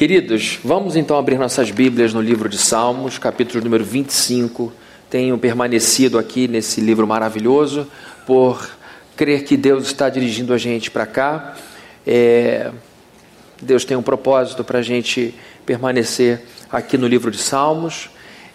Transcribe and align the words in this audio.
Queridos, 0.00 0.58
vamos 0.64 0.96
então 0.96 1.18
abrir 1.18 1.36
nossas 1.36 1.70
Bíblias 1.70 2.14
no 2.14 2.22
livro 2.22 2.48
de 2.48 2.56
Salmos, 2.56 3.18
capítulo 3.18 3.62
número 3.62 3.84
25. 3.84 4.72
Tenho 5.10 5.36
permanecido 5.36 6.18
aqui 6.18 6.48
nesse 6.48 6.80
livro 6.80 7.06
maravilhoso 7.06 7.86
por 8.26 8.66
crer 9.14 9.44
que 9.44 9.58
Deus 9.58 9.88
está 9.88 10.08
dirigindo 10.08 10.54
a 10.54 10.56
gente 10.56 10.90
para 10.90 11.04
cá. 11.04 11.54
É, 12.06 12.70
Deus 13.60 13.84
tem 13.84 13.94
um 13.94 14.02
propósito 14.02 14.64
para 14.64 14.78
a 14.78 14.82
gente 14.82 15.34
permanecer 15.66 16.46
aqui 16.72 16.96
no 16.96 17.06
livro 17.06 17.30
de 17.30 17.36
Salmos. 17.36 18.08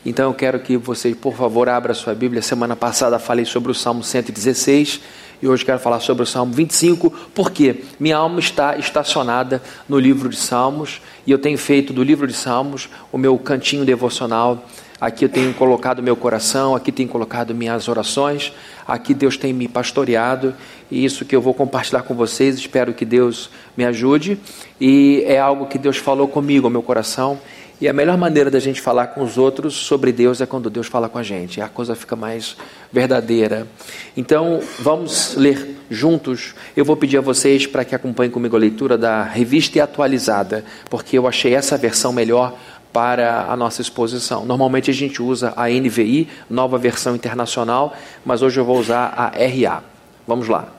Então 0.04 0.32
eu 0.32 0.34
quero 0.34 0.60
que 0.62 0.76
você, 0.78 1.14
por 1.14 1.36
favor, 1.36 1.70
abra 1.70 1.94
sua 1.94 2.16
Bíblia. 2.16 2.42
Semana 2.42 2.76
passada 2.76 3.20
falei 3.20 3.46
sobre 3.46 3.72
o 3.72 3.76
Salmo 3.76 4.04
116 4.04 5.00
e 5.42 5.48
hoje 5.48 5.66
quero 5.66 5.80
falar 5.80 6.00
sobre 6.00 6.24
o 6.24 6.26
Salmo 6.26 6.54
25, 6.54 7.12
porque 7.34 7.84
minha 8.00 8.18
alma 8.18 8.40
está 8.40 8.78
estacionada 8.78 9.62
no 9.88 10.00
livro 10.00 10.30
de 10.30 10.38
Salmos 10.38 11.02
e 11.26 11.32
eu 11.32 11.38
tenho 11.38 11.58
feito 11.58 11.94
do 11.94 12.04
livro 12.04 12.28
de 12.28 12.34
Salmos 12.34 12.90
o 13.12 13.18
meu 13.18 13.38
cantinho 13.38 13.86
devocional. 13.86 14.66
Aqui 15.00 15.26
eu 15.26 15.30
tenho 15.30 15.54
colocado 15.54 16.02
meu 16.02 16.16
coração, 16.16 16.74
aqui 16.74 16.92
tenho 16.92 17.10
colocado 17.10 17.54
minhas 17.54 17.88
orações, 17.88 18.54
aqui 18.88 19.14
Deus 19.14 19.36
tem 19.36 19.52
me 19.52 19.68
pastoreado 19.68 20.54
e 20.90 21.04
isso 21.04 21.26
que 21.26 21.36
eu 21.36 21.42
vou 21.42 21.54
compartilhar 21.54 22.04
com 22.04 22.16
vocês. 22.16 22.56
Espero 22.56 22.94
que 22.94 23.04
Deus 23.04 23.50
me 23.76 23.84
ajude 23.84 24.40
e 24.80 25.24
é 25.28 25.38
algo 25.38 25.68
que 25.68 25.78
Deus 25.78 25.98
falou 25.98 26.28
comigo, 26.28 26.68
ao 26.68 26.72
meu 26.72 26.82
coração 26.82 27.38
e 27.80 27.90
a 27.90 27.94
melhor 27.94 28.18
maneira 28.18 28.50
da 28.50 28.60
gente 28.60 28.80
falar 28.80 29.08
com 29.08 29.22
os 29.22 29.38
outros 29.38 29.74
sobre 29.74 30.14
Deus 30.14 30.40
é 30.40 30.46
quando 30.46 30.70
Deus 30.70 30.88
fala 30.88 31.10
com 31.10 31.18
a 31.18 31.24
gente. 31.24 31.60
A 31.60 31.68
coisa 31.68 31.94
fica 31.94 32.16
mais 32.16 32.56
verdadeira. 32.92 33.68
Então, 34.16 34.62
vamos 34.80 35.36
ler 35.36 35.76
juntos. 35.90 36.56
Eu 36.76 36.86
vou 36.86 36.96
pedir 36.96 37.18
a 37.18 37.22
vocês 37.22 37.68
para 37.68 37.84
que 37.84 37.94
acompanhem 37.94 38.32
comigo 38.32 38.56
a 38.56 38.60
leitura 38.60 38.98
da 38.98 39.24
revista 39.24 39.84
atualizada, 39.84 40.64
porque 40.90 41.18
eu 41.18 41.28
achei 41.28 41.54
essa 41.54 41.78
versão 41.78 42.14
melhor 42.14 42.58
para 42.94 43.48
a 43.52 43.58
nossa 43.58 43.82
exposição. 43.82 44.46
Normalmente 44.46 44.90
a 44.90 44.94
gente 44.94 45.22
usa 45.22 45.54
a 45.58 45.68
NVI, 45.68 46.30
nova 46.50 46.78
versão 46.78 47.14
internacional, 47.14 47.94
mas 48.24 48.42
hoje 48.42 48.58
eu 48.58 48.64
vou 48.64 48.80
usar 48.80 49.14
a 49.18 49.28
RA. 49.36 49.84
Vamos 50.26 50.48
lá. 50.48 50.70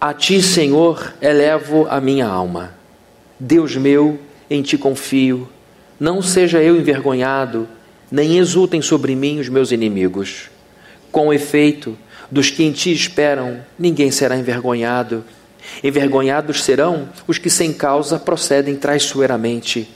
A 0.00 0.12
ti, 0.12 0.42
Senhor, 0.42 1.14
elevo 1.20 1.86
a 1.88 2.00
minha 2.00 2.26
alma. 2.26 2.74
Deus 3.38 3.76
meu, 3.76 4.18
em 4.50 4.60
ti 4.60 4.76
confio 4.76 5.48
não 5.98 6.22
seja 6.22 6.62
eu 6.62 6.76
envergonhado, 6.76 7.68
nem 8.10 8.38
exultem 8.38 8.80
sobre 8.80 9.14
mim 9.14 9.40
os 9.40 9.48
meus 9.48 9.72
inimigos. 9.72 10.48
Com 11.10 11.32
efeito, 11.32 11.96
dos 12.30 12.50
que 12.50 12.62
em 12.62 12.72
ti 12.72 12.92
esperam, 12.92 13.60
ninguém 13.78 14.10
será 14.10 14.36
envergonhado. 14.36 15.24
Envergonhados 15.82 16.62
serão 16.62 17.08
os 17.26 17.38
que 17.38 17.50
sem 17.50 17.72
causa 17.72 18.18
procedem 18.18 18.76
traiçoeiramente. 18.76 19.88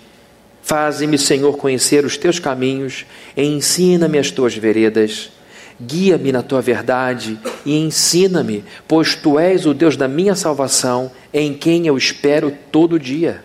Faze-me, 0.63 1.19
Senhor, 1.19 1.57
conhecer 1.57 2.05
os 2.05 2.17
teus 2.17 2.39
caminhos 2.39 3.05
e 3.37 3.43
ensina-me 3.43 4.19
as 4.19 4.31
tuas 4.31 4.55
veredas. 4.55 5.31
Guia-me 5.81 6.31
na 6.31 6.43
tua 6.43 6.61
verdade 6.61 7.39
e 7.65 7.77
ensina-me, 7.77 8.65
pois 8.87 9.17
tu 9.17 9.39
és 9.39 9.67
o 9.67 9.75
Deus 9.75 9.97
da 9.97 10.07
minha 10.07 10.35
salvação, 10.35 11.11
em 11.33 11.55
quem 11.55 11.87
eu 11.87 11.97
espero 11.97 12.53
todo 12.71 12.99
dia. 12.99 13.43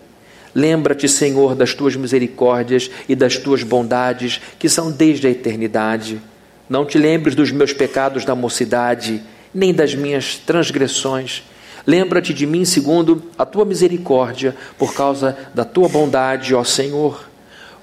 Lembra-te, 0.53 1.07
Senhor, 1.07 1.55
das 1.55 1.73
tuas 1.73 1.95
misericórdias 1.95 2.89
e 3.07 3.15
das 3.15 3.37
tuas 3.37 3.63
bondades, 3.63 4.41
que 4.57 4.67
são 4.67 4.91
desde 4.91 5.27
a 5.27 5.29
eternidade. 5.29 6.21
Não 6.69 6.85
te 6.85 6.97
lembres 6.97 7.35
dos 7.35 7.51
meus 7.51 7.73
pecados 7.73 8.25
da 8.25 8.35
mocidade, 8.35 9.21
nem 9.53 9.73
das 9.73 9.95
minhas 9.95 10.35
transgressões. 10.35 11.43
Lembra-te 11.85 12.33
de 12.33 12.45
mim 12.45 12.65
segundo 12.65 13.23
a 13.37 13.45
tua 13.45 13.63
misericórdia, 13.63 14.55
por 14.77 14.93
causa 14.93 15.37
da 15.53 15.63
tua 15.63 15.87
bondade, 15.87 16.53
ó 16.53 16.63
Senhor. 16.63 17.27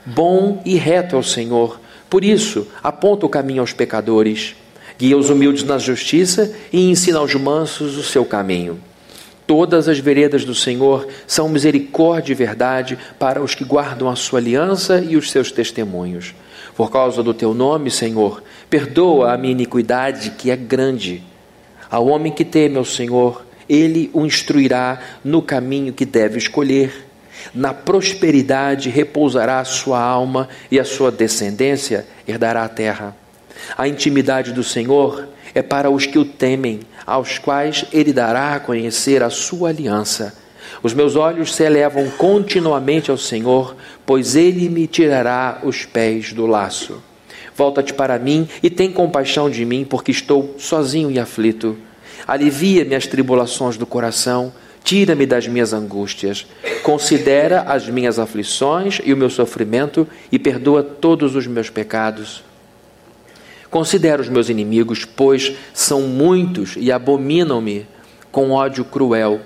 Bom 0.05 0.61
e 0.67 0.77
reto 0.77 1.17
é 1.17 1.19
o 1.19 1.23
Senhor, 1.23 1.81
por 2.11 2.23
isso 2.23 2.67
aponta 2.83 3.25
o 3.25 3.29
caminho 3.31 3.63
aos 3.63 3.73
pecadores. 3.73 4.55
Guia 4.99 5.17
os 5.17 5.31
humildes 5.31 5.65
na 5.65 5.79
justiça 5.79 6.55
e 6.73 6.91
ensina 6.91 7.19
aos 7.19 7.35
mansos 7.35 7.97
o 7.97 8.03
seu 8.03 8.25
caminho. 8.25 8.79
Todas 9.47 9.89
as 9.89 9.99
veredas 9.99 10.45
do 10.45 10.55
Senhor 10.55 11.07
são 11.27 11.49
misericórdia 11.49 12.33
e 12.33 12.37
verdade 12.37 12.99
para 13.19 13.43
os 13.43 13.55
que 13.55 13.65
guardam 13.65 14.09
a 14.09 14.17
sua 14.17 14.39
aliança 14.39 15.01
e 15.01 15.17
os 15.17 15.31
seus 15.31 15.53
testemunhos. 15.53 16.35
Por 16.75 16.91
causa 16.91 17.23
do 17.23 17.35
teu 17.35 17.53
nome, 17.53 17.91
Senhor, 17.91 18.43
perdoa 18.71 19.33
a 19.33 19.37
minha 19.37 19.53
iniquidade, 19.53 20.31
que 20.31 20.51
é 20.51 20.57
grande. 20.57 21.23
Ao 21.91 22.07
homem 22.07 22.33
que 22.33 22.45
teme 22.45 22.79
ao 22.79 22.85
Senhor, 22.85 23.45
ele 23.69 24.11
o 24.13 24.25
instruirá 24.25 24.99
no 25.23 25.43
caminho 25.43 25.93
que 25.93 26.07
deve 26.07 26.39
escolher. 26.39 27.07
Na 27.55 27.75
prosperidade 27.75 28.89
repousará 28.89 29.61
a 29.61 29.65
sua 29.65 30.01
alma 30.01 30.49
e 30.71 30.81
a 30.81 30.85
sua 30.85 31.11
descendência 31.13 32.07
herdará 32.27 32.65
a 32.65 32.69
terra. 32.69 33.15
A 33.77 33.87
intimidade 33.87 34.53
do 34.53 34.65
Senhor 34.65 35.29
é 35.55 35.63
para 35.63 35.91
os 35.91 36.07
que 36.07 36.19
o 36.19 36.25
temem, 36.25 36.81
aos 37.07 37.39
quais 37.39 37.85
ele 37.93 38.13
dará 38.13 38.55
a 38.55 38.61
conhecer 38.61 39.23
a 39.23 39.31
sua 39.31 39.71
aliança. 39.71 40.35
Os 40.83 40.93
meus 40.95 41.17
olhos 41.17 41.55
se 41.55 41.63
elevam 41.63 42.11
continuamente 42.11 43.11
ao 43.11 43.17
Senhor, 43.17 43.77
pois 44.05 44.35
ele 44.37 44.69
me 44.69 44.87
tirará 44.87 45.61
os 45.63 45.85
pés 45.85 46.33
do 46.33 46.47
laço. 46.47 47.03
Volta-te 47.57 47.95
para 47.95 48.19
mim 48.19 48.49
e 48.63 48.69
tem 48.69 48.91
compaixão 48.91 49.49
de 49.49 49.65
mim, 49.65 49.85
porque 49.85 50.11
estou 50.11 50.57
sozinho 50.59 51.11
e 51.11 51.19
aflito. 51.19 51.77
Alivia-me 52.27 52.95
as 52.95 53.07
tribulações 53.07 53.77
do 53.77 53.87
coração, 53.87 54.53
tira-me 54.83 55.25
das 55.25 55.47
minhas 55.47 55.73
angústias. 55.73 56.47
Considera 56.83 57.63
as 57.63 57.89
minhas 57.89 58.19
aflições 58.19 59.01
e 59.05 59.13
o 59.13 59.17
meu 59.17 59.31
sofrimento 59.31 60.07
e 60.33 60.39
perdoa 60.39 60.83
todos 60.83 61.37
os 61.37 61.47
meus 61.47 61.71
pecados 61.71 62.43
Considero 63.75 64.23
os 64.23 64.29
meus 64.29 64.49
inimigos, 64.49 65.05
pois 65.05 65.53
são 65.73 66.03
muitos 66.03 66.77
e 66.77 66.93
abominam-me 66.93 67.85
com 68.31 68.53
ódio 68.53 68.85
cruel. 68.85 69.41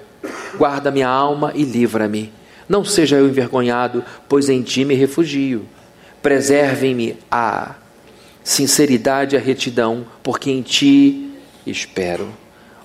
Guarda 0.58 0.90
minha 0.90 1.08
alma 1.08 1.50
e 1.54 1.62
livra-me. 1.62 2.30
Não 2.68 2.84
seja 2.84 3.16
eu 3.16 3.26
envergonhado, 3.26 4.04
pois 4.28 4.50
em 4.50 4.60
ti 4.60 4.84
me 4.84 4.94
refugio. 4.94 5.64
Preservem-me 6.20 7.16
a 7.30 7.76
sinceridade 8.44 9.34
e 9.34 9.38
a 9.38 9.40
retidão, 9.40 10.04
porque 10.22 10.50
em 10.50 10.60
ti 10.60 11.32
espero. 11.66 12.28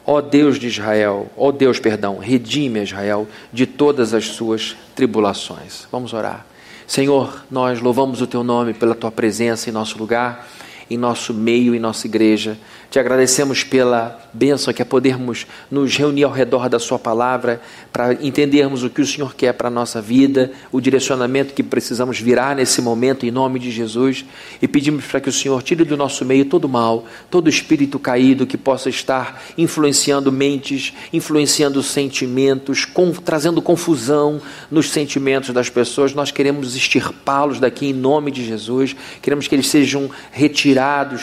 Ó 0.06 0.22
Deus 0.22 0.58
de 0.58 0.68
Israel, 0.68 1.30
ó 1.36 1.52
Deus, 1.52 1.78
perdão, 1.78 2.20
redime 2.20 2.82
Israel 2.82 3.28
de 3.52 3.66
todas 3.66 4.14
as 4.14 4.28
suas 4.28 4.78
tribulações. 4.96 5.90
Vamos 5.92 6.14
orar. 6.14 6.46
Senhor, 6.88 7.44
nós 7.52 7.82
louvamos 7.82 8.22
o 8.22 8.28
teu 8.28 8.46
nome 8.46 8.74
pela 8.74 8.96
tua 8.96 9.12
presença 9.12 9.70
em 9.70 9.74
nosso 9.74 9.98
lugar 9.98 10.48
em 10.90 10.98
nosso 10.98 11.34
meio, 11.34 11.76
em 11.76 11.80
nossa 11.80 12.08
igreja. 12.08 12.58
Te 12.94 13.00
agradecemos 13.00 13.64
pela 13.64 14.22
bênção 14.32 14.72
que 14.72 14.80
é 14.80 14.86
podermos 14.86 15.48
nos 15.72 15.96
reunir 15.98 16.26
ao 16.26 16.32
redor 16.32 16.70
da 16.70 16.78
Sua 16.78 17.00
palavra 17.00 17.60
para 17.92 18.14
entendermos 18.14 18.84
o 18.84 18.90
que 18.90 19.02
o 19.02 19.06
Senhor 19.06 19.34
quer 19.36 19.54
para 19.54 19.68
a 19.68 19.72
nossa 19.72 20.00
vida, 20.00 20.52
o 20.72 20.80
direcionamento 20.80 21.56
que 21.56 21.64
precisamos 21.64 22.20
virar 22.20 22.56
nesse 22.56 22.82
momento, 22.82 23.26
em 23.26 23.32
nome 23.32 23.58
de 23.58 23.72
Jesus. 23.72 24.24
E 24.62 24.68
pedimos 24.68 25.06
para 25.06 25.20
que 25.20 25.30
o 25.30 25.32
Senhor 25.32 25.64
tire 25.64 25.84
do 25.84 25.98
nosso 25.98 26.24
meio 26.24 26.46
todo 26.46 26.70
mal, 26.70 27.06
todo 27.32 27.50
espírito 27.50 27.98
caído 27.98 28.46
que 28.46 28.58
possa 28.58 28.90
estar 28.90 29.42
influenciando 29.58 30.32
mentes, 30.32 30.94
influenciando 31.12 31.82
sentimentos, 31.82 32.86
com, 32.86 33.12
trazendo 33.12 33.62
confusão 33.62 34.40
nos 34.70 34.92
sentimentos 34.92 35.50
das 35.50 35.70
pessoas. 35.70 36.14
Nós 36.14 36.30
queremos 36.30 36.76
extirpá-los 36.76 37.60
daqui 37.60 37.88
em 37.88 37.94
nome 37.94 38.30
de 38.30 38.46
Jesus. 38.46 38.96
Queremos 39.22 39.48
que 39.48 39.56
eles 39.56 39.68
sejam 39.68 40.10
retirados, 40.32 40.73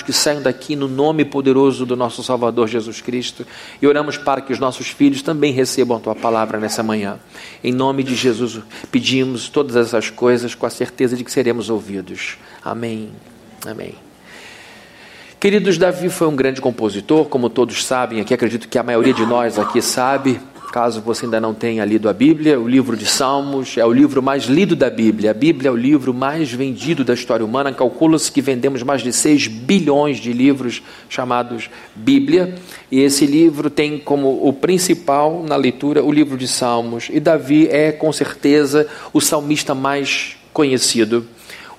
que 0.03 0.13
saiam 0.13 0.43
daqui 0.43 0.77
no 0.77 0.89
nome 0.89 1.25
poderoso 1.25 1.85
do 1.87 1.97
nosso 1.97 2.23
Salvador 2.23 2.69
Jesus 2.69 3.01
Cristo 3.01 3.47
e 3.81 3.87
oramos 3.87 4.17
para 4.17 4.41
que 4.41 4.53
os 4.53 4.59
nossos 4.59 4.89
filhos 4.89 5.23
também 5.23 5.53
recebam 5.53 5.97
a 5.97 6.01
tua 6.01 6.15
palavra 6.15 6.59
nessa 6.59 6.83
manhã. 6.83 7.19
Em 7.63 7.73
nome 7.73 8.03
de 8.03 8.15
Jesus, 8.15 8.61
pedimos 8.91 9.49
todas 9.49 9.77
essas 9.77 10.11
coisas 10.11 10.55
com 10.55 10.67
a 10.67 10.71
certeza 10.71 11.17
de 11.17 11.25
que 11.25 11.33
seremos 11.33 11.71
ouvidos. 11.71 12.39
Amém. 12.65 13.11
Amém. 13.67 13.95
Queridos, 15.41 15.79
Davi 15.79 16.11
foi 16.11 16.29
um 16.29 16.37
grande 16.37 16.61
compositor, 16.61 17.25
como 17.25 17.49
todos 17.49 17.85
sabem 17.85 18.21
aqui, 18.21 18.35
acredito 18.35 18.69
que 18.69 18.79
a 18.79 18.83
maioria 18.83 19.15
de 19.15 19.25
nós 19.25 19.59
aqui 19.59 19.81
sabe. 19.81 20.39
Caso 20.71 21.01
você 21.01 21.25
ainda 21.25 21.41
não 21.41 21.53
tenha 21.53 21.85
lido 21.85 22.09
a 22.09 22.13
Bíblia, 22.13 22.61
o 22.61 22.69
livro 22.69 22.97
de 22.97 23.05
Salmos 23.05 23.77
é 23.77 23.85
o 23.85 23.93
livro 23.93 24.23
mais 24.23 24.45
lido 24.45 24.77
da 24.77 24.89
Bíblia. 24.89 25.33
A 25.33 25.35
Bíblia 25.35 25.69
é 25.69 25.73
o 25.73 25.77
livro 25.77 26.15
mais 26.15 26.53
vendido 26.53 27.05
da 27.05 27.13
história 27.13 27.45
humana. 27.45 27.73
Calcula-se 27.73 28.31
que 28.31 28.41
vendemos 28.41 28.85
mais 28.85 29.03
de 29.03 29.13
6 29.13 29.49
bilhões 29.49 30.19
de 30.19 30.33
livros 30.33 30.81
chamados 31.09 31.69
Bíblia. 31.97 32.55
E 32.89 33.01
esse 33.01 33.27
livro 33.27 33.69
tem 33.69 33.99
como 33.99 34.47
o 34.47 34.53
principal 34.53 35.43
na 35.43 35.57
leitura 35.57 36.05
o 36.05 36.13
livro 36.13 36.39
de 36.39 36.47
Salmos. 36.47 37.09
E 37.11 37.19
Davi 37.19 37.67
é, 37.69 37.91
com 37.91 38.13
certeza, 38.13 38.87
o 39.13 39.21
salmista 39.21 39.75
mais 39.75 40.37
conhecido. 40.53 41.27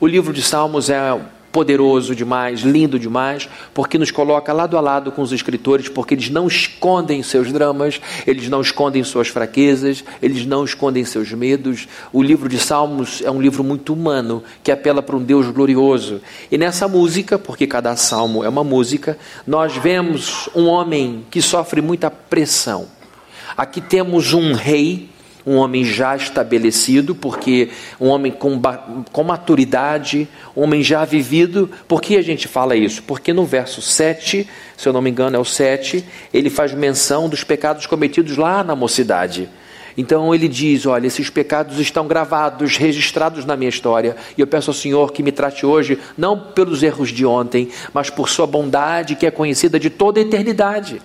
O 0.01 0.07
livro 0.07 0.33
de 0.33 0.41
Salmos 0.41 0.89
é 0.89 1.17
poderoso 1.51 2.15
demais, 2.15 2.61
lindo 2.61 2.97
demais, 2.97 3.49
porque 3.73 3.97
nos 3.97 4.11
coloca 4.11 4.53
lado 4.53 4.77
a 4.77 4.81
lado 4.81 5.11
com 5.11 5.21
os 5.21 5.31
escritores, 5.31 5.89
porque 5.89 6.13
eles 6.13 6.29
não 6.29 6.47
escondem 6.47 7.21
seus 7.21 7.51
dramas, 7.51 7.99
eles 8.25 8.47
não 8.49 8.61
escondem 8.61 9.03
suas 9.03 9.27
fraquezas, 9.27 10.03
eles 10.21 10.45
não 10.45 10.63
escondem 10.63 11.03
seus 11.03 11.31
medos. 11.33 11.87
O 12.13 12.23
livro 12.23 12.47
de 12.47 12.57
Salmos 12.57 13.21
é 13.21 13.29
um 13.29 13.41
livro 13.41 13.63
muito 13.63 13.93
humano, 13.93 14.43
que 14.63 14.71
apela 14.71 15.01
para 15.01 15.15
um 15.15 15.23
Deus 15.23 15.47
glorioso. 15.47 16.21
E 16.51 16.57
nessa 16.57 16.87
música, 16.87 17.37
porque 17.37 17.67
cada 17.67 17.95
salmo 17.95 18.43
é 18.43 18.49
uma 18.49 18.63
música, 18.63 19.17
nós 19.45 19.75
vemos 19.75 20.49
um 20.55 20.67
homem 20.67 21.25
que 21.29 21.41
sofre 21.41 21.81
muita 21.81 22.09
pressão. 22.09 22.87
Aqui 23.57 23.81
temos 23.81 24.33
um 24.33 24.53
rei 24.53 25.09
um 25.45 25.55
homem 25.55 25.83
já 25.83 26.15
estabelecido, 26.15 27.15
porque 27.15 27.69
um 27.99 28.07
homem 28.07 28.31
com, 28.31 28.59
com 29.11 29.23
maturidade, 29.23 30.27
um 30.55 30.63
homem 30.63 30.83
já 30.83 31.03
vivido. 31.05 31.69
Por 31.87 32.01
que 32.01 32.17
a 32.17 32.21
gente 32.21 32.47
fala 32.47 32.75
isso? 32.75 33.03
Porque 33.03 33.33
no 33.33 33.45
verso 33.45 33.81
7, 33.81 34.47
se 34.77 34.87
eu 34.87 34.93
não 34.93 35.01
me 35.01 35.09
engano 35.09 35.35
é 35.35 35.39
o 35.39 35.45
7, 35.45 36.03
ele 36.33 36.49
faz 36.49 36.73
menção 36.73 37.27
dos 37.27 37.43
pecados 37.43 37.85
cometidos 37.85 38.37
lá 38.37 38.63
na 38.63 38.75
mocidade. 38.75 39.49
Então 39.97 40.33
ele 40.33 40.47
diz: 40.47 40.85
Olha, 40.85 41.07
esses 41.07 41.29
pecados 41.29 41.79
estão 41.79 42.07
gravados, 42.07 42.77
registrados 42.77 43.45
na 43.45 43.57
minha 43.57 43.69
história, 43.69 44.15
e 44.37 44.41
eu 44.41 44.47
peço 44.47 44.69
ao 44.69 44.75
Senhor 44.75 45.11
que 45.11 45.23
me 45.23 45.31
trate 45.31 45.65
hoje, 45.65 45.97
não 46.17 46.39
pelos 46.39 46.83
erros 46.83 47.09
de 47.09 47.25
ontem, 47.25 47.69
mas 47.93 48.09
por 48.09 48.29
Sua 48.29 48.47
bondade 48.47 49.15
que 49.15 49.25
é 49.25 49.31
conhecida 49.31 49.79
de 49.79 49.89
toda 49.89 50.19
a 50.19 50.23
eternidade. 50.23 51.01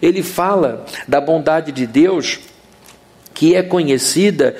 Ele 0.00 0.22
fala 0.22 0.84
da 1.06 1.20
bondade 1.20 1.72
de 1.72 1.86
Deus 1.86 2.38
que 3.40 3.54
é 3.54 3.62
conhecida 3.62 4.54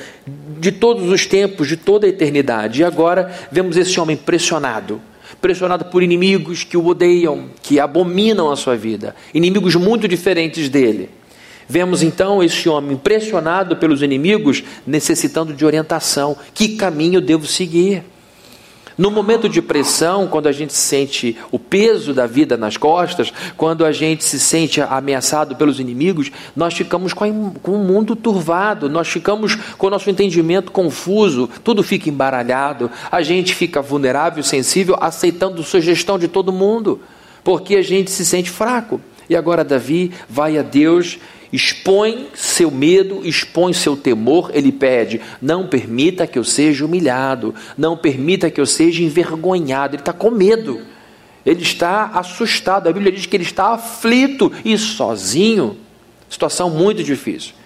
de 0.58 0.72
todos 0.72 1.10
os 1.10 1.26
tempos, 1.26 1.68
de 1.68 1.76
toda 1.76 2.06
a 2.06 2.08
eternidade. 2.08 2.80
E 2.80 2.84
agora 2.84 3.30
vemos 3.52 3.76
esse 3.76 4.00
homem 4.00 4.16
pressionado, 4.16 5.02
pressionado 5.38 5.84
por 5.84 6.02
inimigos 6.02 6.64
que 6.64 6.78
o 6.78 6.86
odeiam, 6.86 7.50
que 7.62 7.78
abominam 7.78 8.50
a 8.50 8.56
sua 8.56 8.78
vida, 8.78 9.14
inimigos 9.34 9.74
muito 9.74 10.08
diferentes 10.08 10.70
dele. 10.70 11.10
Vemos 11.68 12.02
então 12.02 12.42
esse 12.42 12.70
homem 12.70 12.96
pressionado 12.96 13.76
pelos 13.76 14.00
inimigos, 14.00 14.64
necessitando 14.86 15.52
de 15.52 15.62
orientação: 15.66 16.34
que 16.54 16.76
caminho 16.76 17.20
devo 17.20 17.46
seguir? 17.46 18.02
No 19.00 19.10
momento 19.10 19.48
de 19.48 19.62
pressão, 19.62 20.26
quando 20.26 20.46
a 20.46 20.52
gente 20.52 20.74
sente 20.74 21.34
o 21.50 21.58
peso 21.58 22.12
da 22.12 22.26
vida 22.26 22.54
nas 22.54 22.76
costas, 22.76 23.32
quando 23.56 23.86
a 23.86 23.92
gente 23.92 24.22
se 24.22 24.38
sente 24.38 24.78
ameaçado 24.82 25.56
pelos 25.56 25.80
inimigos, 25.80 26.30
nós 26.54 26.74
ficamos 26.74 27.14
com, 27.14 27.30
o 27.64 27.78
mundo 27.78 28.14
turvado, 28.14 28.90
nós 28.90 29.08
ficamos 29.08 29.54
com 29.54 29.86
o 29.86 29.90
nosso 29.90 30.10
entendimento 30.10 30.70
confuso, 30.70 31.48
tudo 31.64 31.82
fica 31.82 32.10
embaralhado, 32.10 32.90
a 33.10 33.22
gente 33.22 33.54
fica 33.54 33.80
vulnerável, 33.80 34.42
sensível, 34.42 34.94
aceitando 35.00 35.62
sugestão 35.62 36.18
de 36.18 36.28
todo 36.28 36.52
mundo, 36.52 37.00
porque 37.42 37.76
a 37.76 37.82
gente 37.82 38.10
se 38.10 38.26
sente 38.26 38.50
fraco. 38.50 39.00
E 39.30 39.34
agora 39.34 39.64
Davi 39.64 40.12
vai 40.28 40.58
a 40.58 40.62
Deus 40.62 41.18
expõe 41.52 42.28
seu 42.34 42.70
medo, 42.70 43.20
expõe 43.24 43.72
seu 43.72 43.96
temor, 43.96 44.50
ele 44.54 44.72
pede: 44.72 45.20
não 45.40 45.66
permita 45.66 46.26
que 46.26 46.38
eu 46.38 46.44
seja 46.44 46.84
humilhado, 46.84 47.54
não 47.76 47.96
permita 47.96 48.50
que 48.50 48.60
eu 48.60 48.66
seja 48.66 49.02
envergonhado. 49.02 49.96
Ele 49.96 50.02
está 50.02 50.12
com 50.12 50.30
medo, 50.30 50.80
ele 51.44 51.62
está 51.62 52.06
assustado. 52.14 52.88
A 52.88 52.92
Bíblia 52.92 53.12
diz 53.12 53.26
que 53.26 53.36
ele 53.36 53.44
está 53.44 53.74
aflito 53.74 54.52
e 54.64 54.76
sozinho. 54.78 55.76
Situação 56.28 56.70
muito 56.70 57.02
difícil. 57.02 57.59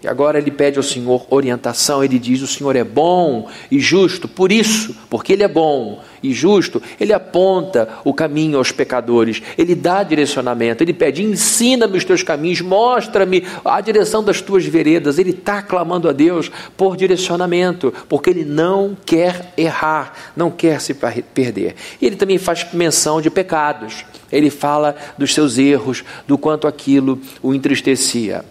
E 0.00 0.06
agora 0.06 0.38
ele 0.38 0.52
pede 0.52 0.78
ao 0.78 0.82
Senhor 0.82 1.26
orientação, 1.28 2.04
ele 2.04 2.20
diz: 2.20 2.40
O 2.40 2.46
Senhor 2.46 2.76
é 2.76 2.84
bom 2.84 3.48
e 3.68 3.80
justo, 3.80 4.28
por 4.28 4.52
isso, 4.52 4.94
porque 5.10 5.32
Ele 5.32 5.42
é 5.42 5.48
bom 5.48 6.00
e 6.22 6.32
justo, 6.32 6.80
Ele 7.00 7.12
aponta 7.12 7.88
o 8.04 8.14
caminho 8.14 8.58
aos 8.58 8.70
pecadores, 8.70 9.42
Ele 9.56 9.74
dá 9.74 10.04
direcionamento, 10.04 10.84
Ele 10.84 10.92
pede: 10.92 11.24
Ensina-me 11.24 11.98
os 11.98 12.04
teus 12.04 12.22
caminhos, 12.22 12.60
mostra-me 12.60 13.44
a 13.64 13.80
direção 13.80 14.22
das 14.22 14.40
tuas 14.40 14.64
veredas. 14.64 15.18
Ele 15.18 15.30
está 15.30 15.60
clamando 15.62 16.08
a 16.08 16.12
Deus 16.12 16.48
por 16.76 16.96
direcionamento, 16.96 17.92
porque 18.08 18.30
Ele 18.30 18.44
não 18.44 18.96
quer 19.04 19.52
errar, 19.56 20.12
não 20.36 20.48
quer 20.48 20.80
se 20.80 20.94
perder. 20.94 21.74
E 22.00 22.06
ele 22.06 22.14
também 22.14 22.38
faz 22.38 22.72
menção 22.72 23.20
de 23.20 23.30
pecados, 23.30 24.04
ele 24.30 24.48
fala 24.48 24.94
dos 25.16 25.34
seus 25.34 25.58
erros, 25.58 26.04
do 26.24 26.38
quanto 26.38 26.68
aquilo 26.68 27.20
o 27.42 27.52
entristecia. 27.52 28.44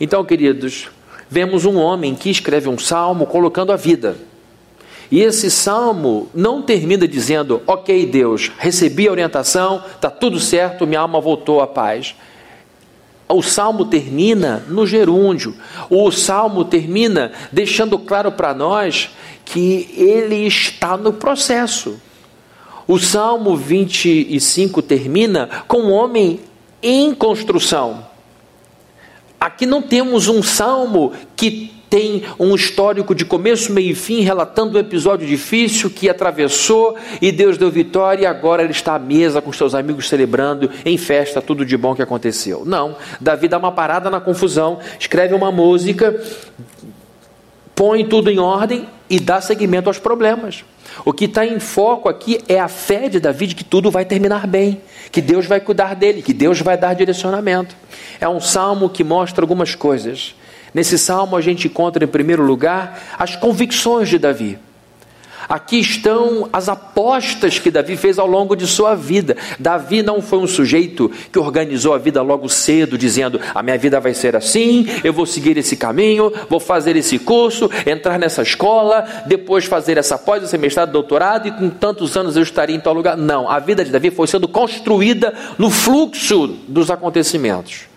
Então, 0.00 0.24
queridos, 0.24 0.88
vemos 1.28 1.64
um 1.64 1.76
homem 1.76 2.14
que 2.14 2.30
escreve 2.30 2.68
um 2.68 2.78
salmo 2.78 3.26
colocando 3.26 3.72
a 3.72 3.76
vida. 3.76 4.16
E 5.10 5.20
esse 5.20 5.50
salmo 5.50 6.28
não 6.34 6.62
termina 6.62 7.08
dizendo: 7.08 7.62
Ok, 7.66 8.06
Deus, 8.06 8.50
recebi 8.58 9.08
a 9.08 9.10
orientação, 9.10 9.82
está 9.94 10.10
tudo 10.10 10.38
certo, 10.38 10.86
minha 10.86 11.00
alma 11.00 11.20
voltou 11.20 11.60
à 11.60 11.66
paz. 11.66 12.14
O 13.28 13.42
salmo 13.42 13.84
termina 13.84 14.64
no 14.68 14.86
gerúndio. 14.86 15.54
O 15.90 16.10
salmo 16.10 16.64
termina 16.64 17.32
deixando 17.52 17.98
claro 17.98 18.32
para 18.32 18.54
nós 18.54 19.10
que 19.44 19.90
ele 19.94 20.46
está 20.46 20.96
no 20.96 21.12
processo. 21.12 22.00
O 22.86 22.98
salmo 22.98 23.54
25 23.54 24.80
termina 24.80 25.46
com 25.68 25.78
um 25.78 25.92
homem 25.92 26.40
em 26.82 27.14
construção. 27.14 28.06
Aqui 29.40 29.66
não 29.66 29.80
temos 29.80 30.28
um 30.28 30.42
salmo 30.42 31.12
que 31.36 31.72
tem 31.88 32.22
um 32.38 32.54
histórico 32.54 33.14
de 33.14 33.24
começo, 33.24 33.72
meio 33.72 33.92
e 33.92 33.94
fim, 33.94 34.20
relatando 34.20 34.76
um 34.76 34.80
episódio 34.80 35.26
difícil 35.26 35.90
que 35.90 36.08
atravessou 36.08 36.96
e 37.20 37.32
Deus 37.32 37.56
deu 37.56 37.70
vitória 37.70 38.22
e 38.22 38.26
agora 38.26 38.62
ele 38.62 38.72
está 38.72 38.94
à 38.94 38.98
mesa 38.98 39.40
com 39.40 39.52
seus 39.52 39.74
amigos 39.74 40.08
celebrando 40.08 40.70
em 40.84 40.98
festa 40.98 41.40
tudo 41.40 41.64
de 41.64 41.76
bom 41.76 41.94
que 41.94 42.02
aconteceu. 42.02 42.62
Não, 42.66 42.96
Davi 43.20 43.48
dá 43.48 43.58
uma 43.58 43.72
parada 43.72 44.10
na 44.10 44.20
confusão, 44.20 44.78
escreve 44.98 45.34
uma 45.34 45.50
música, 45.50 46.20
põe 47.74 48.04
tudo 48.04 48.30
em 48.30 48.38
ordem 48.38 48.88
e 49.08 49.18
dá 49.18 49.40
seguimento 49.40 49.88
aos 49.88 49.98
problemas. 49.98 50.64
O 51.04 51.12
que 51.12 51.26
está 51.26 51.46
em 51.46 51.60
foco 51.60 52.08
aqui 52.08 52.40
é 52.48 52.58
a 52.58 52.68
fé 52.68 53.08
de 53.08 53.20
Davi 53.20 53.46
de 53.46 53.54
que 53.54 53.64
tudo 53.64 53.90
vai 53.90 54.04
terminar 54.04 54.46
bem, 54.46 54.80
que 55.10 55.20
Deus 55.20 55.46
vai 55.46 55.60
cuidar 55.60 55.94
dele, 55.94 56.22
que 56.22 56.32
Deus 56.32 56.60
vai 56.60 56.76
dar 56.76 56.94
direcionamento. 56.94 57.76
É 58.20 58.28
um 58.28 58.40
salmo 58.40 58.88
que 58.88 59.04
mostra 59.04 59.42
algumas 59.42 59.74
coisas. 59.74 60.34
Nesse 60.74 60.98
salmo 60.98 61.36
a 61.36 61.40
gente 61.40 61.66
encontra, 61.66 62.04
em 62.04 62.08
primeiro 62.08 62.42
lugar, 62.42 63.16
as 63.18 63.36
convicções 63.36 64.08
de 64.08 64.18
Davi. 64.18 64.58
Aqui 65.48 65.78
estão 65.78 66.46
as 66.52 66.68
apostas 66.68 67.58
que 67.58 67.70
Davi 67.70 67.96
fez 67.96 68.18
ao 68.18 68.26
longo 68.26 68.54
de 68.54 68.66
sua 68.66 68.94
vida. 68.94 69.34
Davi 69.58 70.02
não 70.02 70.20
foi 70.20 70.38
um 70.38 70.46
sujeito 70.46 71.10
que 71.32 71.38
organizou 71.38 71.94
a 71.94 71.98
vida 71.98 72.20
logo 72.20 72.50
cedo, 72.50 72.98
dizendo: 72.98 73.40
a 73.54 73.62
minha 73.62 73.78
vida 73.78 73.98
vai 73.98 74.12
ser 74.12 74.36
assim, 74.36 74.86
eu 75.02 75.10
vou 75.10 75.24
seguir 75.24 75.56
esse 75.56 75.74
caminho, 75.74 76.30
vou 76.50 76.60
fazer 76.60 76.96
esse 76.96 77.18
curso, 77.18 77.70
entrar 77.86 78.18
nessa 78.18 78.42
escola, 78.42 79.06
depois 79.26 79.64
fazer 79.64 79.96
essa 79.96 80.18
pós, 80.18 80.42
esse 80.42 80.58
mestrado, 80.58 80.92
doutorado, 80.92 81.48
e 81.48 81.50
com 81.50 81.70
tantos 81.70 82.14
anos 82.14 82.36
eu 82.36 82.42
estaria 82.42 82.76
em 82.76 82.80
tal 82.80 82.92
lugar. 82.92 83.16
Não, 83.16 83.50
a 83.50 83.58
vida 83.58 83.82
de 83.82 83.90
Davi 83.90 84.10
foi 84.10 84.26
sendo 84.26 84.46
construída 84.46 85.32
no 85.56 85.70
fluxo 85.70 86.58
dos 86.68 86.90
acontecimentos. 86.90 87.87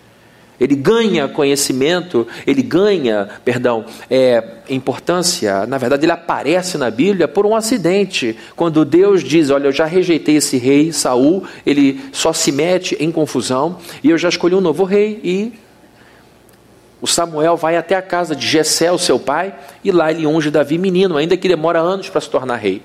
Ele 0.62 0.76
ganha 0.76 1.28
conhecimento, 1.28 2.28
ele 2.46 2.62
ganha, 2.62 3.28
perdão, 3.44 3.84
é, 4.08 4.44
importância. 4.70 5.66
Na 5.66 5.80
verdade, 5.80 6.06
ele 6.06 6.12
aparece 6.12 6.78
na 6.78 6.92
Bíblia 6.92 7.28
por 7.28 7.48
um 7.48 7.56
acidente. 7.56 8.38
Quando 8.56 8.86
Deus 8.86 9.24
diz: 9.24 9.50
Olha, 9.50 9.70
eu 9.70 9.72
já 9.72 9.86
rejeitei 9.86 10.36
esse 10.36 10.60
rei, 10.60 10.92
Saul, 10.92 11.46
ele 11.66 12.00
só 12.12 12.32
se 12.32 12.52
mete 12.52 12.96
em 13.00 13.12
confusão, 13.12 13.80
e 14.04 14.12
eu 14.12 14.20
já 14.20 14.30
escolhi 14.30 14.54
um 14.54 14.62
novo 14.62 14.84
rei. 14.84 15.20
E 15.24 15.52
o 17.02 17.08
Samuel 17.08 17.58
vai 17.58 17.76
até 17.76 17.96
a 17.96 18.02
casa 18.02 18.36
de 18.36 18.46
Jessé, 18.46 18.92
o 18.92 19.00
seu 19.00 19.18
pai, 19.18 19.56
e 19.84 19.92
lá 19.92 20.12
ele 20.12 20.28
unge 20.28 20.52
Davi 20.52 20.78
menino, 20.78 21.18
ainda 21.18 21.36
que 21.36 21.48
demora 21.48 21.80
anos 21.80 22.08
para 22.08 22.22
se 22.22 22.30
tornar 22.30 22.58
rei. 22.58 22.84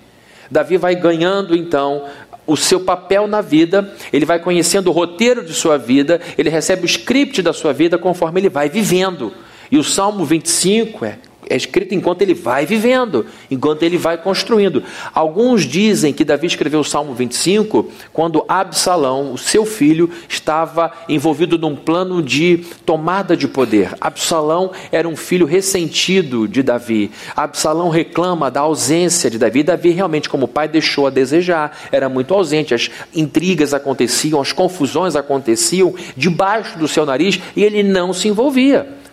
Davi 0.51 0.77
vai 0.77 0.95
ganhando 0.95 1.55
então 1.55 2.05
o 2.47 2.57
seu 2.57 2.81
papel 2.81 3.27
na 3.27 3.41
vida, 3.41 3.93
ele 4.13 4.25
vai 4.25 4.39
conhecendo 4.39 4.89
o 4.89 4.93
roteiro 4.93 5.45
de 5.45 5.53
sua 5.53 5.77
vida, 5.77 6.21
ele 6.39 6.49
recebe 6.49 6.83
o 6.83 6.87
script 6.87 7.43
da 7.43 7.53
sua 7.53 7.73
vida 7.73 7.99
conforme 7.99 8.41
ele 8.41 8.49
vai 8.49 8.69
vivendo. 8.69 9.33
E 9.71 9.79
o 9.79 9.85
Salmo 9.85 10.25
25 10.25 11.05
é 11.05 11.19
é 11.49 11.57
escrito 11.57 11.95
enquanto 11.95 12.23
ele 12.23 12.35
vai 12.35 12.67
vivendo, 12.67 13.27
enquanto 13.51 13.83
ele 13.83 13.97
vai 13.97 14.19
construindo. 14.19 14.83
Alguns 15.15 15.65
dizem 15.65 16.13
que 16.13 16.25
Davi 16.25 16.47
escreveu 16.47 16.81
o 16.81 16.85
Salmo 16.85 17.15
25 17.15 17.91
quando 18.13 18.45
Absalão, 18.49 19.33
o 19.33 19.39
seu 19.39 19.65
filho, 19.65 20.11
estava 20.29 20.93
envolvido 21.09 21.59
num 21.59 21.77
plano 21.77 22.23
de 22.23 22.65
tomada 22.85 23.37
de 23.37 23.47
poder. 23.47 23.95
Absalão 24.01 24.73
era 24.91 25.09
um 25.09 25.17
filho 25.17 25.47
ressentido 25.47 26.49
de 26.49 26.63
Davi. 26.63 27.11
Absalão 27.37 27.89
reclama 27.89 28.51
da 28.51 28.61
ausência 28.61 29.31
de 29.31 29.39
Davi. 29.39 29.63
Davi 29.63 29.91
realmente, 29.91 30.29
como 30.29 30.49
pai, 30.49 30.69
deixou 30.69 31.07
a 31.07 31.11
desejar. 31.11 31.77
Era 31.93 32.09
muito 32.09 32.35
ausente. 32.35 32.75
As 32.75 32.91
intrigas 33.15 33.73
aconteciam, 33.73 34.41
as 34.41 34.53
confusões 34.53 35.15
aconteciam 35.15 35.95
debaixo 36.17 36.79
do 36.79 36.89
seu 36.89 37.07
nariz 37.07 37.41
e 37.55 37.63
ele 37.63 37.83
não 37.83 38.13
se 38.13 38.29
envolvia. 38.29 39.06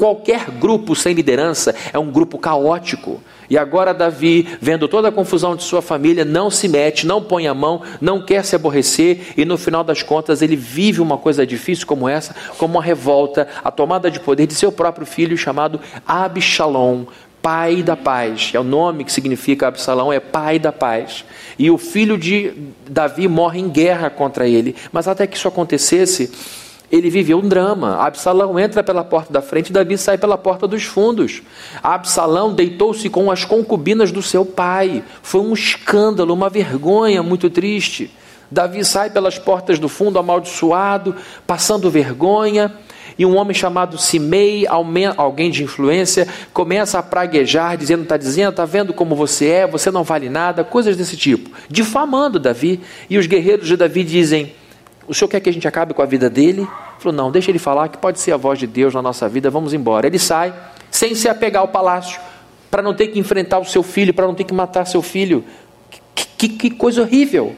Qualquer 0.00 0.50
grupo 0.52 0.96
sem 0.96 1.12
liderança 1.12 1.74
é 1.92 1.98
um 1.98 2.10
grupo 2.10 2.38
caótico. 2.38 3.22
E 3.50 3.58
agora 3.58 3.92
Davi, 3.92 4.48
vendo 4.58 4.88
toda 4.88 5.08
a 5.08 5.12
confusão 5.12 5.54
de 5.54 5.62
sua 5.62 5.82
família, 5.82 6.24
não 6.24 6.48
se 6.48 6.68
mete, 6.68 7.06
não 7.06 7.22
põe 7.22 7.46
a 7.46 7.52
mão, 7.52 7.82
não 8.00 8.24
quer 8.24 8.42
se 8.46 8.56
aborrecer 8.56 9.34
e 9.36 9.44
no 9.44 9.58
final 9.58 9.84
das 9.84 10.02
contas 10.02 10.40
ele 10.40 10.56
vive 10.56 11.02
uma 11.02 11.18
coisa 11.18 11.46
difícil 11.46 11.86
como 11.86 12.08
essa, 12.08 12.34
como 12.56 12.76
uma 12.78 12.82
revolta, 12.82 13.46
a 13.62 13.70
tomada 13.70 14.10
de 14.10 14.18
poder 14.18 14.46
de 14.46 14.54
seu 14.54 14.72
próprio 14.72 15.04
filho 15.04 15.36
chamado 15.36 15.78
Absalom, 16.08 17.04
pai 17.42 17.82
da 17.82 17.94
paz. 17.94 18.52
É 18.54 18.58
o 18.58 18.64
nome 18.64 19.04
que 19.04 19.12
significa 19.12 19.68
Absalão, 19.68 20.10
é 20.10 20.18
pai 20.18 20.58
da 20.58 20.72
paz. 20.72 21.26
E 21.58 21.70
o 21.70 21.76
filho 21.76 22.16
de 22.16 22.54
Davi 22.88 23.28
morre 23.28 23.60
em 23.60 23.68
guerra 23.68 24.08
contra 24.08 24.48
ele. 24.48 24.74
Mas 24.90 25.06
até 25.06 25.26
que 25.26 25.36
isso 25.36 25.46
acontecesse, 25.46 26.32
ele 26.90 27.10
viveu 27.10 27.38
um 27.38 27.48
drama. 27.48 27.96
Absalão 27.96 28.58
entra 28.58 28.82
pela 28.82 29.04
porta 29.04 29.32
da 29.32 29.40
frente, 29.40 29.72
Davi 29.72 29.96
sai 29.96 30.18
pela 30.18 30.36
porta 30.36 30.66
dos 30.66 30.84
fundos. 30.84 31.42
Absalão 31.82 32.52
deitou-se 32.52 33.08
com 33.08 33.30
as 33.30 33.44
concubinas 33.44 34.10
do 34.10 34.22
seu 34.22 34.44
pai. 34.44 35.04
Foi 35.22 35.40
um 35.40 35.52
escândalo, 35.52 36.34
uma 36.34 36.48
vergonha 36.48 37.22
muito 37.22 37.48
triste. 37.48 38.10
Davi 38.50 38.84
sai 38.84 39.10
pelas 39.10 39.38
portas 39.38 39.78
do 39.78 39.88
fundo 39.88 40.18
amaldiçoado, 40.18 41.14
passando 41.46 41.90
vergonha 41.90 42.74
e 43.20 43.26
um 43.26 43.36
homem 43.36 43.54
chamado 43.54 43.98
Simei, 43.98 44.66
alguém 44.66 45.50
de 45.50 45.62
influência, 45.62 46.26
começa 46.54 46.98
a 46.98 47.02
praguejar, 47.02 47.76
dizendo: 47.76 48.02
está 48.02 48.16
dizendo, 48.16 48.48
está 48.48 48.64
vendo 48.64 48.94
como 48.94 49.14
você 49.14 49.46
é, 49.46 49.66
você 49.66 49.90
não 49.90 50.02
vale 50.02 50.30
nada, 50.30 50.64
coisas 50.64 50.96
desse 50.96 51.18
tipo, 51.18 51.50
difamando 51.68 52.40
Davi. 52.40 52.80
E 53.10 53.18
os 53.18 53.26
guerreiros 53.26 53.68
de 53.68 53.76
Davi 53.76 54.04
dizem: 54.04 54.54
O 55.10 55.14
senhor 55.14 55.28
quer 55.28 55.40
que 55.40 55.50
a 55.50 55.52
gente 55.52 55.66
acabe 55.66 55.92
com 55.92 56.02
a 56.02 56.06
vida 56.06 56.30
dele? 56.30 56.60
Ele 56.60 56.68
falou: 57.00 57.16
Não, 57.16 57.32
deixa 57.32 57.50
ele 57.50 57.58
falar 57.58 57.88
que 57.88 57.98
pode 57.98 58.20
ser 58.20 58.30
a 58.30 58.36
voz 58.36 58.60
de 58.60 58.66
Deus 58.68 58.94
na 58.94 59.02
nossa 59.02 59.28
vida, 59.28 59.50
vamos 59.50 59.74
embora. 59.74 60.06
Ele 60.06 60.20
sai, 60.20 60.54
sem 60.88 61.16
se 61.16 61.28
apegar 61.28 61.62
ao 61.62 61.66
palácio, 61.66 62.20
para 62.70 62.80
não 62.80 62.94
ter 62.94 63.08
que 63.08 63.18
enfrentar 63.18 63.58
o 63.58 63.64
seu 63.64 63.82
filho, 63.82 64.14
para 64.14 64.24
não 64.24 64.36
ter 64.36 64.44
que 64.44 64.54
matar 64.54 64.84
seu 64.84 65.02
filho. 65.02 65.44
Que, 66.14 66.26
que, 66.36 66.48
que 66.48 66.70
coisa 66.70 67.02
horrível! 67.02 67.56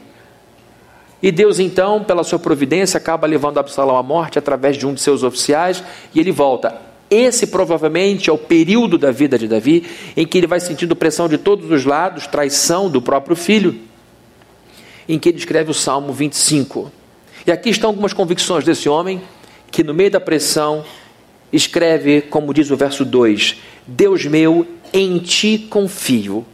E 1.21 1.31
Deus, 1.31 1.59
então, 1.59 2.03
pela 2.03 2.23
sua 2.23 2.39
providência, 2.39 2.97
acaba 2.97 3.27
levando 3.27 3.59
Absalão 3.59 3.97
à 3.97 4.01
morte 4.01 4.39
através 4.39 4.75
de 4.75 4.87
um 4.87 4.93
de 4.95 5.01
seus 5.01 5.21
oficiais 5.21 5.83
e 6.11 6.19
ele 6.19 6.31
volta. 6.31 6.81
Esse 7.07 7.45
provavelmente 7.45 8.31
é 8.31 8.33
o 8.33 8.37
período 8.37 8.97
da 8.97 9.11
vida 9.11 9.37
de 9.37 9.47
Davi 9.47 9.85
em 10.17 10.25
que 10.25 10.39
ele 10.39 10.47
vai 10.47 10.59
sentindo 10.59 10.95
pressão 10.95 11.29
de 11.29 11.37
todos 11.37 11.69
os 11.69 11.85
lados, 11.85 12.25
traição 12.25 12.89
do 12.89 12.99
próprio 12.99 13.35
filho, 13.35 13.79
em 15.07 15.19
que 15.19 15.29
ele 15.29 15.37
escreve 15.37 15.69
o 15.69 15.73
Salmo 15.73 16.11
25. 16.11 17.02
E 17.45 17.51
aqui 17.51 17.69
estão 17.69 17.89
algumas 17.89 18.13
convicções 18.13 18.63
desse 18.63 18.87
homem 18.87 19.21
que, 19.71 19.83
no 19.83 19.93
meio 19.93 20.11
da 20.11 20.19
pressão, 20.19 20.83
escreve, 21.51 22.21
como 22.21 22.53
diz 22.53 22.71
o 22.71 22.77
verso 22.77 23.03
2: 23.03 23.57
Deus 23.85 24.25
meu, 24.25 24.65
em 24.91 25.17
ti 25.19 25.67
confio, 25.69 26.45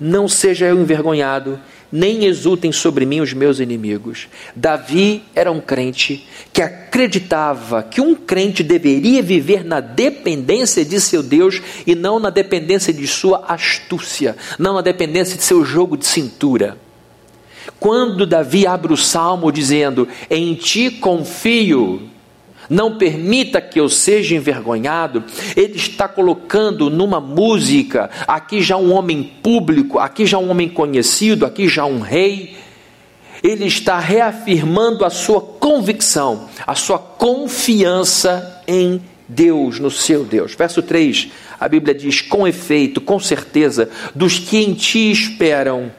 não 0.00 0.28
seja 0.28 0.66
eu 0.66 0.80
envergonhado 0.80 1.58
nem 1.92 2.24
exultem 2.24 2.72
sobre 2.72 3.04
mim 3.04 3.20
os 3.20 3.34
meus 3.34 3.60
inimigos. 3.60 4.28
Davi 4.56 5.22
era 5.34 5.52
um 5.52 5.60
crente 5.60 6.26
que 6.50 6.62
acreditava 6.62 7.82
que 7.82 8.00
um 8.00 8.14
crente 8.14 8.62
deveria 8.62 9.22
viver 9.22 9.62
na 9.62 9.78
dependência 9.78 10.84
de 10.84 10.98
seu 10.98 11.22
Deus 11.22 11.60
e 11.86 11.94
não 11.94 12.18
na 12.18 12.30
dependência 12.30 12.92
de 12.94 13.06
sua 13.06 13.44
astúcia, 13.46 14.34
não 14.58 14.74
na 14.74 14.80
dependência 14.80 15.36
de 15.36 15.44
seu 15.44 15.62
jogo 15.64 15.98
de 15.98 16.06
cintura. 16.06 16.78
Quando 17.78 18.26
Davi 18.26 18.66
abre 18.66 18.92
o 18.92 18.96
salmo 18.96 19.52
dizendo: 19.52 20.08
Em 20.30 20.54
ti 20.54 20.90
confio, 20.90 22.08
não 22.68 22.96
permita 22.96 23.60
que 23.60 23.78
eu 23.78 23.88
seja 23.88 24.34
envergonhado. 24.34 25.24
Ele 25.56 25.76
está 25.76 26.08
colocando 26.08 26.88
numa 26.88 27.20
música, 27.20 28.10
aqui 28.26 28.62
já 28.62 28.76
um 28.76 28.92
homem 28.92 29.22
público, 29.42 29.98
aqui 29.98 30.24
já 30.24 30.38
um 30.38 30.50
homem 30.50 30.68
conhecido, 30.68 31.44
aqui 31.44 31.68
já 31.68 31.84
um 31.84 32.00
rei. 32.00 32.56
Ele 33.42 33.66
está 33.66 33.98
reafirmando 33.98 35.04
a 35.04 35.10
sua 35.10 35.40
convicção, 35.40 36.48
a 36.66 36.74
sua 36.74 36.98
confiança 36.98 38.62
em 38.68 39.02
Deus, 39.28 39.80
no 39.80 39.90
seu 39.90 40.24
Deus. 40.24 40.54
Verso 40.54 40.80
3, 40.80 41.28
a 41.58 41.68
Bíblia 41.68 41.94
diz: 41.94 42.20
com 42.20 42.46
efeito, 42.46 43.00
com 43.00 43.18
certeza, 43.18 43.90
dos 44.14 44.38
que 44.38 44.58
em 44.58 44.74
ti 44.74 45.10
esperam, 45.10 45.90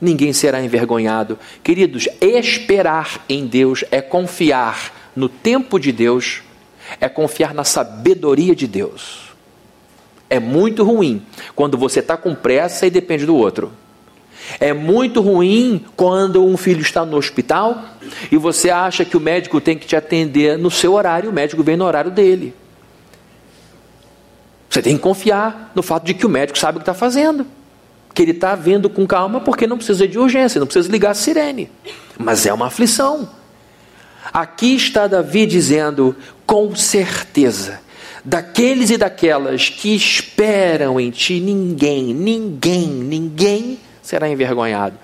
ninguém 0.00 0.32
será 0.32 0.62
envergonhado. 0.62 1.38
Queridos, 1.62 2.08
esperar 2.20 3.24
em 3.28 3.46
Deus 3.46 3.84
é 3.90 4.00
confiar 4.00 5.10
no 5.16 5.28
tempo 5.28 5.78
de 5.78 5.92
Deus 5.92 6.42
é 7.00 7.08
confiar 7.08 7.54
na 7.54 7.64
sabedoria 7.64 8.54
de 8.54 8.66
Deus. 8.66 9.34
É 10.28 10.40
muito 10.40 10.82
ruim 10.84 11.24
quando 11.54 11.78
você 11.78 12.00
está 12.00 12.16
com 12.16 12.34
pressa 12.34 12.86
e 12.86 12.90
depende 12.90 13.26
do 13.26 13.34
outro. 13.34 13.72
É 14.60 14.72
muito 14.72 15.20
ruim 15.20 15.84
quando 15.96 16.44
um 16.44 16.56
filho 16.56 16.80
está 16.80 17.04
no 17.04 17.16
hospital 17.16 17.82
e 18.30 18.36
você 18.36 18.70
acha 18.70 19.04
que 19.04 19.16
o 19.16 19.20
médico 19.20 19.60
tem 19.60 19.76
que 19.76 19.86
te 19.86 19.96
atender 19.96 20.56
no 20.56 20.70
seu 20.70 20.92
horário, 20.92 21.30
o 21.30 21.32
médico 21.32 21.62
vem 21.62 21.76
no 21.76 21.84
horário 21.84 22.10
dele. 22.10 22.54
Você 24.70 24.82
tem 24.82 24.96
que 24.96 25.02
confiar 25.02 25.72
no 25.74 25.82
fato 25.82 26.04
de 26.04 26.14
que 26.14 26.26
o 26.26 26.28
médico 26.28 26.58
sabe 26.58 26.76
o 26.76 26.80
que 26.80 26.82
está 26.82 26.94
fazendo, 26.94 27.46
que 28.16 28.22
ele 28.22 28.30
está 28.30 28.54
vendo 28.54 28.88
com 28.88 29.06
calma 29.06 29.40
porque 29.40 29.66
não 29.66 29.76
precisa 29.76 30.08
de 30.08 30.18
urgência, 30.18 30.58
não 30.58 30.66
precisa 30.66 30.90
ligar 30.90 31.10
a 31.10 31.14
sirene. 31.14 31.70
Mas 32.18 32.46
é 32.46 32.52
uma 32.52 32.68
aflição. 32.68 33.28
Aqui 34.32 34.74
está 34.74 35.06
Davi 35.06 35.44
dizendo, 35.44 36.16
com 36.46 36.74
certeza, 36.74 37.78
daqueles 38.24 38.88
e 38.88 38.96
daquelas 38.96 39.68
que 39.68 39.94
esperam 39.94 40.98
em 40.98 41.10
ti, 41.10 41.40
ninguém, 41.40 42.14
ninguém, 42.14 42.88
ninguém 42.88 43.78
será 44.00 44.30
envergonhado. 44.30 44.96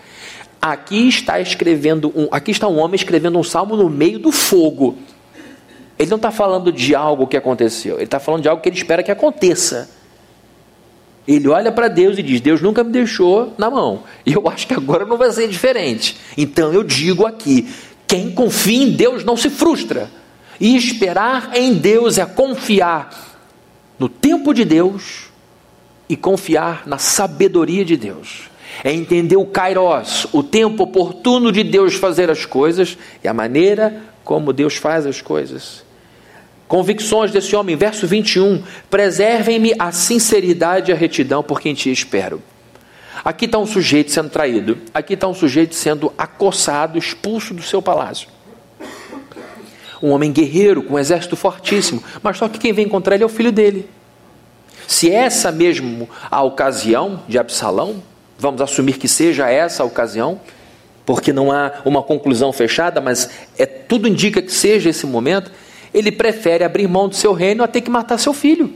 Aqui 0.60 1.06
está 1.06 1.38
escrevendo 1.38 2.10
um, 2.16 2.28
aqui 2.30 2.50
está 2.50 2.66
um 2.66 2.78
homem 2.78 2.94
escrevendo 2.94 3.38
um 3.38 3.44
salmo 3.44 3.76
no 3.76 3.90
meio 3.90 4.18
do 4.18 4.32
fogo. 4.32 4.96
Ele 5.98 6.08
não 6.08 6.16
está 6.16 6.30
falando 6.30 6.72
de 6.72 6.94
algo 6.94 7.26
que 7.26 7.36
aconteceu, 7.36 7.96
ele 7.96 8.04
está 8.04 8.18
falando 8.18 8.40
de 8.40 8.48
algo 8.48 8.62
que 8.62 8.70
ele 8.70 8.76
espera 8.76 9.02
que 9.02 9.10
aconteça. 9.10 10.01
Ele 11.26 11.48
olha 11.48 11.70
para 11.70 11.88
Deus 11.88 12.18
e 12.18 12.22
diz: 12.22 12.40
Deus 12.40 12.60
nunca 12.60 12.82
me 12.82 12.90
deixou 12.90 13.54
na 13.56 13.70
mão, 13.70 14.02
e 14.26 14.32
eu 14.32 14.48
acho 14.48 14.66
que 14.66 14.74
agora 14.74 15.04
não 15.04 15.16
vai 15.16 15.30
ser 15.30 15.48
diferente. 15.48 16.16
Então 16.36 16.72
eu 16.72 16.82
digo 16.82 17.26
aqui 17.26 17.68
quem 18.06 18.30
confia 18.30 18.82
em 18.82 18.90
Deus 18.90 19.24
não 19.24 19.36
se 19.36 19.48
frustra. 19.48 20.10
E 20.60 20.76
esperar 20.76 21.56
em 21.56 21.74
Deus 21.74 22.18
é 22.18 22.26
confiar 22.26 23.10
no 23.98 24.08
tempo 24.08 24.52
de 24.52 24.64
Deus 24.64 25.30
e 26.08 26.16
confiar 26.16 26.86
na 26.86 26.98
sabedoria 26.98 27.84
de 27.84 27.96
Deus. 27.96 28.50
É 28.84 28.92
entender 28.92 29.36
o 29.36 29.46
kairos, 29.46 30.26
o 30.32 30.42
tempo 30.42 30.82
oportuno 30.82 31.50
de 31.50 31.64
Deus 31.64 31.94
fazer 31.94 32.30
as 32.30 32.44
coisas 32.44 32.98
e 33.24 33.28
a 33.28 33.34
maneira 33.34 34.02
como 34.24 34.52
Deus 34.52 34.76
faz 34.76 35.06
as 35.06 35.20
coisas. 35.20 35.84
Convicções 36.72 37.30
desse 37.30 37.54
homem, 37.54 37.76
verso 37.76 38.06
21. 38.06 38.62
Preservem-me 38.88 39.74
a 39.78 39.92
sinceridade 39.92 40.90
e 40.90 40.94
a 40.94 40.96
retidão, 40.96 41.42
por 41.42 41.60
quem 41.60 41.74
te 41.74 41.92
espero. 41.92 42.42
Aqui 43.22 43.44
está 43.44 43.58
um 43.58 43.66
sujeito 43.66 44.10
sendo 44.10 44.30
traído, 44.30 44.78
aqui 44.94 45.12
está 45.12 45.28
um 45.28 45.34
sujeito 45.34 45.74
sendo 45.74 46.10
acossado, 46.16 46.96
expulso 46.96 47.52
do 47.52 47.60
seu 47.60 47.82
palácio. 47.82 48.26
Um 50.02 50.12
homem 50.12 50.32
guerreiro, 50.32 50.82
com 50.82 50.94
um 50.94 50.98
exército 50.98 51.36
fortíssimo, 51.36 52.02
mas 52.22 52.38
só 52.38 52.48
que 52.48 52.58
quem 52.58 52.72
vem 52.72 52.86
encontrar 52.86 53.16
ele 53.16 53.24
é 53.24 53.26
o 53.26 53.28
filho 53.28 53.52
dele. 53.52 53.86
Se 54.88 55.10
essa 55.10 55.52
mesmo 55.52 56.08
a 56.30 56.42
ocasião 56.42 57.22
de 57.28 57.38
Absalão, 57.38 58.02
vamos 58.38 58.62
assumir 58.62 58.96
que 58.96 59.08
seja 59.08 59.46
essa 59.46 59.82
a 59.82 59.86
ocasião, 59.86 60.40
porque 61.04 61.34
não 61.34 61.52
há 61.52 61.82
uma 61.84 62.02
conclusão 62.02 62.50
fechada, 62.50 62.98
mas 62.98 63.28
é 63.58 63.66
tudo 63.66 64.08
indica 64.08 64.40
que 64.40 64.50
seja 64.50 64.88
esse 64.88 65.04
momento, 65.04 65.50
ele 65.92 66.12
prefere 66.12 66.64
abrir 66.64 66.88
mão 66.88 67.08
do 67.08 67.14
seu 67.14 67.32
reino 67.32 67.62
a 67.62 67.68
ter 67.68 67.80
que 67.80 67.90
matar 67.90 68.18
seu 68.18 68.32
filho. 68.32 68.72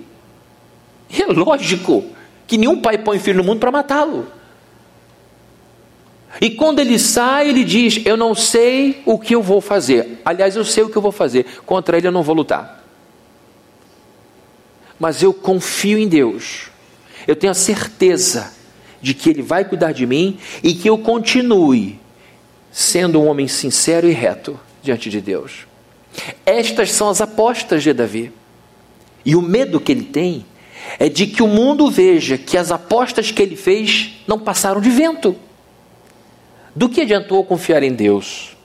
E 1.08 1.22
é 1.22 1.26
lógico 1.26 2.04
que 2.46 2.58
nenhum 2.58 2.80
pai 2.80 2.98
põe 2.98 3.18
filho 3.18 3.38
no 3.38 3.44
mundo 3.44 3.60
para 3.60 3.70
matá-lo. 3.70 4.26
E 6.40 6.50
quando 6.50 6.80
ele 6.80 6.98
sai, 6.98 7.48
ele 7.48 7.64
diz: 7.64 8.04
Eu 8.04 8.16
não 8.16 8.34
sei 8.34 9.02
o 9.06 9.18
que 9.18 9.34
eu 9.34 9.42
vou 9.42 9.60
fazer. 9.60 10.20
Aliás, 10.24 10.56
eu 10.56 10.64
sei 10.64 10.82
o 10.82 10.90
que 10.90 10.96
eu 10.96 11.02
vou 11.02 11.12
fazer. 11.12 11.46
Contra 11.64 11.96
ele 11.96 12.08
eu 12.08 12.12
não 12.12 12.22
vou 12.22 12.34
lutar. 12.34 12.84
Mas 14.98 15.22
eu 15.22 15.32
confio 15.32 15.98
em 15.98 16.08
Deus. 16.08 16.68
Eu 17.26 17.36
tenho 17.36 17.50
a 17.50 17.54
certeza 17.54 18.52
de 19.00 19.14
que 19.14 19.30
Ele 19.30 19.42
vai 19.42 19.64
cuidar 19.64 19.92
de 19.92 20.06
mim 20.06 20.38
e 20.62 20.74
que 20.74 20.88
eu 20.88 20.98
continue 20.98 21.98
sendo 22.70 23.20
um 23.20 23.26
homem 23.26 23.48
sincero 23.48 24.08
e 24.08 24.12
reto 24.12 24.58
diante 24.82 25.10
de 25.10 25.20
Deus. 25.20 25.65
Estas 26.44 26.92
são 26.92 27.08
as 27.08 27.20
apostas 27.20 27.82
de 27.82 27.92
Davi. 27.92 28.32
E 29.24 29.34
o 29.34 29.42
medo 29.42 29.80
que 29.80 29.92
ele 29.92 30.04
tem 30.04 30.46
é 30.98 31.08
de 31.08 31.26
que 31.26 31.42
o 31.42 31.48
mundo 31.48 31.90
veja 31.90 32.38
que 32.38 32.56
as 32.56 32.70
apostas 32.70 33.30
que 33.30 33.42
ele 33.42 33.56
fez 33.56 34.12
não 34.26 34.38
passaram 34.38 34.80
de 34.80 34.90
vento. 34.90 35.36
Do 36.74 36.88
que 36.88 37.00
adiantou 37.00 37.44
confiar 37.44 37.82
em 37.82 37.92
Deus? 37.92 38.56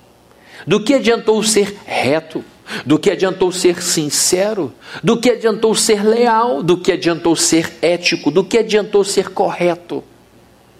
Do 0.68 0.84
que 0.84 0.94
adiantou 0.94 1.42
ser 1.42 1.76
reto? 1.86 2.44
Do 2.86 3.00
que 3.00 3.10
adiantou 3.10 3.52
ser 3.52 3.82
sincero? 3.82 4.74
Do 5.04 5.20
que 5.20 5.32
adiantou 5.32 5.74
ser 5.76 6.04
leal? 6.04 6.62
Do 6.62 6.78
que 6.78 6.92
adiantou 6.92 7.36
ser 7.36 7.74
ético? 7.82 8.30
Do 8.30 8.44
que 8.44 8.58
adiantou 8.58 9.04
ser 9.04 9.30
correto? 9.30 10.04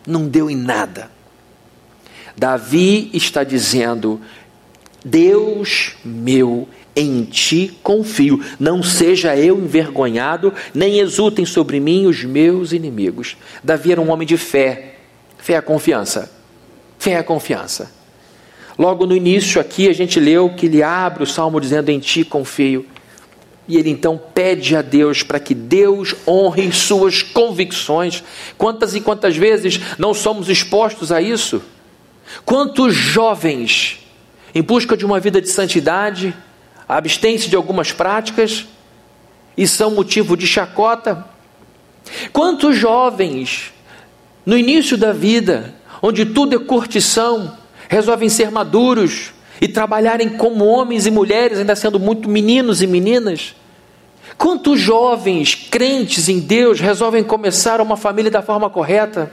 Não 0.06 0.28
deu 0.28 0.50
em 0.50 0.56
nada. 0.56 1.10
Davi 2.38 3.10
está 3.14 3.44
dizendo: 3.44 4.22
Deus 5.04 5.96
meu, 6.06 6.68
em 6.96 7.24
ti 7.24 7.78
confio, 7.82 8.44
não 8.60 8.84
seja 8.84 9.36
eu 9.36 9.58
envergonhado, 9.58 10.54
nem 10.74 11.00
exultem 11.00 11.46
sobre 11.46 11.80
mim 11.80 12.06
os 12.06 12.24
meus 12.24 12.72
inimigos. 12.72 13.38
Davi 13.64 13.92
era 13.92 14.02
um 14.02 14.12
homem 14.12 14.28
de 14.28 14.38
fé, 14.38 14.96
fé 15.38 15.54
é 15.54 15.62
confiança, 15.62 16.32
fé 17.00 17.14
é 17.14 17.24
confiança. 17.24 17.92
Logo 18.78 19.06
no 19.06 19.16
início 19.16 19.60
aqui 19.60 19.88
a 19.90 19.94
gente 19.94 20.20
leu 20.20 20.50
que 20.56 20.66
ele 20.66 20.82
abre 20.82 21.24
o 21.24 21.28
salmo 21.28 21.60
dizendo: 21.60 21.90
Em 21.90 22.00
ti 22.00 22.24
confio. 22.24 22.86
E 23.68 23.78
ele 23.78 23.90
então 23.90 24.20
pede 24.34 24.76
a 24.76 24.82
Deus 24.82 25.24
para 25.24 25.40
que 25.40 25.54
Deus 25.54 26.16
honre 26.28 26.72
suas 26.72 27.22
convicções. 27.22 28.24
Quantas 28.58 28.96
e 28.96 29.02
quantas 29.02 29.38
vezes 29.38 29.80
não 29.98 30.14
somos 30.14 30.50
expostos 30.50 31.12
a 31.12 31.22
isso? 31.22 31.62
Quantos 32.44 32.94
jovens, 32.94 34.01
em 34.54 34.62
busca 34.62 34.98
de 34.98 35.06
uma 35.06 35.20
vida 35.20 35.42
de 35.42 35.50
santidade, 35.50 36.36
abstêm-se 36.88 37.50
de 37.50 37.56
algumas 37.56 37.92
práticas 37.92 38.68
e 39.58 39.68
são 39.68 39.92
motivo 39.92 40.36
de 40.36 40.46
chacota? 40.46 41.26
Quantos 42.34 42.76
jovens, 42.76 43.72
no 44.46 44.58
início 44.58 44.98
da 44.98 45.14
vida, 45.14 45.74
onde 46.02 46.26
tudo 46.26 46.56
é 46.56 46.60
curtição, 46.60 47.58
resolvem 47.88 48.30
ser 48.30 48.50
maduros 48.52 49.32
e 49.60 49.68
trabalharem 49.68 50.30
como 50.30 50.66
homens 50.66 51.06
e 51.06 51.12
mulheres, 51.12 51.60
ainda 51.60 51.76
sendo 51.76 52.00
muito 52.00 52.28
meninos 52.28 52.82
e 52.82 52.88
meninas. 52.88 53.54
Quantos 54.38 54.80
jovens 54.80 55.54
crentes 55.54 56.28
em 56.28 56.40
Deus 56.40 56.80
resolvem 56.80 57.24
começar 57.24 57.80
uma 57.80 57.96
família 57.96 58.32
da 58.32 58.42
forma 58.42 58.70
correta, 58.70 59.32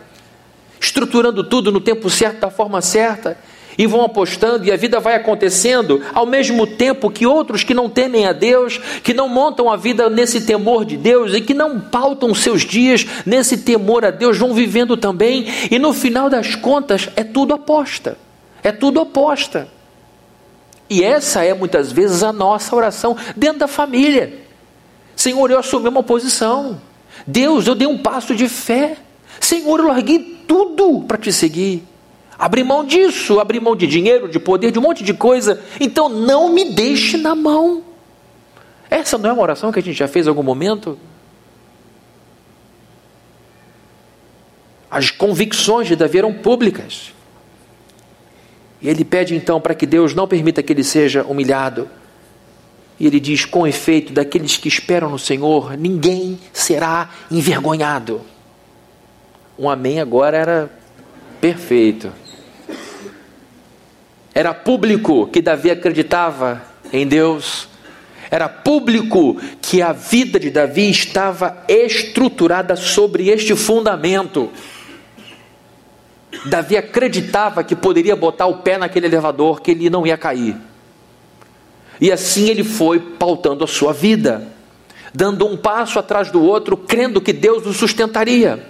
estruturando 0.78 1.42
tudo 1.42 1.72
no 1.72 1.80
tempo 1.80 2.10
certo, 2.10 2.40
da 2.40 2.50
forma 2.50 2.82
certa, 2.82 3.38
e 3.78 3.86
vão 3.86 4.02
apostando, 4.02 4.64
e 4.64 4.72
a 4.72 4.76
vida 4.76 4.98
vai 4.98 5.14
acontecendo 5.14 6.02
ao 6.12 6.26
mesmo 6.26 6.66
tempo 6.66 7.10
que 7.10 7.24
outros 7.24 7.62
que 7.62 7.72
não 7.72 7.88
temem 7.88 8.26
a 8.26 8.32
Deus, 8.32 8.78
que 9.04 9.14
não 9.14 9.28
montam 9.28 9.70
a 9.70 9.76
vida 9.76 10.10
nesse 10.10 10.40
temor 10.40 10.84
de 10.84 10.96
Deus 10.96 11.32
e 11.32 11.40
que 11.40 11.54
não 11.54 11.78
pautam 11.78 12.34
seus 12.34 12.62
dias 12.62 13.06
nesse 13.24 13.58
temor 13.58 14.04
a 14.04 14.10
Deus, 14.10 14.36
vão 14.36 14.52
vivendo 14.52 14.96
também, 14.96 15.46
e 15.70 15.78
no 15.78 15.92
final 15.92 16.28
das 16.28 16.56
contas 16.56 17.08
é 17.14 17.22
tudo 17.22 17.54
aposta. 17.54 18.18
É 18.64 18.72
tudo 18.72 19.00
oposta. 19.00 19.68
E 20.90 21.04
essa 21.04 21.44
é 21.44 21.54
muitas 21.54 21.92
vezes 21.92 22.24
a 22.24 22.32
nossa 22.32 22.74
oração 22.74 23.16
dentro 23.36 23.60
da 23.60 23.68
família. 23.68 24.32
Senhor, 25.14 25.50
eu 25.50 25.58
assumi 25.58 25.88
uma 25.88 26.02
posição. 26.02 26.80
Deus, 27.26 27.66
eu 27.66 27.74
dei 27.74 27.86
um 27.86 27.98
passo 27.98 28.34
de 28.34 28.48
fé. 28.48 28.96
Senhor, 29.38 29.78
eu 29.78 29.86
larguei 29.86 30.42
tudo 30.48 31.04
para 31.06 31.18
te 31.18 31.32
seguir. 31.32 31.84
Abri 32.38 32.62
mão 32.62 32.84
disso, 32.84 33.40
abri 33.40 33.58
mão 33.58 33.74
de 33.74 33.86
dinheiro, 33.86 34.28
de 34.28 34.38
poder, 34.38 34.70
de 34.70 34.78
um 34.78 34.82
monte 34.82 35.02
de 35.02 35.12
coisa. 35.12 35.60
Então 35.80 36.08
não 36.08 36.52
me 36.52 36.72
deixe 36.72 37.16
na 37.16 37.34
mão. 37.34 37.82
Essa 38.88 39.18
não 39.18 39.30
é 39.30 39.32
uma 39.32 39.42
oração 39.42 39.72
que 39.72 39.80
a 39.80 39.82
gente 39.82 39.98
já 39.98 40.06
fez 40.06 40.26
em 40.26 40.28
algum 40.28 40.44
momento? 40.44 40.96
As 44.88 45.10
convicções 45.10 45.88
de 45.88 45.96
Davi 45.96 46.18
eram 46.18 46.32
públicas. 46.32 47.12
E 48.80 48.88
ele 48.88 49.04
pede 49.04 49.34
então 49.34 49.60
para 49.60 49.74
que 49.74 49.84
Deus 49.84 50.14
não 50.14 50.28
permita 50.28 50.62
que 50.62 50.72
ele 50.72 50.84
seja 50.84 51.24
humilhado. 51.24 51.90
E 53.00 53.06
ele 53.06 53.18
diz: 53.18 53.44
com 53.44 53.66
efeito, 53.66 54.12
daqueles 54.12 54.56
que 54.56 54.68
esperam 54.68 55.10
no 55.10 55.18
Senhor, 55.18 55.76
ninguém 55.76 56.38
será 56.52 57.10
envergonhado. 57.30 58.22
Um 59.58 59.68
amém 59.68 60.00
agora 60.00 60.36
era 60.36 60.70
perfeito. 61.40 62.12
Era 64.38 64.54
público 64.54 65.26
que 65.26 65.42
Davi 65.42 65.68
acreditava 65.68 66.62
em 66.92 67.04
Deus. 67.04 67.68
Era 68.30 68.48
público 68.48 69.36
que 69.60 69.82
a 69.82 69.92
vida 69.92 70.38
de 70.38 70.48
Davi 70.48 70.88
estava 70.88 71.64
estruturada 71.66 72.76
sobre 72.76 73.30
este 73.30 73.56
fundamento. 73.56 74.48
Davi 76.46 76.76
acreditava 76.76 77.64
que 77.64 77.74
poderia 77.74 78.14
botar 78.14 78.46
o 78.46 78.58
pé 78.58 78.78
naquele 78.78 79.06
elevador, 79.06 79.60
que 79.60 79.72
ele 79.72 79.90
não 79.90 80.06
ia 80.06 80.16
cair. 80.16 80.54
E 82.00 82.12
assim 82.12 82.48
ele 82.48 82.62
foi 82.62 83.00
pautando 83.00 83.64
a 83.64 83.66
sua 83.66 83.92
vida, 83.92 84.46
dando 85.12 85.48
um 85.48 85.56
passo 85.56 85.98
atrás 85.98 86.30
do 86.30 86.40
outro, 86.40 86.76
crendo 86.76 87.20
que 87.20 87.32
Deus 87.32 87.66
o 87.66 87.74
sustentaria, 87.74 88.64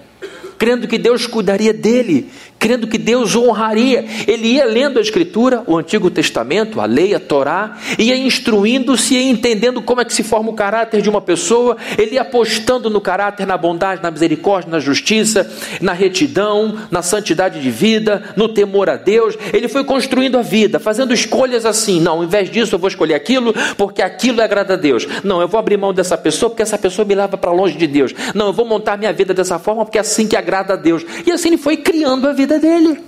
crendo 0.56 0.88
que 0.88 0.96
Deus 0.96 1.26
cuidaria 1.26 1.74
dele, 1.74 2.30
crendo 2.58 2.86
que 2.86 2.98
Deus 2.98 3.34
o 3.34 3.44
honraria. 3.44 4.04
Ele 4.26 4.48
ia 4.48 4.64
lendo 4.64 4.98
a 4.98 5.02
Escritura, 5.02 5.62
o 5.66 5.76
Antigo 5.76 6.10
Testamento, 6.10 6.80
a 6.80 6.84
lei, 6.84 7.14
a 7.14 7.20
Torá, 7.20 7.78
ia 7.98 8.16
instruindo-se 8.16 9.16
e 9.16 9.30
entendendo 9.30 9.80
como 9.80 10.00
é 10.00 10.04
que 10.04 10.12
se 10.12 10.22
forma 10.22 10.50
o 10.50 10.54
caráter 10.54 11.00
de 11.00 11.08
uma 11.08 11.20
pessoa, 11.20 11.76
ele 11.96 12.14
ia 12.14 12.22
apostando 12.22 12.90
no 12.90 13.00
caráter, 13.00 13.46
na 13.46 13.56
bondade, 13.56 14.02
na 14.02 14.10
misericórdia, 14.10 14.70
na 14.70 14.80
justiça, 14.80 15.50
na 15.80 15.92
retidão, 15.92 16.76
na 16.90 17.02
santidade 17.02 17.60
de 17.60 17.70
vida, 17.70 18.34
no 18.36 18.48
temor 18.48 18.88
a 18.88 18.96
Deus. 18.96 19.36
Ele 19.52 19.68
foi 19.68 19.84
construindo 19.84 20.38
a 20.38 20.42
vida, 20.42 20.78
fazendo 20.78 21.12
escolhas 21.12 21.64
assim. 21.64 22.00
Não, 22.00 22.18
ao 22.18 22.24
invés 22.24 22.50
disso 22.50 22.74
eu 22.74 22.78
vou 22.78 22.88
escolher 22.88 23.14
aquilo, 23.14 23.54
porque 23.76 24.02
aquilo 24.02 24.42
agrada 24.42 24.74
a 24.74 24.76
Deus. 24.76 25.06
Não, 25.22 25.40
eu 25.40 25.48
vou 25.48 25.58
abrir 25.58 25.76
mão 25.76 25.92
dessa 25.92 26.16
pessoa, 26.16 26.50
porque 26.50 26.62
essa 26.62 26.78
pessoa 26.78 27.04
me 27.04 27.14
leva 27.14 27.36
para 27.36 27.50
longe 27.50 27.76
de 27.76 27.86
Deus. 27.86 28.14
Não, 28.34 28.46
eu 28.48 28.52
vou 28.52 28.64
montar 28.64 28.96
minha 28.96 29.12
vida 29.12 29.34
dessa 29.34 29.58
forma, 29.58 29.84
porque 29.84 29.98
é 29.98 30.00
assim 30.00 30.26
que 30.26 30.36
agrada 30.36 30.74
a 30.74 30.76
Deus. 30.76 31.04
E 31.26 31.30
assim 31.30 31.48
ele 31.48 31.58
foi 31.58 31.76
criando 31.76 32.28
a 32.28 32.32
vida 32.32 32.47
vida 32.48 32.58
dele. 32.58 33.04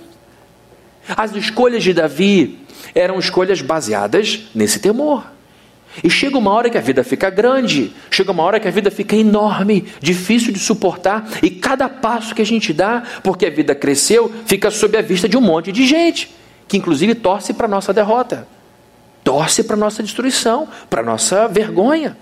As 1.17 1.35
escolhas 1.35 1.83
de 1.83 1.93
Davi 1.93 2.59
eram 2.93 3.17
escolhas 3.17 3.61
baseadas 3.61 4.43
nesse 4.53 4.79
temor. 4.79 5.25
E 6.01 6.09
chega 6.09 6.37
uma 6.37 6.51
hora 6.51 6.69
que 6.69 6.77
a 6.77 6.81
vida 6.81 7.03
fica 7.03 7.29
grande, 7.29 7.91
chega 8.09 8.31
uma 8.31 8.43
hora 8.43 8.59
que 8.61 8.67
a 8.67 8.71
vida 8.71 8.89
fica 8.89 9.13
enorme, 9.13 9.87
difícil 9.99 10.53
de 10.53 10.59
suportar, 10.59 11.27
e 11.43 11.49
cada 11.49 11.89
passo 11.89 12.33
que 12.33 12.41
a 12.41 12.45
gente 12.45 12.71
dá, 12.71 13.03
porque 13.21 13.47
a 13.47 13.49
vida 13.49 13.75
cresceu, 13.75 14.31
fica 14.45 14.71
sob 14.71 14.97
a 14.97 15.01
vista 15.01 15.27
de 15.27 15.35
um 15.35 15.41
monte 15.41 15.69
de 15.69 15.85
gente, 15.85 16.33
que 16.65 16.77
inclusive 16.77 17.13
torce 17.15 17.53
para 17.53 17.67
nossa 17.67 17.91
derrota, 17.91 18.47
torce 19.21 19.65
para 19.65 19.75
nossa 19.75 20.01
destruição, 20.01 20.65
para 20.89 21.03
nossa 21.03 21.49
vergonha. 21.49 22.15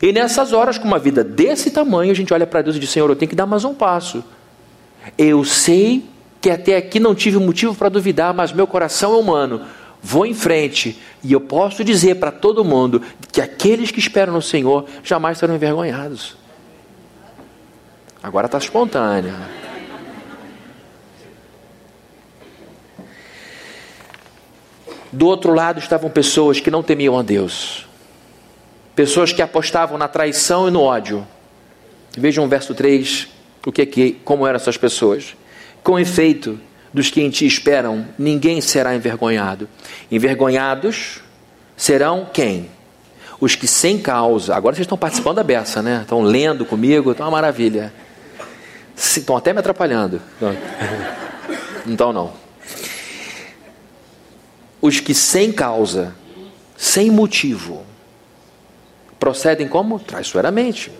E 0.00 0.12
nessas 0.12 0.52
horas, 0.52 0.78
com 0.78 0.86
uma 0.86 0.98
vida 0.98 1.24
desse 1.24 1.72
tamanho, 1.72 2.12
a 2.12 2.14
gente 2.14 2.32
olha 2.32 2.46
para 2.46 2.62
Deus 2.62 2.76
e 2.76 2.78
diz: 2.78 2.90
Senhor, 2.90 3.08
eu 3.08 3.16
tenho 3.16 3.28
que 3.28 3.34
dar 3.34 3.46
mais 3.46 3.64
um 3.64 3.74
passo. 3.74 4.22
Eu 5.18 5.44
sei 5.44 6.04
que 6.40 6.50
até 6.50 6.76
aqui 6.76 7.00
não 7.00 7.14
tive 7.14 7.38
motivo 7.38 7.74
para 7.74 7.88
duvidar, 7.88 8.34
mas 8.34 8.52
meu 8.52 8.66
coração 8.66 9.14
é 9.14 9.16
humano. 9.16 9.62
Vou 10.02 10.26
em 10.26 10.34
frente 10.34 11.00
e 11.22 11.32
eu 11.32 11.40
posso 11.40 11.82
dizer 11.82 12.16
para 12.16 12.30
todo 12.30 12.62
mundo 12.62 13.00
que 13.32 13.40
aqueles 13.40 13.90
que 13.90 13.98
esperam 13.98 14.34
no 14.34 14.42
Senhor 14.42 14.84
jamais 15.02 15.38
serão 15.38 15.54
envergonhados. 15.54 16.36
Agora 18.22 18.46
está 18.46 18.58
espontânea. 18.58 19.34
Do 25.10 25.26
outro 25.26 25.54
lado 25.54 25.78
estavam 25.78 26.10
pessoas 26.10 26.60
que 26.60 26.70
não 26.70 26.82
temiam 26.82 27.18
a 27.18 27.22
Deus, 27.22 27.86
pessoas 28.94 29.32
que 29.32 29.40
apostavam 29.40 29.96
na 29.96 30.08
traição 30.08 30.68
e 30.68 30.70
no 30.70 30.82
ódio. 30.82 31.26
Vejam 32.16 32.44
o 32.44 32.48
verso 32.48 32.74
3 32.74 33.33
o 33.64 33.72
que 33.72 33.82
é 33.82 33.86
que, 33.86 34.12
como 34.24 34.46
eram 34.46 34.56
essas 34.56 34.76
pessoas? 34.76 35.34
Com 35.82 35.98
efeito, 35.98 36.60
dos 36.92 37.10
que 37.10 37.20
em 37.20 37.30
ti 37.30 37.46
esperam, 37.46 38.06
ninguém 38.18 38.60
será 38.60 38.94
envergonhado. 38.94 39.68
Envergonhados 40.10 41.20
serão 41.76 42.28
quem? 42.30 42.70
Os 43.40 43.54
que 43.54 43.66
sem 43.66 43.98
causa. 43.98 44.54
Agora 44.54 44.74
vocês 44.74 44.84
estão 44.84 44.98
participando 44.98 45.36
da 45.36 45.42
beça, 45.42 45.82
né? 45.82 46.00
Estão 46.02 46.22
lendo 46.22 46.64
comigo, 46.64 47.10
está 47.10 47.24
uma 47.24 47.32
maravilha. 47.32 47.92
Estão 48.96 49.36
até 49.36 49.52
me 49.52 49.60
atrapalhando. 49.60 50.20
Então 51.86 52.14
não. 52.14 52.32
Os 54.80 55.00
que 55.00 55.12
sem 55.12 55.52
causa, 55.52 56.16
sem 56.78 57.10
motivo, 57.10 57.84
procedem 59.20 59.68
como? 59.68 59.98
Traiçoeiramente 59.98 60.90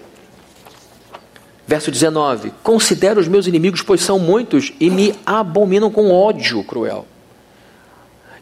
Verso 1.66 1.90
19: 1.90 2.52
Considero 2.62 3.20
os 3.20 3.28
meus 3.28 3.46
inimigos, 3.46 3.82
pois 3.82 4.00
são 4.00 4.18
muitos, 4.18 4.72
e 4.78 4.90
me 4.90 5.14
abominam 5.24 5.90
com 5.90 6.12
ódio 6.12 6.62
cruel. 6.64 7.06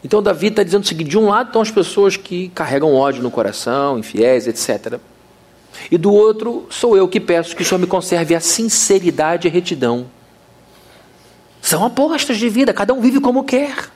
Então, 0.03 0.21
Davi 0.21 0.47
está 0.47 0.63
dizendo 0.63 0.83
o 0.83 0.87
seguinte: 0.87 1.09
de 1.09 1.17
um 1.17 1.29
lado 1.29 1.47
estão 1.47 1.61
as 1.61 1.71
pessoas 1.71 2.17
que 2.17 2.49
carregam 2.49 2.93
ódio 2.93 3.23
no 3.23 3.31
coração, 3.31 3.97
infiéis, 3.97 4.47
etc. 4.47 4.99
E 5.89 5.97
do 5.97 6.13
outro, 6.13 6.67
sou 6.69 6.97
eu 6.97 7.07
que 7.07 7.19
peço 7.19 7.55
que 7.55 7.61
o 7.61 7.65
Senhor 7.65 7.79
me 7.79 7.87
conserve 7.87 8.35
a 8.35 8.39
sinceridade 8.39 9.47
e 9.47 9.51
retidão. 9.51 10.05
São 11.61 11.85
apostas 11.85 12.37
de 12.37 12.49
vida, 12.49 12.73
cada 12.73 12.93
um 12.93 12.99
vive 12.99 13.21
como 13.21 13.43
quer. 13.43 13.92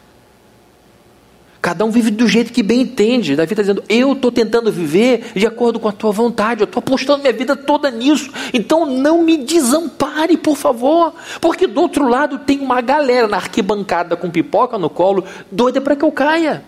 Cada 1.61 1.83
um 1.83 1.91
vive 1.91 2.11
do 2.11 2.27
jeito 2.27 2.53
que 2.53 2.61
bem 2.61 2.81
entende. 2.81 3.35
Davi 3.35 3.53
está 3.53 3.63
dizendo: 3.63 3.83
Eu 3.89 4.13
estou 4.13 4.31
tentando 4.31 4.71
viver 4.71 5.31
de 5.35 5.45
acordo 5.45 5.79
com 5.79 5.87
a 5.87 5.91
tua 5.91 6.11
vontade. 6.11 6.61
Eu 6.61 6.65
estou 6.65 6.79
apostando 6.79 7.21
minha 7.21 7.33
vida 7.33 7.55
toda 7.55 7.89
nisso. 7.89 8.31
Então 8.53 8.85
não 8.85 9.23
me 9.23 9.37
desampare, 9.37 10.37
por 10.37 10.55
favor. 10.55 11.13
Porque 11.41 11.67
do 11.67 11.81
outro 11.81 12.07
lado 12.07 12.39
tem 12.39 12.59
uma 12.59 12.79
galera 12.81 13.27
na 13.27 13.37
arquibancada 13.37 14.15
com 14.15 14.29
pipoca 14.29 14.77
no 14.77 14.89
colo, 14.89 15.23
doida 15.51 15.81
para 15.81 15.95
que 15.95 16.05
eu 16.05 16.11
caia. 16.11 16.63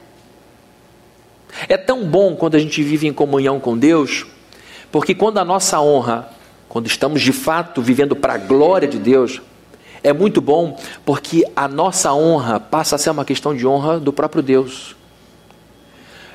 É 1.68 1.78
tão 1.78 2.06
bom 2.06 2.36
quando 2.36 2.56
a 2.56 2.60
gente 2.60 2.82
vive 2.84 3.08
em 3.08 3.14
comunhão 3.14 3.60
com 3.60 3.78
Deus, 3.78 4.26
porque 4.92 5.16
quando 5.16 5.40
a 5.40 5.46
nossa 5.46 5.82
honra, 5.82 6.30
quando 6.68 6.88
estamos 6.88 7.22
de 7.22 7.34
fato 7.34 7.82
vivendo 7.82 8.16
para 8.16 8.34
a 8.34 8.38
glória 8.38 8.88
de 8.88 9.00
Deus, 9.00 9.42
é 10.04 10.14
muito 10.14 10.42
bom 10.42 10.80
porque 11.06 11.46
a 11.56 11.68
nossa 11.68 12.14
honra 12.14 12.60
passa 12.60 12.96
a 12.96 13.00
ser 13.00 13.10
uma 13.10 13.26
questão 13.26 13.56
de 13.56 13.66
honra 13.68 14.00
do 14.00 14.14
próprio 14.14 14.42
Deus. 14.42 14.96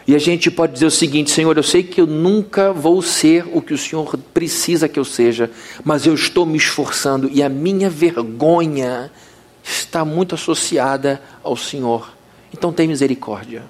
E 0.07 0.14
a 0.14 0.18
gente 0.18 0.50
pode 0.50 0.74
dizer 0.74 0.87
o 0.87 0.90
seguinte: 0.90 1.31
Senhor, 1.31 1.57
eu 1.57 1.62
sei 1.62 1.83
que 1.83 2.00
eu 2.00 2.07
nunca 2.07 2.72
vou 2.72 3.00
ser 3.00 3.46
o 3.53 3.62
que 3.62 3.72
o 3.72 3.79
Senhor 3.79 4.16
precisa 4.35 4.88
que 4.88 4.98
eu 4.98 5.05
seja, 5.05 5.50
mas 5.83 6.07
eu 6.07 6.14
estou 6.14 6.44
me 6.44 6.59
esforçando 6.59 7.29
e 7.33 7.42
a 7.42 7.48
minha 7.48 7.88
vergonha 7.88 9.11
está 9.62 10.05
muito 10.05 10.35
associada 10.35 11.22
ao 11.42 11.57
Senhor. 11.57 12.12
Então 12.53 12.72
tem 12.72 12.87
misericórdia, 12.87 13.62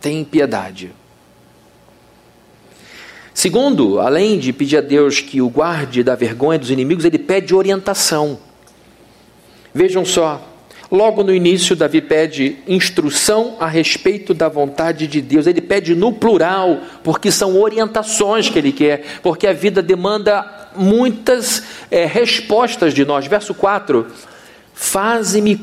tem 0.00 0.24
piedade. 0.24 0.92
Segundo, 3.34 3.98
além 3.98 4.38
de 4.38 4.52
pedir 4.52 4.78
a 4.78 4.80
Deus 4.80 5.20
que 5.20 5.42
o 5.42 5.50
guarde 5.50 6.02
da 6.02 6.14
vergonha 6.14 6.58
dos 6.58 6.70
inimigos, 6.70 7.04
ele 7.04 7.18
pede 7.18 7.54
orientação. 7.54 8.38
Vejam 9.76 10.04
só, 10.04 10.40
logo 10.88 11.24
no 11.24 11.34
início, 11.34 11.74
Davi 11.74 12.00
pede 12.00 12.58
instrução 12.68 13.56
a 13.58 13.66
respeito 13.66 14.32
da 14.32 14.48
vontade 14.48 15.08
de 15.08 15.20
Deus. 15.20 15.48
Ele 15.48 15.60
pede 15.60 15.96
no 15.96 16.12
plural, 16.12 16.78
porque 17.02 17.28
são 17.32 17.60
orientações 17.60 18.48
que 18.48 18.56
ele 18.56 18.70
quer, 18.70 19.04
porque 19.20 19.48
a 19.48 19.52
vida 19.52 19.82
demanda 19.82 20.70
muitas 20.76 21.64
é, 21.90 22.06
respostas 22.06 22.94
de 22.94 23.04
nós. 23.04 23.26
Verso 23.26 23.52
4: 23.52 24.06
Faze-me, 24.72 25.60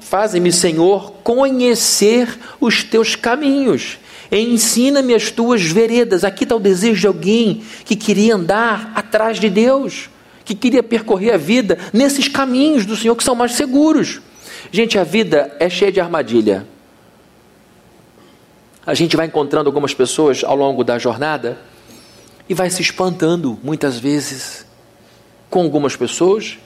faze-me, 0.00 0.52
Senhor, 0.52 1.14
conhecer 1.24 2.28
os 2.60 2.84
teus 2.84 3.16
caminhos. 3.16 3.98
Ensina-me 4.30 5.12
as 5.12 5.32
tuas 5.32 5.62
veredas. 5.62 6.22
Aqui 6.22 6.44
está 6.44 6.54
o 6.54 6.60
desejo 6.60 7.00
de 7.00 7.06
alguém 7.08 7.64
que 7.84 7.96
queria 7.96 8.36
andar 8.36 8.92
atrás 8.94 9.40
de 9.40 9.50
Deus 9.50 10.08
que 10.44 10.54
queria 10.54 10.82
percorrer 10.82 11.32
a 11.32 11.36
vida 11.36 11.78
nesses 11.92 12.28
caminhos 12.28 12.84
do 12.84 12.96
Senhor 12.96 13.16
que 13.16 13.24
são 13.24 13.34
mais 13.34 13.52
seguros. 13.52 14.20
Gente, 14.70 14.98
a 14.98 15.04
vida 15.04 15.56
é 15.58 15.68
cheia 15.68 15.90
de 15.90 16.00
armadilha. 16.00 16.66
A 18.86 18.92
gente 18.92 19.16
vai 19.16 19.26
encontrando 19.26 19.68
algumas 19.68 19.94
pessoas 19.94 20.44
ao 20.44 20.54
longo 20.54 20.84
da 20.84 20.98
jornada 20.98 21.58
e 22.48 22.54
vai 22.54 22.68
se 22.68 22.82
espantando 22.82 23.58
muitas 23.62 23.98
vezes 23.98 24.66
com 25.48 25.62
algumas 25.62 25.96
pessoas 25.96 26.58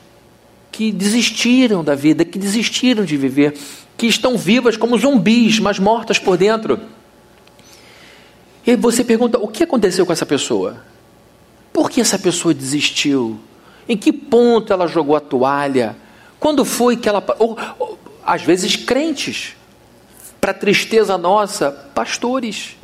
que 0.72 0.90
desistiram 0.90 1.84
da 1.84 1.94
vida, 1.94 2.24
que 2.24 2.38
desistiram 2.38 3.04
de 3.04 3.16
viver, 3.16 3.54
que 3.96 4.06
estão 4.06 4.36
vivas 4.36 4.76
como 4.76 4.98
zumbis, 4.98 5.58
mas 5.60 5.78
mortas 5.78 6.18
por 6.18 6.36
dentro. 6.36 6.80
E 8.66 8.76
você 8.76 9.04
pergunta: 9.04 9.38
o 9.38 9.48
que 9.48 9.62
aconteceu 9.62 10.04
com 10.04 10.12
essa 10.12 10.26
pessoa? 10.26 10.82
Por 11.72 11.90
que 11.90 12.00
essa 12.00 12.18
pessoa 12.18 12.52
desistiu? 12.52 13.38
Em 13.88 13.96
que 13.96 14.12
ponto 14.12 14.72
ela 14.72 14.86
jogou 14.86 15.16
a 15.16 15.20
toalha? 15.20 15.96
Quando 16.38 16.64
foi 16.64 16.96
que 16.96 17.08
ela. 17.08 17.24
Ou, 17.38 17.56
ou, 17.78 17.98
às 18.24 18.42
vezes, 18.42 18.76
crentes. 18.76 19.56
Para 20.40 20.54
tristeza 20.54 21.18
nossa, 21.18 21.72
pastores. 21.94 22.76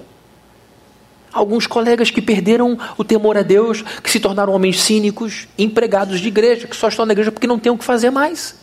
Alguns 1.32 1.66
colegas 1.66 2.10
que 2.10 2.22
perderam 2.22 2.78
o 2.96 3.04
temor 3.04 3.36
a 3.36 3.42
Deus, 3.42 3.82
que 3.82 4.10
se 4.10 4.18
tornaram 4.18 4.52
homens 4.52 4.80
cínicos, 4.80 5.48
empregados 5.58 6.20
de 6.20 6.28
igreja, 6.28 6.66
que 6.66 6.76
só 6.76 6.88
estão 6.88 7.04
na 7.04 7.12
igreja 7.12 7.30
porque 7.30 7.46
não 7.46 7.58
têm 7.58 7.72
o 7.72 7.78
que 7.78 7.84
fazer 7.84 8.10
mais. 8.10 8.56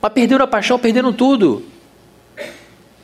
Mas 0.00 0.12
perderam 0.12 0.44
a 0.44 0.48
paixão, 0.48 0.78
perderam 0.78 1.12
tudo. 1.12 1.64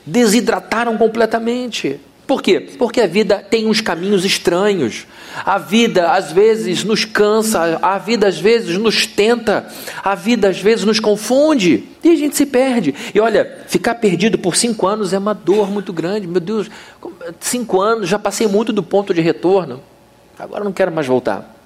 Desidrataram 0.04 0.96
completamente. 0.98 2.00
Por 2.26 2.40
quê? 2.40 2.60
Porque 2.78 3.00
a 3.00 3.06
vida 3.06 3.38
tem 3.38 3.66
uns 3.66 3.80
caminhos 3.80 4.24
estranhos. 4.24 5.06
A 5.44 5.58
vida 5.58 6.12
às 6.12 6.30
vezes 6.30 6.84
nos 6.84 7.04
cansa, 7.04 7.78
a 7.80 7.98
vida 7.98 8.28
às 8.28 8.38
vezes 8.38 8.76
nos 8.78 9.06
tenta, 9.06 9.66
a 10.02 10.14
vida 10.14 10.48
às 10.48 10.60
vezes 10.60 10.84
nos 10.84 11.00
confunde 11.00 11.84
e 12.04 12.10
a 12.10 12.16
gente 12.16 12.36
se 12.36 12.46
perde. 12.46 12.94
E 13.14 13.18
olha, 13.18 13.62
ficar 13.66 13.94
perdido 13.96 14.38
por 14.38 14.56
cinco 14.56 14.86
anos 14.86 15.12
é 15.12 15.18
uma 15.18 15.34
dor 15.34 15.70
muito 15.70 15.92
grande. 15.92 16.26
Meu 16.26 16.40
Deus, 16.40 16.70
cinco 17.40 17.80
anos, 17.80 18.08
já 18.08 18.18
passei 18.18 18.46
muito 18.46 18.72
do 18.72 18.82
ponto 18.82 19.14
de 19.14 19.20
retorno, 19.20 19.80
agora 20.38 20.62
não 20.64 20.72
quero 20.72 20.92
mais 20.92 21.06
voltar. 21.06 21.61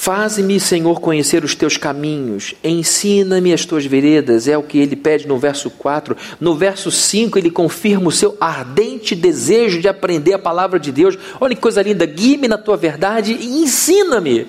Faze-me, 0.00 0.58
Senhor, 0.58 0.98
conhecer 0.98 1.44
os 1.44 1.54
teus 1.54 1.76
caminhos, 1.76 2.54
ensina-me 2.64 3.52
as 3.52 3.66
tuas 3.66 3.84
veredas, 3.84 4.48
é 4.48 4.56
o 4.56 4.62
que 4.62 4.78
ele 4.78 4.96
pede 4.96 5.28
no 5.28 5.36
verso 5.36 5.68
4. 5.68 6.16
No 6.40 6.54
verso 6.54 6.90
5, 6.90 7.38
ele 7.38 7.50
confirma 7.50 8.08
o 8.08 8.10
seu 8.10 8.34
ardente 8.40 9.14
desejo 9.14 9.78
de 9.78 9.88
aprender 9.88 10.32
a 10.32 10.38
palavra 10.38 10.80
de 10.80 10.90
Deus. 10.90 11.18
Olha 11.38 11.54
que 11.54 11.60
coisa 11.60 11.82
linda, 11.82 12.06
guie-me 12.06 12.48
na 12.48 12.56
tua 12.56 12.78
verdade 12.78 13.36
e 13.38 13.60
ensina-me. 13.60 14.46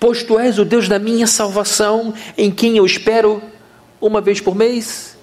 Pois 0.00 0.24
tu 0.24 0.40
és 0.40 0.58
o 0.58 0.64
Deus 0.64 0.88
da 0.88 0.98
minha 0.98 1.28
salvação, 1.28 2.12
em 2.36 2.50
quem 2.50 2.78
eu 2.78 2.84
espero 2.84 3.40
uma 4.00 4.20
vez 4.20 4.40
por 4.40 4.56
mês, 4.56 5.16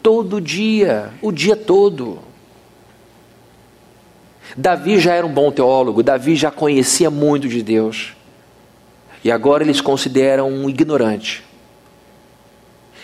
todo 0.00 0.40
dia, 0.40 1.10
o 1.20 1.32
dia 1.32 1.56
todo. 1.56 2.20
Davi 4.56 4.98
já 4.98 5.14
era 5.14 5.26
um 5.26 5.32
bom 5.32 5.50
teólogo, 5.50 6.02
Davi 6.02 6.34
já 6.34 6.50
conhecia 6.50 7.10
muito 7.10 7.48
de 7.48 7.62
Deus. 7.62 8.14
E 9.22 9.30
agora 9.30 9.62
eles 9.62 9.80
consideram 9.80 10.48
um 10.48 10.70
ignorante. 10.70 11.44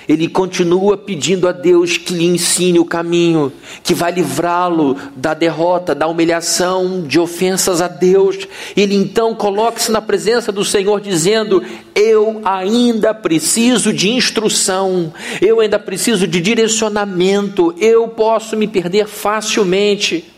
Ele 0.09 0.29
continua 0.29 0.97
pedindo 0.97 1.47
a 1.47 1.53
Deus 1.53 1.97
que 1.97 2.13
lhe 2.13 2.27
ensine 2.27 2.79
o 2.79 2.85
caminho, 2.85 3.53
que 3.85 3.95
vai 3.95 4.11
livrá-lo 4.11 4.97
da 5.15 5.33
derrota, 5.33 5.95
da 5.95 6.09
humilhação, 6.09 7.03
de 7.03 7.21
ofensas 7.21 7.81
a 7.81 7.87
Deus. 7.87 8.49
Ele 8.77 8.97
então 8.97 9.35
coloca-se 9.35 9.93
na 9.93 10.01
presença 10.01 10.51
do 10.51 10.65
Senhor, 10.65 11.01
dizendo: 11.01 11.63
Eu 11.95 12.41
ainda 12.45 13.15
preciso 13.15 13.93
de 13.93 14.11
instrução, 14.11 15.13
eu 15.41 15.61
ainda 15.61 15.79
preciso 15.79 16.27
de 16.27 16.41
direcionamento, 16.41 17.75
eu 17.79 18.09
posso 18.09 18.57
me 18.57 18.67
perder 18.67 19.07
facilmente. 19.07 20.33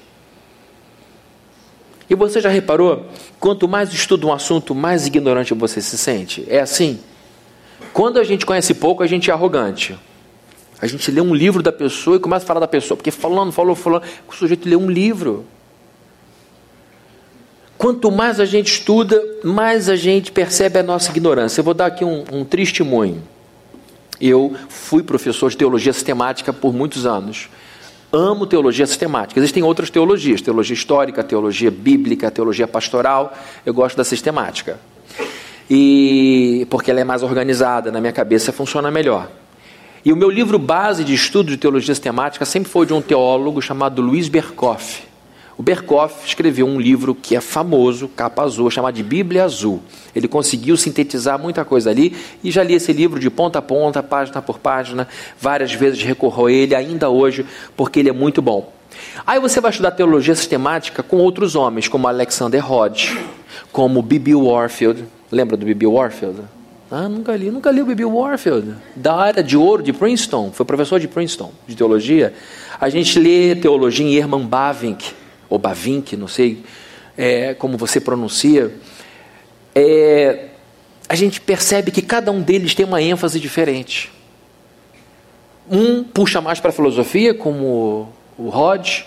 E 2.09 2.15
você 2.15 2.41
já 2.41 2.49
reparou? 2.49 3.07
Quanto 3.41 3.67
mais 3.67 3.93
estuda 3.93 4.27
um 4.27 4.33
assunto, 4.33 4.75
mais 4.75 5.07
ignorante 5.07 5.55
você 5.55 5.81
se 5.81 5.97
sente. 5.97 6.45
É 6.49 6.61
assim. 6.61 6.99
Quando 7.93 8.19
a 8.19 8.25
gente 8.25 8.45
conhece 8.45 8.75
pouco, 8.75 9.03
a 9.03 9.07
gente 9.07 9.31
é 9.31 9.33
arrogante. 9.33 9.99
A 10.81 10.87
gente 10.87 11.11
lê 11.11 11.21
um 11.21 11.35
livro 11.35 11.63
da 11.63 11.73
pessoa 11.73 12.17
e 12.17 12.21
começa 12.21 12.45
a 12.45 12.47
falar 12.47 12.61
da 12.61 12.69
pessoa, 12.69 12.97
porque 12.97 13.11
falando, 13.11 13.53
falou, 13.53 13.75
falou, 13.75 14.03
o 14.29 14.35
sujeito 14.35 14.69
lê 14.69 14.77
um 14.77 14.91
livro. 14.91 15.47
Quanto 17.79 18.11
mais 18.11 18.39
a 18.39 18.45
gente 18.45 18.73
estuda, 18.73 19.21
mais 19.43 19.89
a 19.89 19.97
gente 19.97 20.31
percebe 20.31 20.79
a 20.79 20.83
nossa 20.83 21.11
ignorância. 21.11 21.61
Eu 21.61 21.65
vou 21.65 21.75
dar 21.75 21.87
aqui 21.87 22.05
um, 22.05 22.25
um 22.33 22.45
testemunho. 22.45 23.23
Eu 24.21 24.55
fui 24.69 25.03
professor 25.03 25.51
de 25.51 25.57
teologia 25.57 25.93
sistemática 25.93 26.53
por 26.53 26.73
muitos 26.73 27.07
anos 27.07 27.49
amo 28.15 28.47
teologia 28.47 28.87
sistemática. 28.87 29.41
Existem 29.41 29.63
outras 29.63 29.91
teologias, 29.91 30.41
teologia 30.41 30.75
histórica, 30.75 31.25
teologia 31.25 31.71
bíblica, 31.71 32.31
teologia 32.31 32.69
pastoral. 32.69 33.37
Eu 33.67 33.75
gosto 33.75 33.97
da 33.97 34.05
sistemática. 34.05 34.79
E 35.69 36.67
porque 36.71 36.91
ela 36.91 37.01
é 37.01 37.05
mais 37.05 37.23
organizada, 37.23 37.91
na 37.91 38.01
minha 38.01 38.13
cabeça 38.13 38.53
funciona 38.53 38.91
melhor. 38.91 39.29
E 40.05 40.13
o 40.13 40.17
meu 40.17 40.31
livro 40.31 40.59
base 40.59 41.03
de 41.03 41.15
estudo 41.15 41.51
de 41.51 41.57
teologia 41.57 41.95
sistemática 41.95 42.45
sempre 42.45 42.71
foi 42.71 42.87
de 42.87 42.93
um 42.93 43.03
teólogo 43.03 43.61
chamado 43.61 44.01
Luiz 44.01 44.29
Berkoff. 44.29 45.03
O 45.57 45.63
Berkoff 45.63 46.27
escreveu 46.27 46.67
um 46.67 46.81
livro 46.81 47.15
que 47.15 47.37
é 47.37 47.41
famoso, 47.41 48.09
capa 48.09 48.43
azul, 48.43 48.69
chamado 48.71 48.95
de 48.95 49.05
Bíblia 49.05 49.45
Azul. 49.45 49.81
Ele 50.15 50.27
conseguiu 50.27 50.77
sintetizar 50.77 51.39
muita 51.39 51.65
coisa 51.65 51.91
ali 51.91 52.17
e 52.43 52.51
já 52.51 52.63
li 52.63 52.75
esse 52.75 52.93
livro 52.93 53.21
de 53.21 53.31
ponta 53.31 53.61
a 53.61 53.63
ponta, 53.63 54.03
página 54.03 54.43
por 54.43 54.59
página, 54.59 55.07
várias 55.41 55.73
vezes 55.73 56.03
recorro 56.03 56.47
a 56.47 56.53
ele 56.53 56.75
ainda 56.75 57.09
hoje, 57.09 57.47
porque 57.77 58.01
ele 58.01 58.09
é 58.09 58.13
muito 58.13 58.43
bom. 58.43 58.73
Aí 59.25 59.39
você 59.39 59.61
vai 59.61 59.71
estudar 59.71 59.93
teologia 59.93 60.35
sistemática 60.35 61.03
com 61.03 61.19
outros 61.19 61.55
homens, 61.55 61.87
como 61.87 62.09
Alexander 62.09 62.73
Hodge, 62.73 63.17
como 63.71 64.03
Bibi 64.03 64.35
Warfield. 64.35 65.05
Lembra 65.31 65.57
do 65.57 65.65
Bibi 65.65 65.87
Warfield? 65.87 66.43
Ah, 66.91 67.09
nunca 67.09 67.35
li, 67.37 67.51
nunca 67.51 67.71
li 67.71 67.81
o 67.81 67.87
Bibi 67.87 68.05
Warfield. 68.05 68.75
Da 68.95 69.15
área 69.15 69.43
de 69.43 69.57
ouro 69.57 69.83
de 69.83 69.93
Princeton, 69.93 70.51
foi 70.53 70.67
professor 70.67 70.99
de 70.99 71.07
Princeton, 71.07 71.53
de 71.67 71.77
teologia. 71.77 72.35
A 72.81 72.89
gente 72.89 73.19
lê 73.21 73.55
teologia 73.55 74.07
em 74.07 74.15
Herman 74.15 74.45
Bavinck 74.45 75.24
ou 75.49 75.59
Bavink, 75.59 76.17
não 76.17 76.29
sei 76.29 76.63
é, 77.17 77.55
como 77.55 77.77
você 77.77 78.01
pronuncia, 78.01 78.73
é, 79.75 80.49
a 81.09 81.15
gente 81.15 81.41
percebe 81.41 81.91
que 81.91 82.03
cada 82.03 82.31
um 82.31 82.41
deles 82.41 82.75
tem 82.75 82.85
uma 82.85 83.03
ênfase 83.03 83.39
diferente. 83.39 84.11
Um 85.71 86.05
puxa 86.05 86.41
mais 86.41 86.61
para 86.61 86.71
a 86.71 86.73
filosofia, 86.73 87.35
como 87.35 88.13
o 88.37 88.49
Rod, 88.49 89.03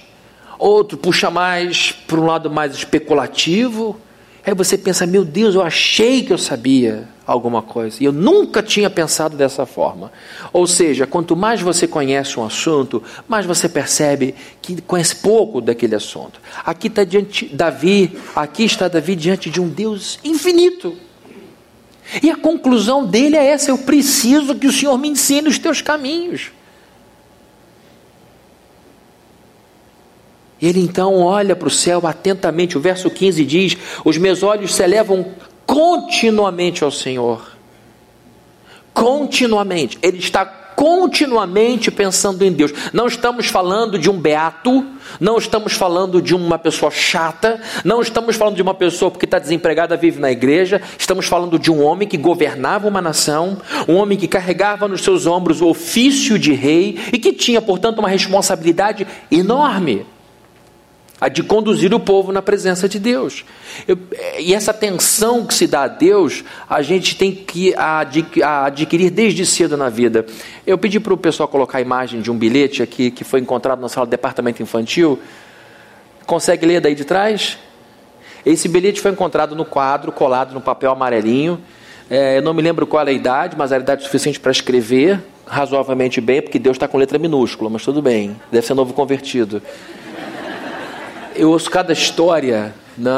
outro 0.58 0.98
puxa 0.98 1.30
mais 1.30 1.92
para 1.92 2.20
um 2.20 2.26
lado 2.26 2.50
mais 2.50 2.74
especulativo. 2.74 4.00
Aí 4.48 4.54
você 4.54 4.78
pensa, 4.78 5.06
meu 5.06 5.26
Deus, 5.26 5.56
eu 5.56 5.62
achei 5.62 6.24
que 6.24 6.32
eu 6.32 6.38
sabia 6.38 7.06
alguma 7.26 7.62
coisa. 7.62 7.98
E 8.00 8.06
eu 8.06 8.14
nunca 8.14 8.64
tinha 8.64 8.90
pensado 8.90 9.36
dessa 9.36 9.66
forma. 9.66 10.10
Ou 10.54 10.66
seja, 10.66 11.06
quanto 11.06 11.36
mais 11.36 11.60
você 11.60 11.86
conhece 11.86 12.40
um 12.40 12.46
assunto, 12.46 13.04
mais 13.28 13.46
você 13.46 13.68
percebe 13.68 14.34
que 14.62 14.82
conhece 14.82 15.18
pouco 15.18 15.60
daquele 15.60 15.96
assunto. 15.96 16.40
Aqui 16.66 16.88
está 16.88 17.04
diante 17.04 17.54
Davi, 17.54 18.18
aqui 18.34 18.64
está 18.64 18.88
Davi 18.88 19.18
diante 19.18 19.50
de 19.50 19.60
um 19.60 19.68
Deus 19.68 20.18
infinito. 20.24 20.96
E 22.24 22.32
a 22.32 22.38
conclusão 22.38 23.06
dele 23.06 23.36
é 23.36 23.48
essa: 23.48 23.70
eu 23.70 23.80
preciso 23.80 24.56
que 24.56 24.68
o 24.68 24.72
Senhor 24.72 24.98
me 24.98 25.10
ensine 25.10 25.50
os 25.50 25.60
teus 25.60 25.82
caminhos. 25.82 26.52
Ele 30.62 30.80
então 30.80 31.22
olha 31.22 31.56
para 31.56 31.68
o 31.68 31.72
céu 31.72 32.06
atentamente. 32.06 32.78
O 32.78 32.82
verso 32.82 33.10
15 33.10 33.46
diz: 33.46 33.78
Os 34.04 34.18
meus 34.18 34.44
olhos 34.44 34.74
se 34.74 34.84
elevam 34.84 35.26
continuamente 35.66 36.84
ao 36.84 36.92
Senhor. 36.92 37.56
Continuamente. 38.94 39.98
Ele 40.02 40.18
está 40.18 40.46
continuamente 40.78 41.90
pensando 41.90 42.44
em 42.44 42.52
Deus. 42.52 42.72
Não 42.94 43.08
estamos 43.08 43.48
falando 43.48 43.98
de 43.98 44.12
um 44.12 44.20
beato, 44.20 44.86
não 45.20 45.38
estamos 45.38 45.74
falando 45.74 46.22
de 46.22 46.36
uma 46.36 46.60
pessoa 46.60 46.92
chata, 46.92 47.60
não 47.84 48.00
estamos 48.00 48.36
falando 48.36 48.56
de 48.56 48.62
uma 48.62 48.76
pessoa 48.76 49.10
que 49.10 49.26
está 49.26 49.40
desempregada, 49.40 49.98
vive 49.98 50.20
na 50.20 50.32
igreja. 50.32 50.80
Estamos 50.98 51.26
falando 51.26 51.58
de 51.58 51.72
um 51.72 51.84
homem 51.84 52.08
que 52.08 52.18
governava 52.18 52.88
uma 52.88 53.02
nação, 53.02 53.58
um 53.88 53.96
homem 53.96 54.18
que 54.18 54.28
carregava 54.28 54.88
nos 54.88 55.02
seus 55.02 55.26
ombros 55.26 55.62
o 55.62 55.68
ofício 55.68 56.38
de 56.38 56.54
rei 56.54 57.00
e 57.12 57.18
que 57.18 57.34
tinha, 57.34 57.62
portanto, 57.62 57.98
uma 57.98 58.10
responsabilidade 58.10 59.06
enorme 59.32 60.06
a 61.20 61.28
de 61.28 61.42
conduzir 61.44 61.94
o 61.94 62.00
povo 62.00 62.32
na 62.32 62.42
presença 62.42 62.88
de 62.88 63.00
Deus. 63.00 63.44
Eu, 63.88 63.98
e 64.40 64.54
essa 64.54 64.72
atenção 64.72 65.46
que 65.46 65.54
se 65.54 65.66
dá 65.66 65.84
a 65.84 65.88
Deus, 65.88 66.44
a 66.70 66.82
gente 66.82 67.16
tem 67.16 67.34
que 67.34 67.74
adquirir 67.76 69.10
desde 69.10 69.46
cedo 69.46 69.76
na 69.76 69.90
vida. 69.90 70.26
Eu 70.66 70.78
pedi 70.78 71.00
para 71.00 71.14
o 71.14 71.18
pessoal 71.18 71.50
colocar 71.50 71.80
a 71.80 71.82
imagem 71.82 72.22
de 72.22 72.30
um 72.30 72.38
bilhete 72.38 72.84
aqui 72.84 73.10
que 73.10 73.24
foi 73.24 73.40
encontrado 73.40 73.82
na 73.82 73.90
sala 73.90 74.06
do 74.06 74.10
departamento 74.10 74.62
infantil. 74.62 75.20
Consegue 76.26 76.66
ler 76.66 76.82
daí 76.82 76.94
de 76.94 77.04
trás? 77.04 77.58
Esse 78.46 78.68
bilhete 78.68 79.02
foi 79.02 79.12
encontrado 79.12 79.56
no 79.56 79.66
quadro, 79.66 80.12
colado 80.12 80.54
no 80.54 80.62
papel 80.62 80.92
amarelinho. 80.92 81.60
É, 82.10 82.38
eu 82.38 82.42
não 82.42 82.54
me 82.54 82.62
lembro 82.62 82.86
qual 82.86 83.06
é 83.06 83.10
a 83.10 83.14
idade, 83.14 83.56
mas 83.58 83.72
a 83.72 83.78
idade 83.78 84.04
suficiente 84.04 84.40
para 84.40 84.52
escrever 84.52 85.22
razoavelmente 85.46 86.22
bem, 86.22 86.42
porque 86.42 86.60
Deus 86.60 86.76
está 86.76 86.88
com 86.88 86.98
letra 86.98 87.18
minúscula, 87.18 87.70
mas 87.70 87.82
tudo 87.82 88.02
bem, 88.02 88.36
deve 88.52 88.68
ser 88.68 88.74
novo 88.74 88.94
convertido 88.94 89.62
eu 91.38 91.52
ouço 91.52 91.70
cada 91.70 91.94
história 91.94 92.74
né, 92.98 93.12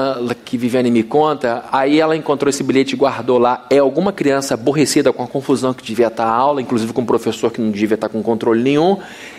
que 0.43 0.57
Viviane 0.57 0.91
me 0.91 1.03
conta, 1.03 1.63
aí 1.71 1.99
ela 1.99 2.15
encontrou 2.15 2.49
esse 2.49 2.61
bilhete 2.61 2.95
e 2.95 2.97
guardou 2.97 3.37
lá. 3.37 3.65
É 3.69 3.77
alguma 3.77 4.11
criança 4.11 4.53
aborrecida 4.53 5.13
com 5.13 5.23
a 5.23 5.27
confusão 5.27 5.73
que 5.73 5.83
devia 5.83 6.07
estar 6.07 6.25
a 6.25 6.31
aula, 6.31 6.61
inclusive 6.61 6.91
com 6.91 7.01
um 7.01 7.05
professor 7.05 7.49
que 7.49 7.61
não 7.61 7.71
devia 7.71 7.95
estar 7.95 8.09
com 8.09 8.21
controle 8.21 8.61
nenhum, 8.61 8.97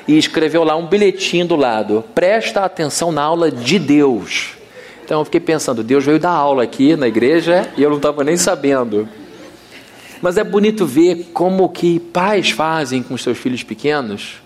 e 0.08 0.16
escreveu 0.16 0.64
lá 0.64 0.74
um 0.76 0.86
bilhetinho 0.86 1.46
do 1.46 1.56
lado: 1.56 2.02
presta 2.14 2.64
atenção 2.64 3.12
na 3.12 3.22
aula 3.22 3.50
de 3.50 3.78
Deus. 3.78 4.52
Então 5.04 5.20
eu 5.20 5.24
fiquei 5.24 5.40
pensando, 5.40 5.82
Deus 5.82 6.04
veio 6.04 6.18
dar 6.18 6.30
aula 6.30 6.62
aqui 6.62 6.96
na 6.96 7.08
igreja 7.08 7.68
e 7.76 7.82
eu 7.82 7.90
não 7.90 7.96
estava 7.96 8.24
nem 8.24 8.36
sabendo. 8.36 9.08
Mas 10.22 10.36
é 10.36 10.44
bonito 10.44 10.86
ver 10.86 11.30
como 11.32 11.68
que 11.68 11.98
pais 11.98 12.50
fazem 12.50 13.02
com 13.02 13.16
seus 13.16 13.36
filhos 13.36 13.62
pequenos 13.62 14.36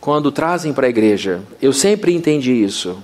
quando 0.00 0.30
trazem 0.30 0.72
para 0.72 0.86
a 0.86 0.90
igreja. 0.90 1.40
Eu 1.62 1.72
sempre 1.72 2.12
entendi 2.14 2.52
isso 2.52 2.98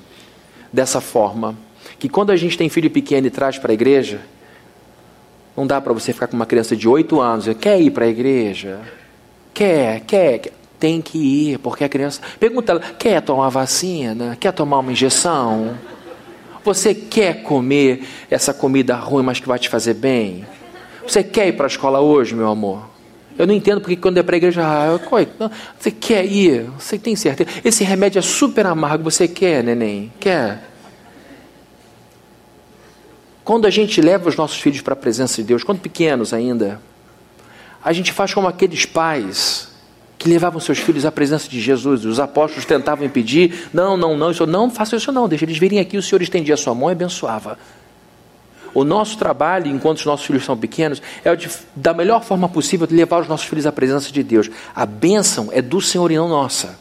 dessa 0.75 1.01
forma. 1.01 1.57
Que 1.99 2.09
quando 2.09 2.31
a 2.31 2.37
gente 2.37 2.59
tem 2.59 2.69
filho 2.69 2.91
pequeno 2.91 3.29
e 3.29 3.31
traz 3.31 3.57
para 3.57 3.71
a 3.71 3.75
igreja, 3.75 4.21
não 5.57 5.67
dá 5.67 5.81
para 5.81 5.93
você 5.93 6.13
ficar 6.13 6.27
com 6.27 6.35
uma 6.35 6.45
criança 6.45 6.75
de 6.75 6.89
8 6.89 7.21
anos 7.21 7.49
quer 7.61 7.81
ir 7.81 7.91
para 7.91 8.07
a 8.07 8.09
igreja? 8.09 8.81
Quer, 9.55 10.01
quer, 10.01 10.39
quer, 10.41 10.53
tem 10.81 11.01
que 11.01 11.17
ir, 11.53 11.59
porque 11.59 11.85
a 11.85 11.89
criança. 11.89 12.21
Pergunta 12.41 12.73
ela: 12.73 12.81
quer 12.81 13.23
tomar 13.23 13.49
vacina? 13.51 14.37
Quer 14.39 14.53
tomar 14.53 14.81
uma 14.81 14.91
injeção? 14.91 15.79
Você 16.65 16.93
quer 16.95 17.43
comer 17.43 18.03
essa 18.29 18.53
comida 18.53 18.97
ruim, 18.97 19.23
mas 19.23 19.39
que 19.39 19.47
vai 19.47 19.59
te 19.59 19.69
fazer 19.69 19.95
bem? 19.95 20.45
Você 21.07 21.23
quer 21.23 21.47
ir 21.47 21.53
para 21.53 21.67
a 21.67 21.69
escola 21.69 22.01
hoje, 22.01 22.35
meu 22.35 22.49
amor? 22.49 22.94
Eu 23.37 23.47
não 23.47 23.55
entendo 23.55 23.81
porque 23.81 23.97
quando 23.97 24.19
é 24.19 24.23
para 24.23 24.37
a 24.37 24.39
igreja, 24.39 24.63
ah, 24.65 24.99
você 25.79 25.91
quer 25.91 26.25
ir, 26.25 26.71
você 26.79 26.99
tem 26.99 27.17
certeza. 27.17 27.51
Esse 27.65 27.83
remédio 27.83 28.19
é 28.19 28.23
super 28.23 28.67
amargo, 28.67 29.05
você 29.05 29.27
quer, 29.27 29.65
neném? 29.65 30.13
Quer? 30.21 30.71
Quando 33.45 33.67
a 33.67 33.71
gente 33.71 34.01
leva 34.01 34.29
os 34.29 34.37
nossos 34.37 34.61
filhos 34.61 34.81
para 34.81 34.95
a 34.95 34.97
presença 34.97 35.37
de 35.37 35.49
Deus, 35.49 35.65
quando 35.65 35.81
pequenos 35.81 36.33
ainda, 36.33 36.81
a 37.85 37.93
gente 37.93 38.13
faz 38.13 38.33
como 38.33 38.49
aqueles 38.49 38.87
pais 38.87 39.69
que 40.17 40.29
levavam 40.29 40.59
seus 40.59 40.79
filhos 40.79 41.05
à 41.05 41.13
presença 41.13 41.49
de 41.49 41.61
Jesus. 41.61 42.07
Os 42.07 42.19
apóstolos 42.19 42.65
tentavam 42.65 43.05
impedir, 43.05 43.69
não, 43.75 43.97
não, 43.97 44.17
não, 44.17 44.31
isso, 44.31 44.47
não 44.47 44.71
faça 44.71 44.97
isso 44.97 45.13
não, 45.13 45.29
deixa 45.29 45.45
eles 45.45 45.59
virem 45.59 45.81
aqui, 45.81 45.99
o 45.99 46.03
Senhor 46.03 46.23
estendia 46.23 46.55
a 46.55 46.57
sua 46.57 46.75
mão 46.75 46.89
e 46.89 46.93
abençoava. 46.93 47.59
O 48.75 48.83
nosso 48.83 49.17
trabalho, 49.17 49.69
enquanto 49.69 49.99
os 49.99 50.05
nossos 50.05 50.27
filhos 50.27 50.45
são 50.45 50.57
pequenos, 50.57 51.01
é 51.25 51.31
o 51.31 51.37
de, 51.37 51.49
da 51.77 51.95
melhor 51.95 52.25
forma 52.25 52.49
possível 52.49 52.89
levar 52.91 53.23
os 53.23 53.29
nossos 53.29 53.47
filhos 53.47 53.67
à 53.67 53.73
presença 53.73 54.11
de 54.11 54.23
Deus. 54.23 54.51
A 54.75 54.85
bênção 54.85 55.49
é 55.53 55.63
do 55.63 55.81
Senhor 55.81 56.11
e 56.11 56.17
não 56.17 56.29
nossa. 56.29 56.77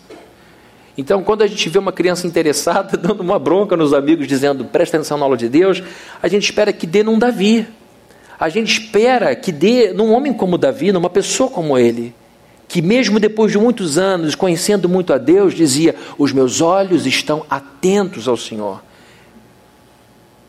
Então, 0.98 1.24
quando 1.24 1.44
a 1.44 1.48
gente 1.48 1.70
vê 1.70 1.78
uma 1.78 1.92
criança 1.92 2.26
interessada 2.26 2.98
dando 2.98 3.22
uma 3.22 3.38
bronca 3.38 3.78
nos 3.78 3.94
amigos, 3.94 4.28
dizendo 4.28 4.66
presta 4.66 4.98
atenção 4.98 5.20
na 5.20 5.26
aula 5.26 5.38
de 5.38 5.48
Deus, 5.48 5.84
a 6.22 6.28
gente 6.28 6.46
espera 6.46 6.74
que 6.74 6.88
dê 6.88 7.04
num 7.04 7.20
Davi. 7.20 7.68
A 8.40 8.50
gente 8.50 8.80
espera 8.80 9.36
que 9.36 9.52
dê 9.52 9.94
num 9.94 10.12
homem 10.12 10.34
como 10.34 10.58
Davi, 10.58 10.92
numa 10.92 11.10
pessoa 11.10 11.48
como 11.48 11.78
ele, 11.78 12.14
que 12.68 12.82
mesmo 12.82 13.20
depois 13.20 13.52
de 13.52 13.60
muitos 13.60 14.00
anos, 14.00 14.34
conhecendo 14.34 14.90
muito 14.90 15.14
a 15.14 15.20
Deus, 15.20 15.54
dizia: 15.54 15.96
Os 16.18 16.32
meus 16.32 16.60
olhos 16.60 17.06
estão 17.06 17.46
atentos 17.48 18.28
ao 18.28 18.36
Senhor 18.36 18.82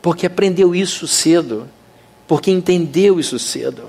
porque 0.05 0.27
aprendeu 0.27 0.75
isso 0.75 1.09
cedo, 1.09 1.67
porque 2.29 2.51
entendeu 2.51 3.19
isso 3.19 3.39
cedo. 3.39 3.85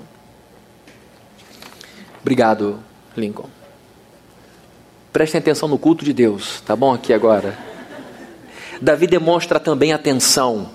Obrigado, 2.22 2.80
Lincoln. 3.14 3.50
Prestem 5.12 5.40
atenção 5.40 5.68
no 5.68 5.78
culto 5.78 6.06
de 6.06 6.14
Deus, 6.14 6.62
tá 6.62 6.74
bom 6.74 6.94
aqui 6.94 7.12
agora? 7.12 7.58
Davi 8.80 9.06
demonstra 9.06 9.60
também 9.60 9.92
atenção. 9.92 10.70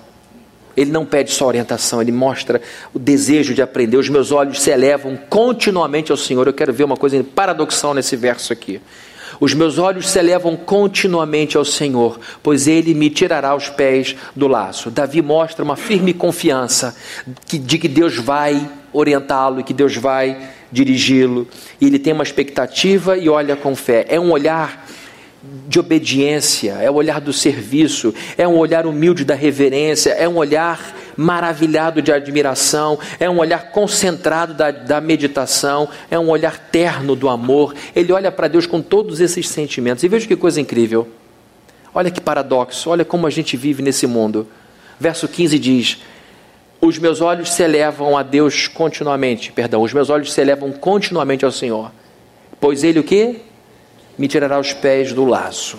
Ele 0.76 0.92
não 0.92 1.04
pede 1.04 1.32
só 1.32 1.48
orientação, 1.48 2.00
ele 2.00 2.12
mostra 2.12 2.62
o 2.94 2.98
desejo 3.00 3.52
de 3.52 3.62
aprender. 3.62 3.96
Os 3.96 4.08
meus 4.08 4.30
olhos 4.30 4.62
se 4.62 4.70
elevam 4.70 5.16
continuamente 5.28 6.12
ao 6.12 6.16
Senhor. 6.16 6.46
Eu 6.46 6.54
quero 6.54 6.72
ver 6.72 6.84
uma 6.84 6.96
coisa 6.96 7.22
paradoxal 7.24 7.92
nesse 7.94 8.14
verso 8.14 8.52
aqui. 8.52 8.80
Os 9.42 9.54
meus 9.54 9.76
olhos 9.76 10.08
se 10.08 10.20
elevam 10.20 10.56
continuamente 10.56 11.56
ao 11.56 11.64
Senhor, 11.64 12.20
pois 12.44 12.68
ele 12.68 12.94
me 12.94 13.10
tirará 13.10 13.56
os 13.56 13.68
pés 13.68 14.14
do 14.36 14.46
laço. 14.46 14.88
Davi 14.88 15.20
mostra 15.20 15.64
uma 15.64 15.74
firme 15.74 16.14
confiança 16.14 16.94
de 17.50 17.76
que 17.76 17.88
Deus 17.88 18.16
vai 18.16 18.70
orientá-lo 18.92 19.58
e 19.58 19.64
que 19.64 19.74
Deus 19.74 19.96
vai 19.96 20.48
dirigi-lo. 20.70 21.48
E 21.80 21.86
ele 21.86 21.98
tem 21.98 22.12
uma 22.12 22.22
expectativa 22.22 23.18
e 23.18 23.28
olha 23.28 23.56
com 23.56 23.74
fé. 23.74 24.06
É 24.08 24.20
um 24.20 24.30
olhar 24.30 24.81
de 25.68 25.80
obediência, 25.80 26.74
é 26.74 26.88
o 26.88 26.94
olhar 26.94 27.20
do 27.20 27.32
serviço, 27.32 28.14
é 28.38 28.46
um 28.46 28.56
olhar 28.56 28.86
humilde 28.86 29.24
da 29.24 29.34
reverência, 29.34 30.10
é 30.10 30.28
um 30.28 30.36
olhar 30.36 30.94
maravilhado 31.16 32.00
de 32.00 32.12
admiração, 32.12 32.98
é 33.18 33.28
um 33.28 33.38
olhar 33.38 33.70
concentrado 33.70 34.54
da, 34.54 34.70
da 34.70 35.00
meditação, 35.00 35.88
é 36.10 36.18
um 36.18 36.28
olhar 36.28 36.58
terno 36.70 37.16
do 37.16 37.28
amor. 37.28 37.74
Ele 37.94 38.12
olha 38.12 38.30
para 38.30 38.46
Deus 38.46 38.66
com 38.66 38.80
todos 38.80 39.20
esses 39.20 39.48
sentimentos. 39.48 40.04
E 40.04 40.08
veja 40.08 40.26
que 40.26 40.36
coisa 40.36 40.60
incrível. 40.60 41.08
Olha 41.94 42.10
que 42.10 42.20
paradoxo, 42.20 42.88
olha 42.88 43.04
como 43.04 43.26
a 43.26 43.30
gente 43.30 43.56
vive 43.56 43.82
nesse 43.82 44.06
mundo. 44.06 44.46
Verso 44.98 45.26
15 45.26 45.58
diz: 45.58 45.98
Os 46.80 46.98
meus 46.98 47.20
olhos 47.20 47.52
se 47.52 47.62
elevam 47.62 48.16
a 48.16 48.22
Deus 48.22 48.68
continuamente, 48.68 49.52
perdão, 49.52 49.82
os 49.82 49.92
meus 49.92 50.08
olhos 50.08 50.32
se 50.32 50.40
elevam 50.40 50.70
continuamente 50.72 51.44
ao 51.44 51.50
Senhor. 51.50 51.90
Pois 52.60 52.84
ele 52.84 53.00
o 53.00 53.04
que? 53.04 53.40
Me 54.22 54.28
tirará 54.28 54.60
os 54.60 54.72
pés 54.72 55.12
do 55.12 55.24
laço. 55.24 55.76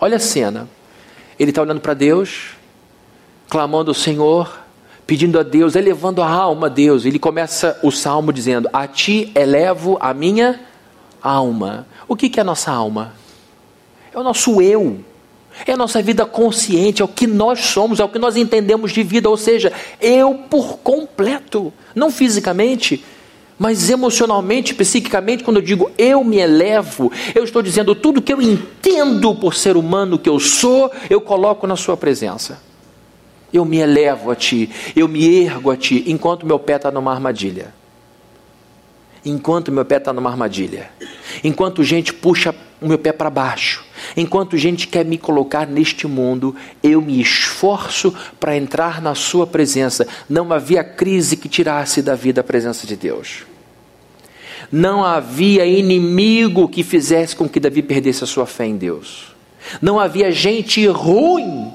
Olha 0.00 0.16
a 0.16 0.18
cena. 0.18 0.68
Ele 1.38 1.52
está 1.52 1.62
olhando 1.62 1.80
para 1.80 1.94
Deus, 1.94 2.56
clamando 3.48 3.88
ao 3.88 3.94
Senhor, 3.94 4.58
pedindo 5.06 5.38
a 5.38 5.44
Deus, 5.44 5.76
elevando 5.76 6.20
a 6.20 6.28
alma 6.28 6.66
a 6.66 6.68
Deus. 6.68 7.04
Ele 7.04 7.20
começa 7.20 7.78
o 7.84 7.92
salmo 7.92 8.32
dizendo: 8.32 8.68
A 8.72 8.88
ti 8.88 9.30
elevo 9.32 9.96
a 10.00 10.12
minha 10.12 10.58
alma. 11.22 11.86
O 12.08 12.16
que, 12.16 12.28
que 12.28 12.40
é 12.40 12.42
a 12.42 12.44
nossa 12.44 12.72
alma? 12.72 13.12
É 14.12 14.18
o 14.18 14.24
nosso 14.24 14.60
eu. 14.60 14.98
É 15.64 15.70
a 15.70 15.76
nossa 15.76 16.02
vida 16.02 16.26
consciente, 16.26 17.00
é 17.00 17.04
o 17.04 17.08
que 17.08 17.28
nós 17.28 17.60
somos, 17.60 18.00
é 18.00 18.04
o 18.04 18.08
que 18.08 18.18
nós 18.18 18.36
entendemos 18.36 18.90
de 18.90 19.04
vida, 19.04 19.30
ou 19.30 19.36
seja, 19.36 19.72
eu 20.00 20.34
por 20.50 20.78
completo, 20.78 21.72
não 21.94 22.10
fisicamente, 22.10 23.04
Mas 23.58 23.88
emocionalmente, 23.88 24.74
psiquicamente, 24.74 25.42
quando 25.42 25.56
eu 25.56 25.62
digo 25.62 25.90
eu 25.96 26.22
me 26.22 26.36
elevo, 26.36 27.10
eu 27.34 27.42
estou 27.42 27.62
dizendo 27.62 27.94
tudo 27.94 28.20
que 28.20 28.32
eu 28.32 28.42
entendo 28.42 29.34
por 29.34 29.54
ser 29.54 29.76
humano 29.76 30.18
que 30.18 30.28
eu 30.28 30.38
sou, 30.38 30.90
eu 31.08 31.20
coloco 31.20 31.66
na 31.66 31.76
Sua 31.76 31.96
presença. 31.96 32.60
Eu 33.50 33.64
me 33.64 33.78
elevo 33.78 34.30
a 34.30 34.34
Ti, 34.34 34.68
eu 34.94 35.08
me 35.08 35.42
ergo 35.42 35.70
a 35.70 35.76
Ti, 35.76 36.04
enquanto 36.06 36.44
meu 36.44 36.58
pé 36.58 36.76
está 36.76 36.90
numa 36.90 37.12
armadilha. 37.12 37.72
Enquanto 39.24 39.72
meu 39.72 39.84
pé 39.84 39.96
está 39.96 40.12
numa 40.12 40.30
armadilha. 40.30 40.90
Enquanto 41.42 41.82
gente 41.82 42.12
puxa 42.12 42.54
o 42.80 42.86
meu 42.86 42.98
pé 42.98 43.10
para 43.10 43.30
baixo. 43.30 43.85
Enquanto 44.16 44.56
gente 44.56 44.88
quer 44.88 45.04
me 45.04 45.18
colocar 45.18 45.66
neste 45.66 46.06
mundo, 46.06 46.54
eu 46.82 47.00
me 47.00 47.20
esforço 47.20 48.14
para 48.38 48.56
entrar 48.56 49.00
na 49.00 49.14
Sua 49.14 49.46
presença. 49.46 50.06
Não 50.28 50.52
havia 50.52 50.82
crise 50.82 51.36
que 51.36 51.48
tirasse 51.48 52.02
da 52.02 52.14
vida 52.14 52.40
a 52.40 52.44
presença 52.44 52.86
de 52.86 52.96
Deus. 52.96 53.44
Não 54.70 55.04
havia 55.04 55.64
inimigo 55.64 56.68
que 56.68 56.82
fizesse 56.82 57.36
com 57.36 57.48
que 57.48 57.60
Davi 57.60 57.82
perdesse 57.82 58.24
a 58.24 58.26
sua 58.26 58.46
fé 58.46 58.66
em 58.66 58.76
Deus. 58.76 59.34
Não 59.80 59.98
havia 59.98 60.30
gente 60.32 60.84
ruim 60.86 61.72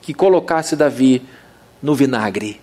que 0.00 0.14
colocasse 0.14 0.76
Davi 0.76 1.22
no 1.82 1.94
vinagre. 1.94 2.60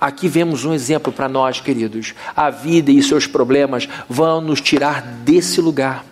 Aqui 0.00 0.26
vemos 0.26 0.64
um 0.64 0.74
exemplo 0.74 1.12
para 1.12 1.28
nós, 1.28 1.60
queridos. 1.60 2.14
A 2.34 2.50
vida 2.50 2.90
e 2.90 3.02
seus 3.02 3.26
problemas 3.26 3.88
vão 4.08 4.40
nos 4.40 4.60
tirar 4.60 5.00
desse 5.00 5.60
lugar 5.60 6.04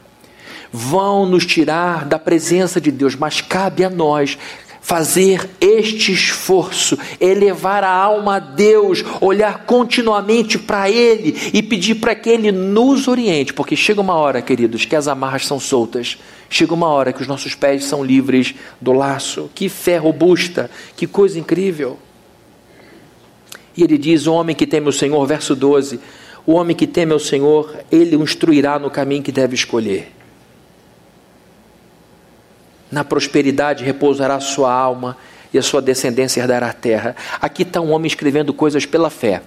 vão 0.73 1.27
nos 1.27 1.45
tirar 1.45 2.05
da 2.05 2.19
presença 2.19 2.81
de 2.81 2.91
Deus, 2.91 3.15
mas 3.15 3.41
cabe 3.41 3.85
a 3.85 3.91
nós 3.91 4.39
fazer 4.81 5.49
este 5.61 6.13
esforço, 6.13 6.99
elevar 7.21 7.85
a 7.85 7.91
alma 7.91 8.37
a 8.37 8.39
Deus, 8.39 9.05
olhar 9.21 9.65
continuamente 9.65 10.59
para 10.59 10.91
Ele 10.91 11.37
e 11.53 11.63
pedir 11.63 11.97
para 11.97 12.15
que 12.15 12.31
Ele 12.31 12.51
nos 12.51 13.07
oriente, 13.07 13.53
porque 13.53 13.77
chega 13.77 14.01
uma 14.01 14.15
hora, 14.15 14.43
queridos, 14.43 14.85
que 14.85 14.97
as 14.97 15.07
amarras 15.07 15.47
são 15.47 15.61
soltas, 15.61 16.19
chega 16.49 16.75
uma 16.75 16.89
hora 16.89 17.13
que 17.13 17.21
os 17.23 17.29
nossos 17.29 17.55
pés 17.55 17.85
são 17.85 18.03
livres 18.03 18.55
do 18.81 18.93
laço. 18.93 19.51
Que 19.55 19.69
fé 19.69 19.97
robusta, 19.99 20.71
que 20.97 21.07
coisa 21.07 21.39
incrível. 21.39 21.99
E 23.77 23.83
ele 23.83 23.99
diz: 23.99 24.27
O 24.27 24.33
homem 24.33 24.57
que 24.57 24.67
teme 24.67 24.89
o 24.89 24.93
Senhor, 24.93 25.25
verso 25.27 25.55
12: 25.55 26.01
O 26.45 26.55
homem 26.55 26.75
que 26.75 26.87
teme 26.87 27.13
o 27.13 27.21
Senhor, 27.21 27.77
ele 27.93 28.17
o 28.17 28.23
instruirá 28.23 28.79
no 28.79 28.91
caminho 28.91 29.23
que 29.23 29.31
deve 29.31 29.55
escolher. 29.55 30.20
Na 32.91 33.05
prosperidade 33.05 33.85
repousará 33.85 34.35
a 34.35 34.41
sua 34.41 34.73
alma 34.73 35.17
e 35.53 35.59
a 35.59 35.63
sua 35.63 35.81
descendência 35.81 36.41
herdará 36.41 36.69
a 36.69 36.73
terra. 36.73 37.15
Aqui 37.41 37.63
está 37.63 37.81
um 37.81 37.93
homem 37.93 38.07
escrevendo 38.07 38.53
coisas 38.53 38.87
pela 38.87 39.11
fé. 39.11 39.43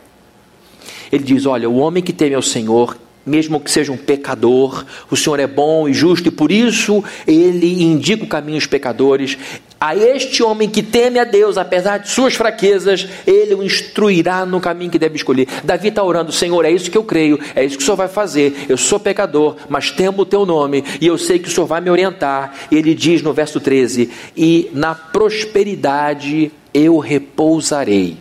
Ele 1.12 1.24
diz: 1.24 1.46
Olha, 1.46 1.70
o 1.70 1.78
homem 1.78 2.04
que 2.04 2.14
teme 2.14 2.36
ao 2.36 2.42
Senhor, 2.42 2.98
mesmo 3.26 3.60
que 3.60 3.72
seja 3.72 3.92
um 3.92 3.98
pecador, 3.98 4.86
o 5.10 5.16
Senhor 5.16 5.40
é 5.40 5.48
bom 5.48 5.88
e 5.88 5.94
justo 5.94 6.28
e 6.28 6.32
por 6.32 6.52
isso 6.52 7.04
ele 7.26 7.84
indica 7.84 8.24
o 8.24 8.28
caminho 8.28 8.58
aos 8.58 8.68
pecadores. 8.68 9.38
A 9.80 9.96
este 9.96 10.42
homem 10.42 10.70
que 10.70 10.82
teme 10.82 11.20
a 11.20 11.26
Deus, 11.26 11.58
apesar 11.58 11.98
de 11.98 12.10
suas 12.10 12.36
fraquezas, 12.36 13.06
ele 13.28 13.54
o 13.54 13.62
instruirá 13.64 14.46
no 14.46 14.62
caminho 14.62 14.90
que 14.90 14.98
deve 14.98 15.18
escolher. 15.18 15.48
Davi 15.64 15.90
está 15.90 16.02
orando: 16.02 16.32
Senhor, 16.32 16.64
é 16.64 16.72
isso 16.72 16.90
que 16.90 16.98
eu 16.98 17.04
creio, 17.04 17.40
é 17.54 17.66
isso 17.66 17.78
que 17.78 17.84
o 17.84 17.86
Senhor 17.86 17.98
vai 17.98 18.08
fazer. 18.08 18.66
Eu 18.70 18.78
sou 18.78 19.00
pecador, 19.00 19.58
mas 19.68 19.92
temo 19.92 20.22
o 20.22 20.26
teu 20.26 20.46
nome 20.46 20.84
e 21.02 21.08
eu 21.08 21.18
sei 21.18 21.38
que 21.38 21.50
o 21.50 21.52
Senhor 21.52 21.68
vai 21.68 21.82
me 21.82 21.90
orientar. 21.90 22.54
Ele 22.72 22.96
diz 22.96 23.22
no 23.22 23.34
verso 23.34 23.60
13: 23.60 24.10
E 24.38 24.70
na 24.74 24.96
prosperidade 24.96 26.52
eu 26.74 26.98
repousarei. 26.98 28.18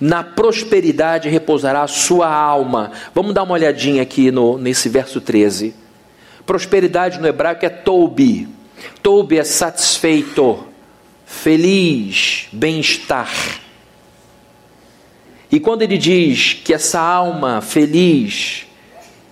Na 0.00 0.22
prosperidade 0.22 1.28
repousará 1.28 1.82
a 1.82 1.88
sua 1.88 2.28
alma. 2.28 2.92
Vamos 3.14 3.34
dar 3.34 3.42
uma 3.42 3.54
olhadinha 3.54 4.02
aqui 4.02 4.30
no, 4.30 4.58
nesse 4.58 4.88
verso 4.88 5.20
13. 5.20 5.74
Prosperidade 6.44 7.20
no 7.20 7.26
hebraico 7.26 7.64
é 7.66 7.68
toubi. 7.68 8.48
Toube 9.02 9.38
é 9.38 9.44
satisfeito, 9.44 10.64
feliz, 11.24 12.48
bem-estar. 12.52 13.30
E 15.50 15.58
quando 15.60 15.82
ele 15.82 15.96
diz 15.96 16.52
que 16.52 16.74
essa 16.74 17.00
alma 17.00 17.60
feliz 17.60 18.66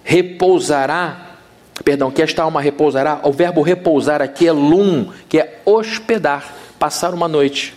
repousará, 0.02 1.36
perdão, 1.84 2.10
que 2.10 2.22
esta 2.22 2.42
alma 2.42 2.60
repousará, 2.60 3.20
o 3.24 3.32
verbo 3.32 3.62
repousar 3.62 4.22
aqui 4.22 4.46
é 4.46 4.52
lum, 4.52 5.10
que 5.28 5.38
é 5.38 5.60
hospedar, 5.64 6.54
passar 6.78 7.12
uma 7.12 7.28
noite. 7.28 7.74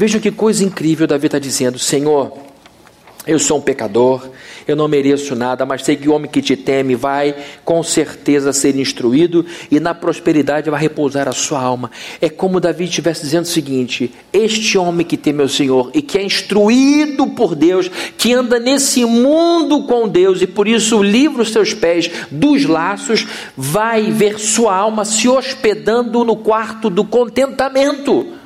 Veja 0.00 0.18
que 0.18 0.30
coisa 0.30 0.64
incrível 0.64 1.06
Davi 1.06 1.26
está 1.26 1.38
dizendo: 1.38 1.78
Senhor, 1.78 2.32
eu 3.26 3.38
sou 3.38 3.58
um 3.58 3.60
pecador, 3.60 4.30
eu 4.66 4.74
não 4.74 4.88
mereço 4.88 5.36
nada, 5.36 5.66
mas 5.66 5.84
sei 5.84 5.94
que 5.94 6.08
o 6.08 6.14
homem 6.14 6.30
que 6.30 6.40
te 6.40 6.56
teme 6.56 6.94
vai 6.94 7.36
com 7.66 7.82
certeza 7.82 8.50
ser 8.50 8.74
instruído 8.76 9.44
e 9.70 9.78
na 9.78 9.92
prosperidade 9.92 10.70
vai 10.70 10.80
repousar 10.80 11.28
a 11.28 11.32
sua 11.32 11.60
alma. 11.60 11.90
É 12.18 12.30
como 12.30 12.60
Davi 12.60 12.84
estivesse 12.84 13.20
dizendo 13.20 13.44
o 13.44 13.48
seguinte: 13.48 14.10
Este 14.32 14.78
homem 14.78 15.04
que 15.04 15.18
teme 15.18 15.42
o 15.42 15.48
Senhor 15.50 15.90
e 15.92 16.00
que 16.00 16.16
é 16.16 16.22
instruído 16.22 17.26
por 17.26 17.54
Deus, 17.54 17.90
que 18.16 18.32
anda 18.32 18.58
nesse 18.58 19.04
mundo 19.04 19.82
com 19.82 20.08
Deus 20.08 20.40
e 20.40 20.46
por 20.46 20.66
isso 20.66 21.02
livra 21.02 21.42
os 21.42 21.52
seus 21.52 21.74
pés 21.74 22.10
dos 22.30 22.64
laços, 22.64 23.26
vai 23.54 24.10
ver 24.10 24.40
sua 24.40 24.74
alma 24.74 25.04
se 25.04 25.28
hospedando 25.28 26.24
no 26.24 26.36
quarto 26.36 26.88
do 26.88 27.04
contentamento. 27.04 28.39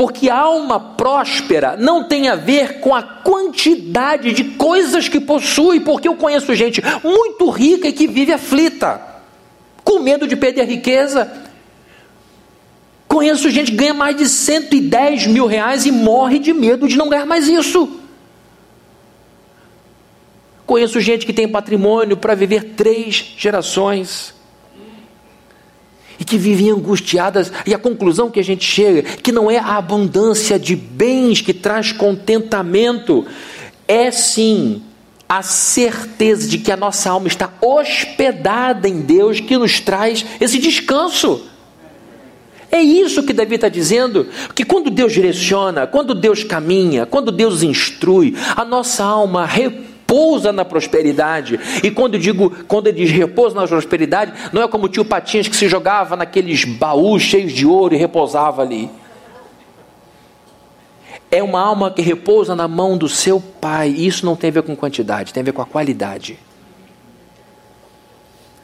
Porque 0.00 0.30
alma 0.30 0.80
próspera 0.80 1.76
não 1.76 2.04
tem 2.04 2.26
a 2.30 2.34
ver 2.34 2.80
com 2.80 2.94
a 2.94 3.02
quantidade 3.02 4.32
de 4.32 4.44
coisas 4.44 5.10
que 5.10 5.20
possui, 5.20 5.78
porque 5.78 6.08
eu 6.08 6.14
conheço 6.14 6.54
gente 6.54 6.82
muito 7.04 7.50
rica 7.50 7.86
e 7.86 7.92
que 7.92 8.06
vive 8.06 8.32
aflita, 8.32 8.98
com 9.84 9.98
medo 9.98 10.26
de 10.26 10.36
perder 10.36 10.62
a 10.62 10.64
riqueza. 10.64 11.30
Conheço 13.06 13.50
gente 13.50 13.72
que 13.72 13.76
ganha 13.76 13.92
mais 13.92 14.16
de 14.16 14.26
110 14.26 15.26
mil 15.26 15.44
reais 15.44 15.84
e 15.84 15.92
morre 15.92 16.38
de 16.38 16.54
medo 16.54 16.88
de 16.88 16.96
não 16.96 17.10
ganhar 17.10 17.26
mais 17.26 17.46
isso. 17.46 17.86
Conheço 20.64 20.98
gente 20.98 21.26
que 21.26 21.32
tem 21.34 21.46
patrimônio 21.46 22.16
para 22.16 22.34
viver 22.34 22.72
três 22.74 23.34
gerações 23.36 24.32
e 26.20 26.24
que 26.24 26.36
vivem 26.36 26.70
angustiadas, 26.70 27.50
e 27.66 27.72
a 27.72 27.78
conclusão 27.78 28.30
que 28.30 28.38
a 28.38 28.44
gente 28.44 28.64
chega, 28.64 29.02
que 29.02 29.32
não 29.32 29.50
é 29.50 29.56
a 29.56 29.78
abundância 29.78 30.58
de 30.58 30.76
bens 30.76 31.40
que 31.40 31.54
traz 31.54 31.90
contentamento, 31.92 33.26
é 33.88 34.10
sim 34.10 34.82
a 35.26 35.42
certeza 35.42 36.46
de 36.46 36.58
que 36.58 36.70
a 36.70 36.76
nossa 36.76 37.08
alma 37.08 37.26
está 37.26 37.50
hospedada 37.60 38.86
em 38.86 39.00
Deus 39.00 39.40
que 39.40 39.56
nos 39.56 39.80
traz 39.80 40.26
esse 40.40 40.58
descanso. 40.58 41.46
É 42.70 42.80
isso 42.80 43.22
que 43.22 43.32
Davi 43.32 43.54
está 43.54 43.68
dizendo, 43.68 44.28
que 44.54 44.64
quando 44.64 44.90
Deus 44.90 45.12
direciona, 45.12 45.86
quando 45.86 46.14
Deus 46.14 46.44
caminha, 46.44 47.06
quando 47.06 47.32
Deus 47.32 47.62
instrui, 47.62 48.36
a 48.54 48.64
nossa 48.64 49.02
alma 49.04 49.46
repousa 49.46 49.89
repousa 50.10 50.52
na 50.52 50.64
prosperidade. 50.64 51.60
E 51.84 51.90
quando 51.90 52.14
eu 52.14 52.20
digo, 52.20 52.50
quando 52.66 52.88
ele 52.88 53.04
diz 53.04 53.10
repousa 53.10 53.54
na 53.54 53.66
prosperidade, 53.66 54.32
não 54.52 54.62
é 54.62 54.68
como 54.68 54.86
o 54.86 54.88
tio 54.88 55.04
Patinhas 55.04 55.46
que 55.46 55.54
se 55.54 55.68
jogava 55.68 56.16
naqueles 56.16 56.64
baús 56.64 57.22
cheios 57.22 57.52
de 57.52 57.64
ouro 57.64 57.94
e 57.94 57.98
repousava 57.98 58.60
ali. 58.62 58.90
É 61.30 61.40
uma 61.42 61.60
alma 61.60 61.92
que 61.92 62.02
repousa 62.02 62.56
na 62.56 62.66
mão 62.66 62.98
do 62.98 63.08
seu 63.08 63.40
pai. 63.40 63.88
Isso 63.88 64.26
não 64.26 64.34
tem 64.34 64.50
a 64.50 64.54
ver 64.54 64.62
com 64.62 64.74
quantidade, 64.74 65.32
tem 65.32 65.42
a 65.42 65.44
ver 65.44 65.52
com 65.52 65.62
a 65.62 65.66
qualidade. 65.66 66.36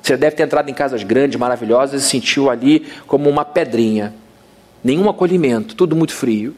Você 0.03 0.17
deve 0.17 0.35
ter 0.35 0.43
entrado 0.43 0.69
em 0.69 0.75
casas 0.75 1.05
grandes, 1.05 1.39
maravilhosas 1.39 2.03
e 2.03 2.09
sentiu 2.09 2.51
ali 2.51 2.87
como 3.07 3.31
uma 3.31 3.45
pedrinha. 3.45 4.15
Nenhum 4.83 5.09
acolhimento, 5.09 5.77
tudo 5.77 5.95
muito 5.95 6.13
frio. 6.13 6.55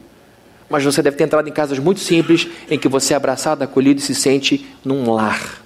Mas 0.69 0.83
você 0.83 1.01
deve 1.01 1.17
ter 1.17 1.23
entrado 1.23 1.47
em 1.47 1.51
casas 1.51 1.79
muito 1.79 1.99
simples 1.99 2.47
em 2.69 2.77
que 2.77 2.87
você 2.87 3.13
é 3.13 3.17
abraçado, 3.17 3.63
acolhido 3.63 3.99
e 3.99 4.03
se 4.03 4.13
sente 4.13 4.65
num 4.85 5.11
lar. 5.11 5.63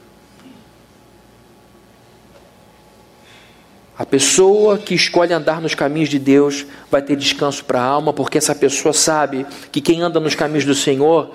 A 3.98 4.06
pessoa 4.06 4.78
que 4.78 4.96
escolhe 4.96 5.34
andar 5.34 5.62
nos 5.62 5.76
caminhos 5.76 6.10
de 6.10 6.18
Deus 6.18 6.66
vai 6.90 7.02
ter 7.02 7.16
descanso 7.16 7.64
para 7.64 7.80
a 7.80 7.86
alma, 7.86 8.12
porque 8.12 8.38
essa 8.38 8.56
pessoa 8.56 8.92
sabe 8.92 9.46
que 9.72 9.80
quem 9.80 10.02
anda 10.02 10.20
nos 10.20 10.34
caminhos 10.34 10.66
do 10.66 10.74
Senhor 10.74 11.32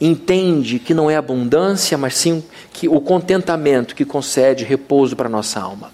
entende 0.00 0.78
que 0.78 0.92
não 0.92 1.10
é 1.10 1.16
abundância, 1.16 1.96
mas 1.96 2.14
sim 2.14 2.42
que 2.72 2.88
o 2.88 3.00
contentamento 3.00 3.94
que 3.94 4.04
concede 4.04 4.64
repouso 4.64 5.14
para 5.14 5.28
a 5.28 5.30
nossa 5.30 5.60
alma. 5.60 5.92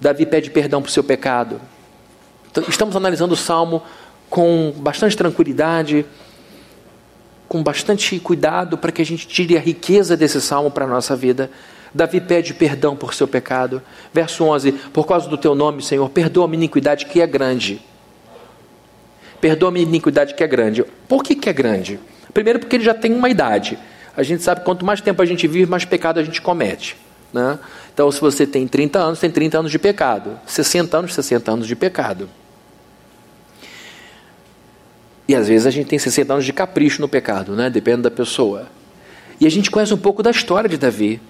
Davi 0.00 0.26
pede 0.26 0.50
perdão 0.50 0.82
por 0.82 0.90
seu 0.90 1.04
pecado. 1.04 1.60
Então, 2.50 2.64
estamos 2.68 2.94
analisando 2.96 3.34
o 3.34 3.36
Salmo 3.36 3.82
com 4.30 4.72
bastante 4.76 5.16
tranquilidade, 5.16 6.06
com 7.48 7.62
bastante 7.62 8.18
cuidado 8.20 8.78
para 8.78 8.92
que 8.92 9.02
a 9.02 9.04
gente 9.04 9.26
tire 9.26 9.56
a 9.56 9.60
riqueza 9.60 10.16
desse 10.16 10.40
salmo 10.40 10.70
para 10.70 10.84
a 10.84 10.88
nossa 10.88 11.16
vida. 11.16 11.50
Davi 11.92 12.20
pede 12.20 12.54
perdão 12.54 12.94
por 12.94 13.12
seu 13.12 13.26
pecado. 13.26 13.82
Verso 14.14 14.44
11: 14.44 14.70
Por 14.92 15.04
causa 15.04 15.28
do 15.28 15.36
teu 15.36 15.56
nome, 15.56 15.82
Senhor, 15.82 16.08
perdoa 16.08 16.44
a 16.44 16.48
minha 16.48 16.60
iniquidade 16.60 17.06
que 17.06 17.20
é 17.20 17.26
grande. 17.26 17.82
Perdoa 19.40 19.70
a 19.70 19.72
minha 19.72 19.84
iniquidade 19.84 20.34
que 20.34 20.44
é 20.44 20.46
grande. 20.46 20.84
Por 21.08 21.24
que, 21.24 21.34
que 21.34 21.48
é 21.48 21.52
grande? 21.52 21.98
Primeiro, 22.32 22.60
porque 22.60 22.76
ele 22.76 22.84
já 22.84 22.94
tem 22.94 23.12
uma 23.12 23.28
idade. 23.28 23.76
A 24.16 24.22
gente 24.22 24.42
sabe 24.44 24.60
que 24.60 24.66
quanto 24.66 24.84
mais 24.84 25.00
tempo 25.00 25.20
a 25.20 25.26
gente 25.26 25.48
vive, 25.48 25.68
mais 25.68 25.84
pecado 25.84 26.20
a 26.20 26.22
gente 26.22 26.40
comete. 26.40 26.96
Né? 27.32 27.58
Então, 27.92 28.10
se 28.12 28.20
você 28.20 28.46
tem 28.46 28.68
30 28.68 28.98
anos, 28.98 29.18
tem 29.18 29.30
30 29.30 29.58
anos 29.58 29.72
de 29.72 29.78
pecado. 29.78 30.38
60 30.46 30.96
anos, 30.96 31.14
60 31.14 31.50
anos 31.50 31.66
de 31.66 31.74
pecado. 31.74 32.28
E 35.30 35.34
às 35.36 35.46
vezes 35.46 35.64
a 35.64 35.70
gente 35.70 35.86
tem 35.86 35.96
60 35.96 36.32
anos 36.32 36.44
de 36.44 36.52
capricho 36.52 37.00
no 37.00 37.08
pecado, 37.08 37.54
né? 37.54 37.70
depende 37.70 38.02
da 38.02 38.10
pessoa. 38.10 38.66
E 39.40 39.46
a 39.46 39.48
gente 39.48 39.70
conhece 39.70 39.94
um 39.94 39.96
pouco 39.96 40.24
da 40.24 40.30
história 40.32 40.68
de 40.68 40.76
Davi. 40.76 41.20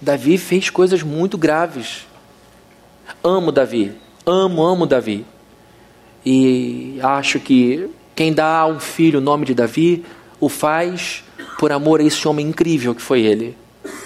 Davi 0.00 0.36
fez 0.36 0.68
coisas 0.68 1.00
muito 1.00 1.38
graves. 1.38 2.08
Amo 3.22 3.52
Davi, 3.52 3.92
amo, 4.26 4.64
amo 4.64 4.84
Davi. 4.84 5.24
E 6.26 6.98
acho 7.00 7.38
que 7.38 7.88
quem 8.16 8.32
dá 8.32 8.58
a 8.58 8.66
um 8.66 8.80
filho 8.80 9.20
o 9.20 9.22
nome 9.22 9.46
de 9.46 9.54
Davi 9.54 10.04
o 10.40 10.48
faz 10.48 11.22
por 11.56 11.70
amor 11.70 12.00
a 12.00 12.02
esse 12.02 12.26
homem 12.26 12.48
incrível 12.48 12.96
que 12.96 13.02
foi 13.02 13.20
ele. 13.20 13.56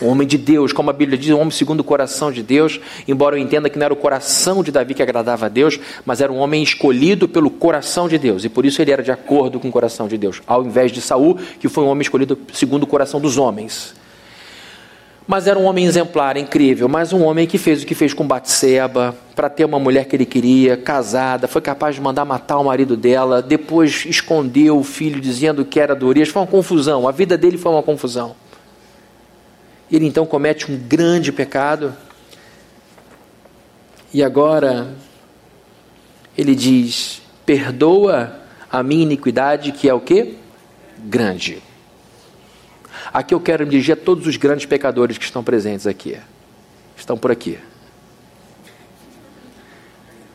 Um 0.03 0.09
homem 0.09 0.27
de 0.27 0.37
Deus, 0.37 0.73
como 0.73 0.91
a 0.91 0.93
Bíblia 0.93 1.17
diz, 1.17 1.31
um 1.31 1.41
homem 1.41 1.51
segundo 1.51 1.81
o 1.81 1.85
coração 1.85 2.33
de 2.33 2.43
Deus, 2.43 2.81
embora 3.07 3.37
eu 3.37 3.43
entenda 3.43 3.71
que 3.71 3.79
não 3.79 3.85
era 3.85 3.95
o 3.95 3.97
coração 3.97 4.63
de 4.63 4.73
Davi 4.73 4.95
que 4.95 5.03
agradava 5.03 5.47
a 5.47 5.49
Deus, 5.49 5.79
mas 6.05 6.21
era 6.21 6.33
um 6.33 6.39
homem 6.39 6.63
escolhido 6.63 7.29
pelo 7.29 7.51
coração 7.51 8.09
de 8.09 8.19
Deus, 8.19 8.45
e 8.45 8.49
por 8.49 8.67
isso 8.67 8.83
ele 8.83 8.91
era 8.91 9.03
de 9.03 9.13
acordo 9.13 9.61
com 9.61 9.69
o 9.69 9.73
coração 9.73 10.09
de 10.09 10.19
Deus, 10.19 10.41
ao 10.47 10.65
invés 10.65 10.91
de 10.91 11.01
Saul, 11.01 11.39
que 11.61 11.69
foi 11.69 11.85
um 11.85 11.89
homem 11.89 12.03
escolhido 12.03 12.39
segundo 12.53 12.83
o 12.85 12.87
coração 12.87 13.21
dos 13.21 13.37
homens. 13.39 13.95
Mas 15.27 15.47
era 15.47 15.59
um 15.59 15.65
homem 15.65 15.85
exemplar, 15.85 16.39
incrível, 16.39 16.89
mas 16.89 17.13
um 17.13 17.23
homem 17.23 17.47
que 17.47 17.59
fez 17.59 17.83
o 17.83 17.87
que 17.87 17.95
fez 17.95 18.15
com 18.15 18.27
Batseba, 18.27 19.15
para 19.37 19.51
ter 19.51 19.65
uma 19.65 19.79
mulher 19.79 20.07
que 20.07 20.17
ele 20.17 20.25
queria, 20.25 20.77
casada, 20.77 21.47
foi 21.47 21.61
capaz 21.61 21.95
de 21.95 22.01
mandar 22.01 22.25
matar 22.25 22.59
o 22.59 22.65
marido 22.65 22.97
dela, 22.97 23.43
depois 23.43 24.07
escondeu 24.07 24.79
o 24.79 24.83
filho 24.83 25.21
dizendo 25.21 25.65
que 25.65 25.79
era 25.79 25.95
do 25.95 26.07
Urias, 26.07 26.31
foi 26.31 26.41
uma 26.41 26.49
confusão, 26.49 27.07
a 27.07 27.13
vida 27.13 27.37
dele 27.37 27.59
foi 27.59 27.71
uma 27.71 27.83
confusão. 27.83 28.35
Ele 29.91 30.07
então 30.07 30.27
comete 30.27 30.71
um 30.71 30.77
grande 30.77 31.33
pecado, 31.33 31.97
e 34.13 34.23
agora 34.23 34.95
ele 36.37 36.55
diz: 36.55 37.23
perdoa 37.45 38.41
a 38.71 38.83
minha 38.83 39.03
iniquidade, 39.03 39.73
que 39.73 39.89
é 39.89 39.95
o 39.95 40.01
que? 40.01 40.37
Grande. 40.99 41.63
Aqui 43.13 43.35
eu 43.35 43.41
quero 43.41 43.65
dirigir 43.65 43.95
a 43.95 43.97
todos 43.97 44.27
os 44.27 44.37
grandes 44.37 44.67
pecadores 44.67 45.17
que 45.17 45.25
estão 45.25 45.43
presentes 45.43 45.87
aqui. 45.87 46.19
Estão 46.97 47.17
por 47.17 47.31
aqui. 47.31 47.59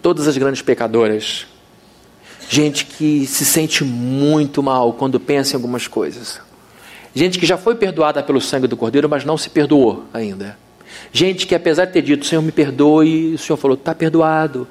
Todas 0.01 0.27
as 0.27 0.37
grandes 0.37 0.61
pecadoras. 0.61 1.45
Gente 2.49 2.85
que 2.85 3.25
se 3.25 3.45
sente 3.45 3.83
muito 3.83 4.61
mal 4.61 4.93
quando 4.93 5.19
pensa 5.19 5.53
em 5.53 5.55
algumas 5.55 5.87
coisas. 5.87 6.41
Gente 7.15 7.37
que 7.37 7.45
já 7.45 7.57
foi 7.57 7.75
perdoada 7.75 8.23
pelo 8.23 8.41
sangue 8.41 8.67
do 8.67 8.75
Cordeiro, 8.75 9.07
mas 9.07 9.23
não 9.23 9.37
se 9.37 9.49
perdoou 9.49 10.05
ainda. 10.13 10.57
Gente 11.11 11.45
que, 11.45 11.53
apesar 11.53 11.85
de 11.85 11.93
ter 11.93 12.01
dito, 12.01 12.25
Senhor, 12.25 12.41
me 12.41 12.51
perdoe, 12.51 13.35
o 13.35 13.37
Senhor 13.37 13.57
falou, 13.57 13.75
está 13.75 13.93
perdoado. 13.93 14.67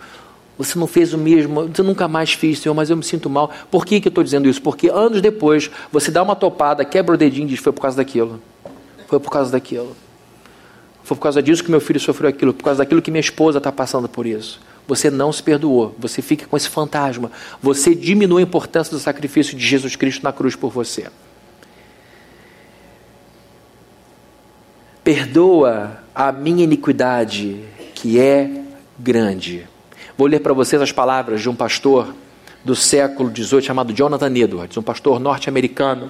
Você 0.58 0.78
não 0.78 0.86
fez 0.86 1.14
o 1.14 1.18
mesmo, 1.18 1.68
você 1.68 1.82
nunca 1.82 2.06
mais 2.06 2.32
fiz, 2.32 2.58
Senhor, 2.58 2.74
mas 2.74 2.90
eu 2.90 2.96
me 2.96 3.02
sinto 3.02 3.30
mal. 3.30 3.50
Por 3.70 3.86
que, 3.86 4.00
que 4.00 4.08
eu 4.08 4.10
estou 4.10 4.22
dizendo 4.22 4.48
isso? 4.48 4.60
Porque 4.60 4.88
anos 4.88 5.20
depois, 5.20 5.70
você 5.90 6.10
dá 6.10 6.22
uma 6.22 6.36
topada, 6.36 6.84
quebra 6.84 7.14
o 7.14 7.18
dedinho 7.18 7.46
e 7.46 7.50
diz: 7.50 7.60
foi 7.60 7.72
por 7.72 7.80
causa 7.80 7.96
daquilo. 7.96 8.40
Foi 9.08 9.18
por 9.18 9.30
causa 9.30 9.50
daquilo. 9.50 9.96
Foi 11.04 11.16
por 11.16 11.22
causa 11.22 11.42
disso 11.42 11.64
que 11.64 11.70
meu 11.70 11.80
filho 11.80 11.98
sofreu 11.98 12.28
aquilo, 12.28 12.52
por 12.54 12.64
causa 12.64 12.78
daquilo 12.78 13.02
que 13.02 13.10
minha 13.10 13.20
esposa 13.20 13.58
está 13.58 13.72
passando 13.72 14.08
por 14.08 14.26
isso. 14.26 14.60
Você 14.86 15.10
não 15.10 15.32
se 15.32 15.42
perdoou, 15.42 15.94
você 15.98 16.20
fica 16.20 16.46
com 16.46 16.56
esse 16.56 16.68
fantasma. 16.68 17.30
Você 17.60 17.94
diminui 17.94 18.42
a 18.42 18.44
importância 18.44 18.92
do 18.92 19.00
sacrifício 19.00 19.56
de 19.56 19.64
Jesus 19.64 19.96
Cristo 19.96 20.22
na 20.22 20.32
cruz 20.32 20.54
por 20.54 20.70
você. 20.70 21.06
Perdoa 25.04 25.98
a 26.14 26.30
minha 26.30 26.62
iniquidade, 26.62 27.64
que 27.92 28.20
é 28.20 28.48
grande. 28.96 29.66
Vou 30.16 30.28
ler 30.28 30.38
para 30.38 30.52
vocês 30.52 30.80
as 30.80 30.92
palavras 30.92 31.40
de 31.40 31.48
um 31.48 31.56
pastor 31.56 32.14
do 32.64 32.76
século 32.76 33.28
XVIII 33.34 33.62
chamado 33.62 33.92
Jonathan 33.92 34.32
Edwards, 34.36 34.76
um 34.76 34.82
pastor 34.82 35.18
norte-americano 35.18 36.08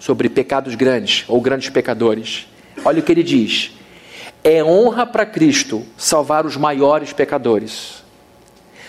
sobre 0.00 0.30
pecados 0.30 0.74
grandes 0.74 1.24
ou 1.28 1.42
grandes 1.42 1.68
pecadores. 1.68 2.46
Olha 2.82 3.00
o 3.00 3.02
que 3.02 3.12
ele 3.12 3.22
diz: 3.22 3.72
é 4.42 4.64
honra 4.64 5.04
para 5.04 5.26
Cristo 5.26 5.84
salvar 5.98 6.46
os 6.46 6.56
maiores 6.56 7.12
pecadores, 7.12 8.02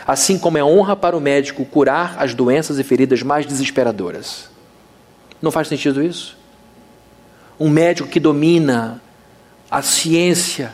assim 0.07 0.39
como 0.39 0.57
é 0.57 0.63
honra 0.63 0.95
para 0.95 1.17
o 1.17 1.19
médico 1.19 1.65
curar 1.65 2.15
as 2.17 2.33
doenças 2.33 2.79
e 2.79 2.83
feridas 2.83 3.21
mais 3.21 3.45
desesperadoras. 3.45 4.49
Não 5.41 5.51
faz 5.51 5.67
sentido 5.67 6.01
isso? 6.01 6.37
Um 7.59 7.67
médico 7.67 8.07
que 8.07 8.21
domina 8.21 9.01
a 9.73 9.81
ciência 9.81 10.71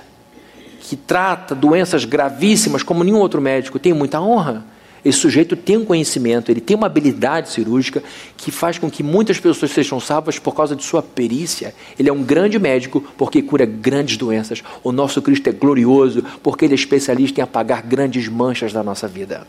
que 0.81 0.97
trata 0.97 1.55
doenças 1.55 2.03
gravíssimas 2.03 2.83
como 2.83 3.01
nenhum 3.01 3.19
outro 3.19 3.41
médico, 3.41 3.79
tem 3.79 3.93
muita 3.93 4.19
honra. 4.19 4.65
Esse 5.05 5.19
sujeito 5.19 5.55
tem 5.55 5.77
um 5.77 5.85
conhecimento, 5.85 6.51
ele 6.51 6.59
tem 6.59 6.75
uma 6.75 6.87
habilidade 6.87 7.49
cirúrgica 7.49 8.03
que 8.35 8.51
faz 8.51 8.77
com 8.77 8.91
que 8.91 9.01
muitas 9.01 9.39
pessoas 9.39 9.71
sejam 9.71 10.01
salvas 10.01 10.37
por 10.37 10.53
causa 10.53 10.75
de 10.75 10.83
sua 10.83 11.01
perícia. 11.01 11.73
Ele 11.97 12.09
é 12.09 12.11
um 12.11 12.21
grande 12.21 12.59
médico 12.59 12.99
porque 13.17 13.41
cura 13.41 13.65
grandes 13.65 14.17
doenças. 14.17 14.61
O 14.83 14.91
nosso 14.91 15.21
Cristo 15.21 15.47
é 15.47 15.53
glorioso 15.53 16.21
porque 16.43 16.65
ele 16.65 16.73
é 16.73 16.75
especialista 16.75 17.39
em 17.39 17.43
apagar 17.43 17.81
grandes 17.81 18.27
manchas 18.27 18.73
da 18.73 18.83
nossa 18.83 19.07
vida. 19.07 19.47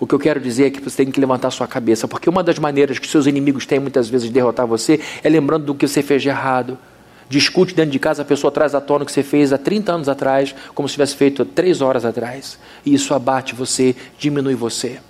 O 0.00 0.06
que 0.08 0.16
eu 0.16 0.18
quero 0.18 0.40
dizer 0.40 0.66
é 0.66 0.70
que 0.70 0.80
você 0.80 1.04
tem 1.04 1.12
que 1.12 1.20
levantar 1.20 1.52
sua 1.52 1.68
cabeça, 1.68 2.08
porque 2.08 2.28
uma 2.28 2.42
das 2.42 2.58
maneiras 2.58 2.98
que 2.98 3.06
seus 3.06 3.28
inimigos 3.28 3.66
têm 3.66 3.78
muitas 3.78 4.08
vezes 4.08 4.26
de 4.26 4.32
derrotar 4.32 4.66
você 4.66 4.98
é 5.22 5.28
lembrando 5.28 5.66
do 5.66 5.76
que 5.76 5.86
você 5.86 6.02
fez 6.02 6.22
de 6.22 6.28
errado 6.28 6.76
discute 7.32 7.74
dentro 7.74 7.90
de 7.90 7.98
casa, 7.98 8.20
a 8.20 8.24
pessoa 8.26 8.50
traz 8.50 8.74
à 8.74 8.80
tona 8.80 9.04
o 9.04 9.06
que 9.06 9.12
você 9.12 9.22
fez 9.22 9.54
há 9.54 9.58
30 9.58 9.90
anos 9.90 10.08
atrás, 10.08 10.54
como 10.74 10.86
se 10.86 10.92
tivesse 10.92 11.16
feito 11.16 11.46
três 11.46 11.80
horas 11.80 12.04
atrás. 12.04 12.58
E 12.84 12.92
isso 12.92 13.14
abate 13.14 13.54
você, 13.54 13.96
diminui 14.18 14.54
você. 14.54 15.00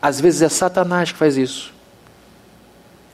Às 0.00 0.20
vezes 0.20 0.42
é 0.42 0.48
Satanás 0.50 1.10
que 1.10 1.18
faz 1.18 1.38
isso. 1.38 1.72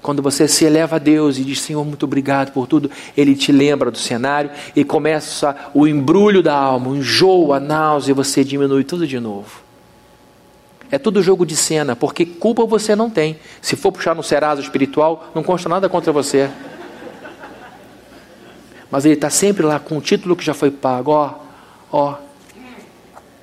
Quando 0.02 0.20
você 0.20 0.48
se 0.48 0.64
eleva 0.64 0.96
a 0.96 0.98
Deus 0.98 1.38
e 1.38 1.44
diz, 1.44 1.60
Senhor, 1.60 1.84
muito 1.84 2.04
obrigado 2.04 2.52
por 2.52 2.66
tudo, 2.66 2.90
Ele 3.16 3.36
te 3.36 3.52
lembra 3.52 3.90
do 3.90 3.98
cenário 3.98 4.50
e 4.74 4.82
começa 4.82 5.54
o 5.72 5.86
embrulho 5.86 6.42
da 6.42 6.54
alma, 6.54 6.88
o 6.88 6.96
enjoo, 6.96 7.52
a 7.52 7.60
náusea, 7.60 8.10
e 8.10 8.14
você 8.14 8.42
diminui 8.42 8.82
tudo 8.82 9.06
de 9.06 9.20
novo. 9.20 9.62
É 10.90 10.98
tudo 10.98 11.22
jogo 11.22 11.46
de 11.46 11.54
cena, 11.54 11.94
porque 11.94 12.26
culpa 12.26 12.64
você 12.64 12.96
não 12.96 13.10
tem. 13.10 13.38
Se 13.60 13.76
for 13.76 13.92
puxar 13.92 14.14
no 14.14 14.22
Serasa 14.22 14.60
espiritual, 14.60 15.30
não 15.34 15.42
consta 15.42 15.68
nada 15.68 15.88
contra 15.88 16.12
você 16.12 16.50
mas 18.90 19.04
ele 19.04 19.14
está 19.14 19.30
sempre 19.30 19.64
lá 19.64 19.78
com 19.78 19.98
o 19.98 20.00
título 20.00 20.36
que 20.36 20.44
já 20.44 20.54
foi 20.54 20.70
pago. 20.70 21.10
Ó, 21.10 21.34
ó, 21.92 22.16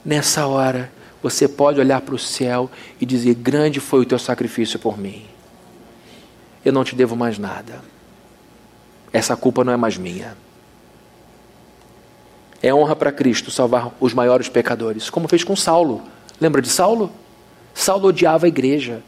nessa 0.04 0.48
hora 0.48 0.92
você 1.22 1.48
pode 1.48 1.80
olhar 1.80 2.02
para 2.02 2.16
o 2.16 2.20
céu 2.20 2.70
e 3.00 3.06
dizer: 3.06 3.36
Grande 3.36 3.80
foi 3.80 4.02
o 4.02 4.06
teu 4.06 4.20
sacrifício 4.20 4.80
por 4.80 4.98
mim. 4.98 5.26
Eu 6.64 6.74
não 6.74 6.84
te 6.84 6.96
devo 6.96 7.16
mais 7.16 7.38
nada. 7.38 7.82
Essa 9.14 9.36
culpa 9.36 9.64
não 9.64 9.72
é 9.72 9.78
mais 9.78 9.98
minha. 9.98 10.36
É 12.62 12.74
honra 12.74 12.96
para 12.96 13.12
Cristo 13.12 13.52
salvar 13.52 13.92
os 14.00 14.14
maiores 14.14 14.50
pecadores, 14.50 15.10
como 15.10 15.28
fez 15.28 15.44
com 15.44 15.56
Saulo. 15.56 16.02
Lembra 16.42 16.62
de 16.62 16.70
Saulo? 16.70 17.12
Saulo 17.74 18.08
odiava 18.08 18.46
a 18.46 18.50
igreja. 18.50 19.04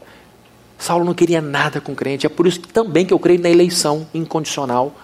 Saulo 0.78 1.04
não 1.04 1.14
queria 1.14 1.40
nada 1.40 1.80
com 1.80 1.94
crente. 1.94 2.24
É 2.24 2.28
por 2.28 2.46
isso 2.46 2.60
também 2.60 3.04
que 3.04 3.12
eu 3.12 3.18
creio 3.18 3.40
na 3.40 3.50
eleição 3.50 4.06
incondicional 4.14 4.94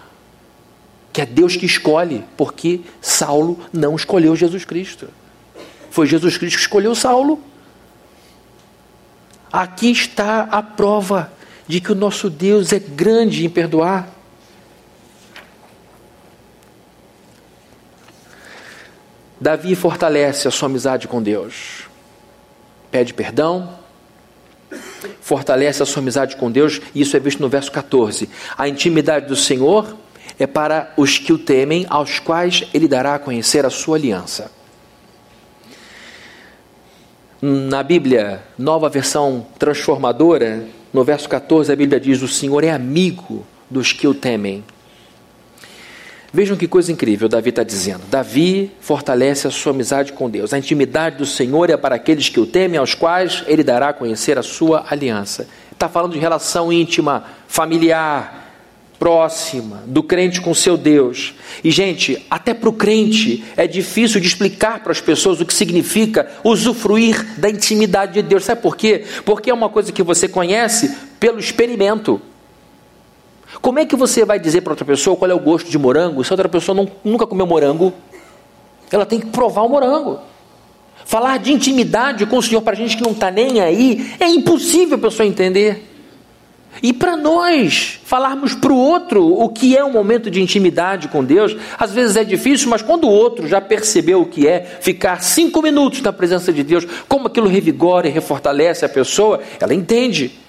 que 1.15 1.21
é 1.21 1.25
Deus 1.25 1.55
que 1.55 1.65
escolhe, 1.65 2.25
porque 2.35 2.81
Saulo 2.99 3.57
não 3.71 3.95
escolheu 3.95 4.35
Jesus 4.35 4.65
Cristo. 4.65 5.07
Foi 5.89 6.05
Jesus 6.05 6.37
Cristo 6.37 6.57
que 6.57 6.63
escolheu 6.63 6.93
Saulo. 6.93 7.41
Aqui 9.49 9.89
está 9.89 10.41
a 10.41 10.61
prova 10.61 11.31
de 11.65 11.79
que 11.79 11.93
o 11.93 11.95
nosso 11.95 12.29
Deus 12.29 12.73
é 12.73 12.79
grande 12.79 13.45
em 13.45 13.49
perdoar. 13.49 14.09
Davi 19.39 19.73
fortalece 19.73 20.49
a 20.49 20.51
sua 20.51 20.67
amizade 20.67 21.07
com 21.07 21.23
Deus. 21.23 21.83
Pede 22.91 23.13
perdão, 23.13 23.79
fortalece 25.21 25.81
a 25.81 25.85
sua 25.85 26.01
amizade 26.01 26.35
com 26.35 26.51
Deus, 26.51 26.81
e 26.93 26.99
isso 26.99 27.15
é 27.15 27.21
visto 27.21 27.39
no 27.39 27.47
verso 27.47 27.71
14. 27.71 28.29
A 28.57 28.67
intimidade 28.67 29.27
do 29.27 29.35
Senhor 29.37 30.03
é 30.39 30.45
para 30.47 30.93
os 30.97 31.17
que 31.17 31.31
o 31.31 31.37
temem, 31.37 31.85
aos 31.89 32.19
quais 32.19 32.67
ele 32.73 32.87
dará 32.87 33.15
a 33.15 33.19
conhecer 33.19 33.65
a 33.65 33.69
sua 33.69 33.97
aliança. 33.97 34.51
Na 37.41 37.83
Bíblia, 37.83 38.43
nova 38.57 38.89
versão 38.89 39.45
transformadora, 39.59 40.65
no 40.91 41.03
verso 41.03 41.27
14, 41.29 41.71
a 41.71 41.75
Bíblia 41.75 41.99
diz: 41.99 42.21
O 42.21 42.27
Senhor 42.27 42.63
é 42.63 42.71
amigo 42.71 43.45
dos 43.69 43.91
que 43.91 44.07
o 44.07 44.13
temem. 44.13 44.63
Vejam 46.35 46.57
que 46.57 46.67
coisa 46.67 46.91
incrível 46.91 47.29
Davi 47.29 47.49
está 47.49 47.63
dizendo. 47.63 48.01
Davi 48.09 48.69
fortalece 48.81 49.47
a 49.47 49.51
sua 49.51 49.71
amizade 49.71 50.11
com 50.11 50.29
Deus. 50.29 50.53
A 50.53 50.57
intimidade 50.57 51.17
do 51.17 51.25
Senhor 51.25 51.69
é 51.69 51.77
para 51.77 51.95
aqueles 51.95 52.27
que 52.27 52.41
o 52.41 52.45
temem, 52.45 52.77
aos 52.77 52.93
quais 52.93 53.41
ele 53.47 53.63
dará 53.63 53.89
a 53.89 53.93
conhecer 53.93 54.37
a 54.37 54.43
sua 54.43 54.85
aliança. 54.89 55.47
Está 55.71 55.87
falando 55.87 56.11
de 56.11 56.19
relação 56.19 56.73
íntima, 56.73 57.23
familiar, 57.47 58.44
próxima 58.97 59.83
do 59.85 60.01
crente 60.01 60.41
com 60.41 60.53
seu 60.53 60.77
Deus. 60.77 61.33
E, 61.63 61.71
gente, 61.71 62.25
até 62.29 62.53
para 62.53 62.69
o 62.69 62.73
crente 62.73 63.43
é 63.55 63.67
difícil 63.67 64.19
de 64.19 64.27
explicar 64.27 64.81
para 64.81 64.91
as 64.91 65.01
pessoas 65.01 65.39
o 65.41 65.45
que 65.45 65.53
significa 65.53 66.29
usufruir 66.43 67.39
da 67.39 67.49
intimidade 67.49 68.13
de 68.13 68.21
Deus. 68.21 68.45
Sabe 68.45 68.61
por 68.61 68.75
quê? 68.75 69.03
Porque 69.23 69.49
é 69.49 69.53
uma 69.53 69.69
coisa 69.69 69.91
que 69.91 70.03
você 70.03 70.27
conhece 70.27 70.95
pelo 71.19 71.39
experimento. 71.39 72.21
Como 73.61 73.79
é 73.79 73.85
que 73.85 73.95
você 73.95 74.25
vai 74.25 74.39
dizer 74.39 74.61
para 74.61 74.73
outra 74.73 74.85
pessoa 74.85 75.15
qual 75.15 75.29
é 75.29 75.33
o 75.33 75.39
gosto 75.39 75.69
de 75.69 75.77
morango 75.77 76.23
se 76.23 76.31
outra 76.31 76.49
pessoa 76.49 76.75
não, 76.75 76.89
nunca 77.03 77.25
comeu 77.25 77.45
morango? 77.45 77.93
Ela 78.91 79.05
tem 79.05 79.19
que 79.19 79.27
provar 79.27 79.63
o 79.63 79.69
morango. 79.69 80.19
Falar 81.05 81.37
de 81.37 81.53
intimidade 81.53 82.25
com 82.25 82.37
o 82.37 82.41
Senhor 82.41 82.61
para 82.61 82.75
gente 82.75 82.97
que 82.97 83.03
não 83.03 83.11
está 83.11 83.29
nem 83.29 83.61
aí 83.61 84.15
é 84.19 84.27
impossível 84.27 84.97
a 84.97 85.01
pessoa 85.01 85.27
entender. 85.27 85.94
E 86.83 86.91
para 86.91 87.15
nós 87.15 87.99
falarmos 88.03 88.53
para 88.53 88.71
o 88.71 88.77
outro 88.77 89.25
o 89.25 89.49
que 89.49 89.77
é 89.77 89.83
um 89.83 89.91
momento 89.91 90.29
de 90.29 90.41
intimidade 90.41 91.07
com 91.07 91.23
Deus, 91.23 91.55
às 91.77 91.91
vezes 91.91 92.15
é 92.15 92.23
difícil, 92.23 92.69
mas 92.69 92.81
quando 92.81 93.05
o 93.05 93.11
outro 93.11 93.47
já 93.47 93.61
percebeu 93.61 94.21
o 94.21 94.25
que 94.25 94.47
é 94.47 94.77
ficar 94.81 95.21
cinco 95.21 95.61
minutos 95.61 96.01
na 96.01 96.11
presença 96.11 96.51
de 96.51 96.63
Deus, 96.63 96.85
como 97.07 97.27
aquilo 97.27 97.47
revigora 97.47 98.07
e 98.07 98.11
refortalece 98.11 98.85
a 98.85 98.89
pessoa, 98.89 99.41
ela 99.59 99.73
entende. 99.73 100.45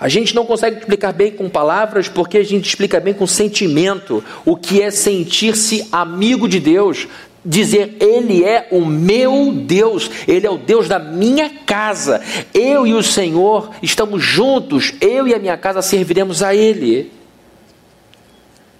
A 0.00 0.08
gente 0.08 0.32
não 0.32 0.46
consegue 0.46 0.78
explicar 0.78 1.12
bem 1.12 1.32
com 1.32 1.48
palavras 1.48 2.08
porque 2.08 2.38
a 2.38 2.44
gente 2.44 2.68
explica 2.68 3.00
bem 3.00 3.12
com 3.12 3.26
sentimento 3.26 4.22
o 4.44 4.54
que 4.54 4.80
é 4.80 4.92
sentir-se 4.92 5.88
amigo 5.90 6.48
de 6.48 6.60
Deus, 6.60 7.08
dizer: 7.44 7.96
Ele 8.00 8.44
é 8.44 8.68
o 8.70 8.84
meu 8.84 9.52
Deus, 9.52 10.10
Ele 10.26 10.46
é 10.46 10.50
o 10.50 10.58
Deus 10.58 10.88
da 10.88 10.98
minha 10.98 11.50
casa. 11.64 12.22
Eu 12.52 12.86
e 12.86 12.94
o 12.94 13.02
Senhor 13.02 13.70
estamos 13.82 14.22
juntos, 14.22 14.94
eu 15.00 15.26
e 15.26 15.34
a 15.34 15.38
minha 15.38 15.56
casa 15.56 15.82
serviremos 15.82 16.42
a 16.42 16.54
Ele. 16.54 17.12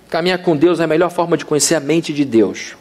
Caminhar 0.08 0.38
com 0.38 0.56
Deus 0.56 0.80
é 0.80 0.84
a 0.84 0.86
melhor 0.86 1.10
forma 1.10 1.36
de 1.36 1.44
conhecer 1.44 1.74
a 1.74 1.80
mente 1.80 2.12
de 2.12 2.24
Deus. 2.24 2.76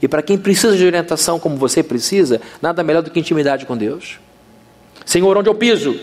E 0.00 0.08
para 0.08 0.22
quem 0.22 0.38
precisa 0.38 0.76
de 0.76 0.84
orientação 0.84 1.38
como 1.38 1.56
você 1.56 1.82
precisa, 1.82 2.40
nada 2.62 2.82
melhor 2.82 3.02
do 3.02 3.10
que 3.10 3.20
intimidade 3.20 3.66
com 3.66 3.76
Deus. 3.76 4.18
Senhor, 5.04 5.36
onde 5.36 5.48
eu 5.48 5.54
piso? 5.54 5.98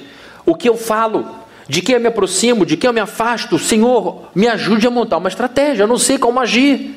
O 0.45 0.53
que 0.53 0.69
eu 0.69 0.77
falo? 0.77 1.25
De 1.67 1.81
quem 1.81 1.95
eu 1.95 2.01
me 2.01 2.07
aproximo? 2.07 2.65
De 2.65 2.77
quem 2.77 2.87
eu 2.87 2.93
me 2.93 2.99
afasto? 2.99 3.57
Senhor, 3.57 4.29
me 4.35 4.47
ajude 4.47 4.85
a 4.85 4.91
montar 4.91 5.17
uma 5.17 5.29
estratégia. 5.29 5.83
Eu 5.83 5.87
não 5.87 5.97
sei 5.97 6.17
como 6.17 6.39
agir. 6.39 6.95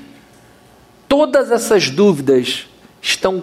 Todas 1.11 1.51
essas 1.51 1.91
dúvidas 1.91 2.69
estão 3.03 3.43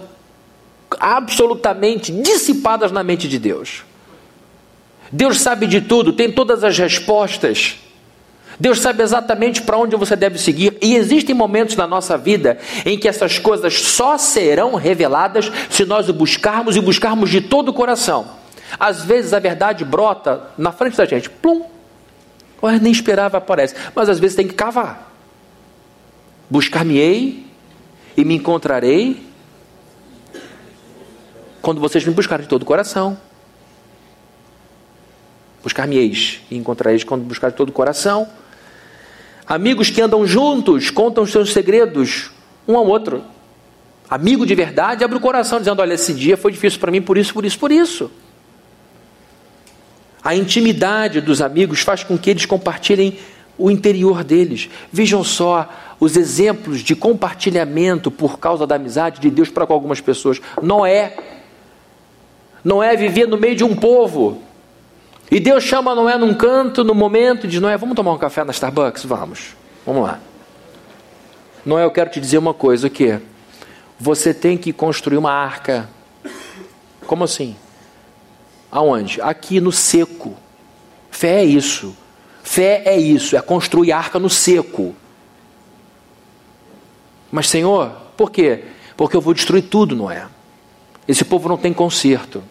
absolutamente 0.97 2.13
dissipadas 2.13 2.93
na 2.93 3.03
mente 3.03 3.27
de 3.27 3.37
Deus. 3.37 3.83
Deus 5.11 5.41
sabe 5.41 5.67
de 5.67 5.81
tudo, 5.81 6.13
tem 6.13 6.31
todas 6.31 6.63
as 6.63 6.77
respostas. 6.77 7.75
Deus 8.57 8.79
sabe 8.79 9.03
exatamente 9.03 9.63
para 9.63 9.77
onde 9.77 9.97
você 9.97 10.15
deve 10.15 10.39
seguir, 10.39 10.77
e 10.81 10.95
existem 10.95 11.35
momentos 11.35 11.75
na 11.75 11.85
nossa 11.85 12.17
vida 12.17 12.57
em 12.85 12.97
que 12.97 13.05
essas 13.05 13.37
coisas 13.37 13.81
só 13.81 14.17
serão 14.17 14.75
reveladas 14.75 15.51
se 15.69 15.83
nós 15.83 16.07
o 16.07 16.13
buscarmos 16.13 16.77
e 16.77 16.79
buscarmos 16.79 17.29
de 17.29 17.41
todo 17.41 17.67
o 17.67 17.73
coração. 17.73 18.29
Às 18.79 19.03
vezes 19.03 19.33
a 19.33 19.39
verdade 19.39 19.83
brota 19.83 20.51
na 20.57 20.71
frente 20.71 20.95
da 20.95 21.03
gente, 21.03 21.29
plum, 21.29 21.65
nem 22.81 22.93
esperava 22.93 23.39
aparece, 23.39 23.75
mas 23.93 24.07
às 24.07 24.19
vezes 24.19 24.37
tem 24.37 24.47
que 24.47 24.53
cavar. 24.53 25.11
Buscar-me-ei 26.49 27.46
e 28.17 28.25
me 28.25 28.33
encontrarei 28.33 29.23
quando 31.61 31.79
vocês 31.79 32.03
me 32.03 32.13
buscarem 32.13 32.43
de 32.43 32.49
todo 32.49 32.63
o 32.63 32.65
coração. 32.65 33.15
Buscar-me-eis 35.61 36.41
e 36.49 36.57
encontrareis 36.57 37.03
quando 37.03 37.23
buscar 37.23 37.51
de 37.51 37.55
todo 37.55 37.69
o 37.69 37.71
coração. 37.71 38.27
Amigos 39.45 39.91
que 39.91 40.01
andam 40.01 40.25
juntos 40.25 40.89
contam 40.89 41.23
os 41.23 41.31
seus 41.31 41.53
segredos 41.53 42.31
um 42.67 42.75
ao 42.75 42.87
outro. 42.87 43.23
Amigo 44.09 44.45
de 44.45 44.55
verdade 44.55 45.03
abre 45.03 45.17
o 45.17 45.21
coração 45.21 45.59
dizendo: 45.59 45.81
Olha, 45.81 45.93
esse 45.93 46.13
dia 46.13 46.35
foi 46.35 46.51
difícil 46.51 46.79
para 46.79 46.91
mim 46.91 47.01
por 47.01 47.17
isso, 47.17 47.33
por 47.33 47.45
isso, 47.45 47.59
por 47.59 47.71
isso. 47.71 48.09
A 50.23 50.35
intimidade 50.35 51.21
dos 51.21 51.41
amigos 51.41 51.81
faz 51.81 52.03
com 52.03 52.17
que 52.17 52.29
eles 52.29 52.45
compartilhem 52.45 53.19
o 53.57 53.69
interior 53.69 54.23
deles. 54.23 54.69
Vejam 54.91 55.23
só 55.23 55.69
os 55.99 56.15
exemplos 56.15 56.81
de 56.81 56.95
compartilhamento 56.95 58.11
por 58.11 58.39
causa 58.39 58.67
da 58.67 58.75
amizade 58.75 59.19
de 59.19 59.29
Deus 59.29 59.49
para 59.49 59.65
com 59.65 59.73
algumas 59.73 59.99
pessoas. 59.99 60.39
Noé. 60.61 61.17
Noé 62.63 62.95
vivia 62.95 63.25
no 63.25 63.37
meio 63.37 63.55
de 63.55 63.63
um 63.63 63.75
povo. 63.75 64.41
E 65.29 65.39
Deus 65.39 65.63
chama 65.63 65.95
Noé 65.95 66.17
num 66.17 66.33
canto, 66.33 66.83
no 66.83 66.93
momento, 66.93 67.45
e 67.45 67.49
diz: 67.49 67.59
Noé, 67.59 67.75
vamos 67.77 67.95
tomar 67.95 68.13
um 68.13 68.17
café 68.17 68.43
na 68.43 68.51
Starbucks? 68.51 69.03
Vamos. 69.05 69.55
Vamos 69.85 70.03
lá. 70.03 70.19
Noé, 71.65 71.83
eu 71.83 71.91
quero 71.91 72.09
te 72.09 72.19
dizer 72.19 72.37
uma 72.37 72.53
coisa 72.53 72.89
que 72.89 73.19
você 73.99 74.33
tem 74.33 74.57
que 74.57 74.71
construir 74.71 75.17
uma 75.17 75.31
arca. 75.31 75.89
Como 77.05 77.23
assim? 77.23 77.55
Aonde? 78.71 79.21
Aqui 79.21 79.59
no 79.59 79.71
seco. 79.71 80.35
Fé 81.09 81.41
é 81.41 81.43
isso. 81.43 81.95
Fé 82.43 82.83
é 82.85 82.97
isso, 82.97 83.35
é 83.35 83.41
construir 83.41 83.91
arca 83.91 84.19
no 84.19 84.29
seco. 84.29 84.95
Mas, 87.31 87.49
Senhor, 87.49 87.91
por 88.15 88.31
quê? 88.31 88.63
Porque 88.95 89.15
eu 89.15 89.21
vou 89.21 89.33
destruir 89.33 89.63
tudo, 89.63 89.95
não 89.95 90.09
é? 90.09 90.27
Esse 91.07 91.23
povo 91.23 91.47
não 91.47 91.57
tem 91.57 91.73
conserto. 91.73 92.43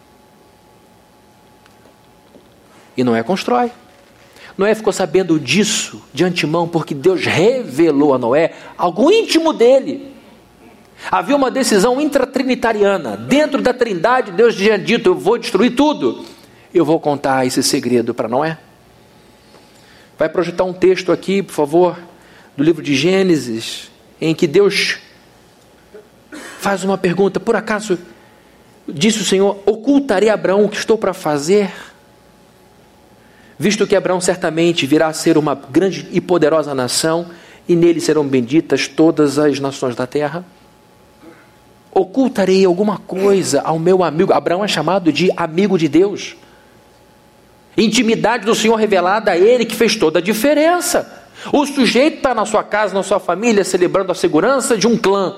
E 2.95 3.03
Noé 3.03 3.21
constrói. 3.21 3.71
Noé 4.57 4.73
ficou 4.73 4.91
sabendo 4.91 5.39
disso 5.39 6.01
de 6.11 6.23
antemão 6.23 6.67
porque 6.67 6.95
Deus 6.95 7.23
revelou 7.23 8.15
a 8.15 8.17
Noé 8.17 8.53
algo 8.75 9.11
íntimo 9.11 9.53
dele. 9.53 10.15
Havia 11.11 11.35
uma 11.35 11.51
decisão 11.51 12.01
intratrinitariana. 12.01 13.15
Dentro 13.15 13.61
da 13.61 13.71
trindade, 13.71 14.31
Deus 14.31 14.55
tinha 14.55 14.79
dito: 14.79 15.09
Eu 15.09 15.15
vou 15.15 15.37
destruir 15.37 15.75
tudo. 15.75 16.25
Eu 16.73 16.83
vou 16.83 16.99
contar 16.99 17.45
esse 17.45 17.61
segredo 17.61 18.15
para 18.15 18.27
Noé. 18.27 18.57
Vai 20.17 20.27
projetar 20.27 20.63
um 20.63 20.73
texto 20.73 21.11
aqui, 21.11 21.43
por 21.43 21.53
favor, 21.53 21.99
do 22.55 22.63
livro 22.63 22.81
de 22.81 22.95
Gênesis, 22.95 23.91
em 24.19 24.33
que 24.33 24.47
Deus 24.47 24.97
faz 26.59 26.83
uma 26.83 26.97
pergunta: 26.97 27.39
por 27.39 27.55
acaso 27.55 27.97
disse 28.87 29.21
o 29.21 29.25
Senhor, 29.25 29.61
ocultarei 29.65 30.29
a 30.29 30.33
Abraão 30.33 30.65
o 30.65 30.69
que 30.69 30.77
estou 30.77 30.97
para 30.97 31.13
fazer? 31.13 31.71
Visto 33.59 33.87
que 33.87 33.95
Abraão 33.95 34.21
certamente 34.21 34.85
virá 34.85 35.07
a 35.07 35.13
ser 35.13 35.37
uma 35.37 35.55
grande 35.55 36.07
e 36.11 36.21
poderosa 36.21 36.75
nação, 36.75 37.27
e 37.67 37.75
nele 37.75 37.99
serão 37.99 38.25
benditas 38.25 38.87
todas 38.87 39.39
as 39.39 39.59
nações 39.59 39.95
da 39.95 40.05
terra. 40.05 40.45
Ocultarei 41.91 42.63
alguma 42.63 42.99
coisa 42.99 43.61
ao 43.61 43.79
meu 43.79 44.03
amigo. 44.03 44.31
Abraão 44.31 44.63
é 44.63 44.67
chamado 44.67 45.11
de 45.11 45.31
amigo 45.35 45.77
de 45.77 45.87
Deus. 45.87 46.35
Intimidade 47.75 48.45
do 48.45 48.53
Senhor 48.53 48.75
revelada 48.75 49.31
a 49.31 49.37
ele 49.37 49.65
que 49.65 49.75
fez 49.75 49.95
toda 49.95 50.19
a 50.19 50.21
diferença. 50.21 51.26
O 51.51 51.65
sujeito 51.65 52.17
está 52.17 52.33
na 52.33 52.45
sua 52.45 52.63
casa, 52.63 52.93
na 52.93 53.03
sua 53.03 53.19
família, 53.19 53.63
celebrando 53.63 54.11
a 54.11 54.15
segurança 54.15 54.77
de 54.77 54.87
um 54.87 54.97
clã. 54.97 55.35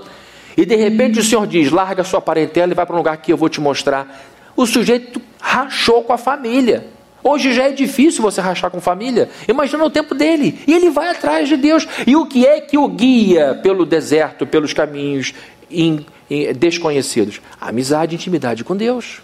E 0.58 0.66
de 0.66 0.76
repente 0.76 1.20
o 1.20 1.24
Senhor 1.24 1.46
diz: 1.48 1.72
larga 1.72 2.04
sua 2.04 2.22
parentela 2.22 2.72
e 2.72 2.76
vai 2.76 2.86
para 2.86 2.96
um 2.96 3.00
lugar 3.00 3.18
que 3.18 3.32
eu 3.32 3.38
vou 3.38 3.50
te 3.50 3.62
mostrar. 3.62 4.26
O 4.56 4.66
sujeito 4.66 5.22
rachou 5.40 6.04
com 6.04 6.14
a 6.14 6.18
família. 6.18 6.88
Hoje 7.24 7.54
já 7.54 7.68
é 7.68 7.72
difícil 7.72 8.22
você 8.22 8.40
rachar 8.40 8.72
com 8.72 8.80
família. 8.80 9.30
Imagina 9.48 9.84
o 9.84 9.90
tempo 9.90 10.16
dele. 10.16 10.60
E 10.66 10.74
ele 10.74 10.90
vai 10.90 11.10
atrás 11.10 11.48
de 11.50 11.58
Deus. 11.58 11.88
E 12.08 12.16
o 12.16 12.26
que 12.26 12.46
é 12.46 12.62
que 12.62 12.78
o 12.78 12.88
guia 12.88 13.60
pelo 13.62 13.86
deserto, 13.86 14.46
pelos 14.48 14.74
caminhos 14.74 15.34
in, 15.70 16.06
in, 16.30 16.54
desconhecidos? 16.54 17.42
Amizade 17.60 18.16
intimidade 18.16 18.64
com 18.64 18.76
Deus. 18.76 19.22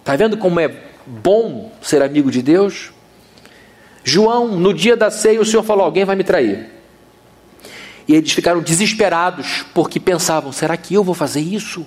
Está 0.00 0.16
vendo 0.16 0.36
como 0.36 0.58
é 0.58 0.72
bom 1.06 1.70
ser 1.80 2.02
amigo 2.02 2.30
de 2.30 2.42
Deus? 2.42 2.90
João, 4.04 4.56
no 4.56 4.72
dia 4.72 4.96
da 4.96 5.10
ceia, 5.10 5.40
o 5.40 5.44
Senhor 5.44 5.62
falou: 5.62 5.84
Alguém 5.84 6.04
vai 6.04 6.16
me 6.16 6.24
trair. 6.24 6.78
E 8.08 8.14
eles 8.14 8.32
ficaram 8.32 8.60
desesperados, 8.60 9.64
porque 9.74 10.00
pensavam: 10.00 10.50
será 10.50 10.76
que 10.76 10.94
eu 10.94 11.04
vou 11.04 11.14
fazer 11.14 11.40
isso? 11.40 11.86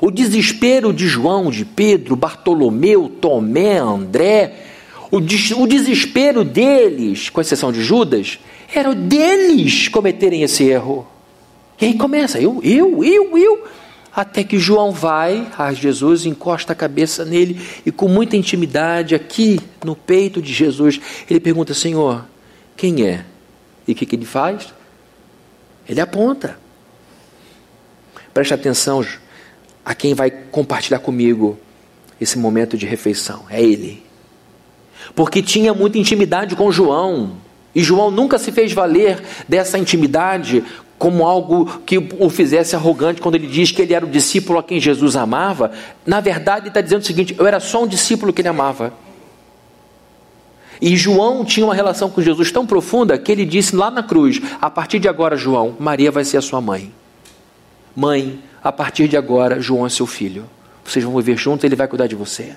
O 0.00 0.10
desespero 0.10 0.92
de 0.92 1.06
João, 1.06 1.50
de 1.50 1.64
Pedro, 1.64 2.16
Bartolomeu, 2.16 3.08
Tomé, 3.08 3.78
André, 3.78 4.54
o, 5.10 5.20
des 5.20 5.50
o 5.52 5.66
desespero 5.66 6.44
deles, 6.44 7.28
com 7.30 7.40
exceção 7.40 7.72
de 7.72 7.82
Judas, 7.82 8.38
era 8.72 8.94
deles 8.94 9.88
cometerem 9.88 10.42
esse 10.42 10.64
erro. 10.64 11.06
E 11.80 11.86
aí 11.86 11.94
começa: 11.94 12.40
eu, 12.40 12.60
eu, 12.64 13.04
eu, 13.04 13.38
eu. 13.38 13.64
Até 14.14 14.42
que 14.42 14.58
João 14.58 14.90
vai 14.90 15.48
a 15.56 15.72
Jesus, 15.72 16.26
encosta 16.26 16.72
a 16.72 16.76
cabeça 16.76 17.24
nele 17.24 17.60
e, 17.86 17.92
com 17.92 18.08
muita 18.08 18.36
intimidade, 18.36 19.14
aqui 19.14 19.60
no 19.84 19.94
peito 19.94 20.42
de 20.42 20.52
Jesus, 20.52 21.00
ele 21.28 21.38
pergunta: 21.38 21.72
Senhor, 21.74 22.24
quem 22.76 23.06
é? 23.06 23.24
E 23.86 23.92
o 23.92 23.94
que, 23.94 24.04
que 24.04 24.16
ele 24.16 24.24
faz? 24.24 24.74
Ele 25.88 26.00
aponta. 26.00 26.58
Preste 28.32 28.54
atenção 28.54 29.04
a 29.84 29.94
quem 29.94 30.14
vai 30.14 30.30
compartilhar 30.30 30.98
comigo 31.00 31.58
esse 32.20 32.38
momento 32.38 32.76
de 32.76 32.86
refeição. 32.86 33.44
É 33.48 33.62
Ele. 33.62 34.02
porque 35.14 35.42
tinha 35.42 35.74
muita 35.74 35.98
intimidade 35.98 36.54
com 36.54 36.70
João. 36.70 37.36
E 37.74 37.82
João 37.82 38.10
nunca 38.10 38.38
se 38.38 38.52
fez 38.52 38.72
valer 38.72 39.22
dessa 39.48 39.78
intimidade 39.78 40.64
como 41.00 41.24
algo 41.24 41.80
que 41.86 41.96
o 41.96 42.28
fizesse 42.28 42.76
arrogante 42.76 43.22
quando 43.22 43.34
ele 43.36 43.46
diz 43.46 43.70
que 43.70 43.80
ele 43.80 43.94
era 43.94 44.04
o 44.04 44.08
discípulo 44.08 44.58
a 44.58 44.62
quem 44.62 44.78
Jesus 44.78 45.16
amava. 45.16 45.72
Na 46.04 46.20
verdade, 46.20 46.64
ele 46.64 46.68
está 46.68 46.82
dizendo 46.82 47.00
o 47.00 47.04
seguinte: 47.06 47.34
eu 47.38 47.46
era 47.46 47.58
só 47.58 47.84
um 47.84 47.86
discípulo 47.86 48.34
que 48.34 48.42
ele 48.42 48.48
amava. 48.48 48.92
E 50.78 50.94
João 50.98 51.42
tinha 51.42 51.64
uma 51.64 51.74
relação 51.74 52.10
com 52.10 52.20
Jesus 52.20 52.52
tão 52.52 52.66
profunda 52.66 53.16
que 53.16 53.32
ele 53.32 53.46
disse 53.46 53.74
lá 53.74 53.90
na 53.90 54.02
cruz: 54.02 54.42
a 54.60 54.68
partir 54.68 54.98
de 54.98 55.08
agora, 55.08 55.38
João, 55.38 55.74
Maria 55.80 56.12
vai 56.12 56.22
ser 56.22 56.36
a 56.36 56.42
sua 56.42 56.60
mãe. 56.60 56.92
Mãe, 57.96 58.38
a 58.62 58.70
partir 58.70 59.08
de 59.08 59.16
agora, 59.16 59.58
João 59.58 59.86
é 59.86 59.88
seu 59.88 60.06
filho. 60.06 60.44
Vocês 60.84 61.02
vão 61.02 61.16
viver 61.16 61.38
juntos, 61.38 61.64
ele 61.64 61.76
vai 61.76 61.88
cuidar 61.88 62.08
de 62.08 62.14
você. 62.14 62.54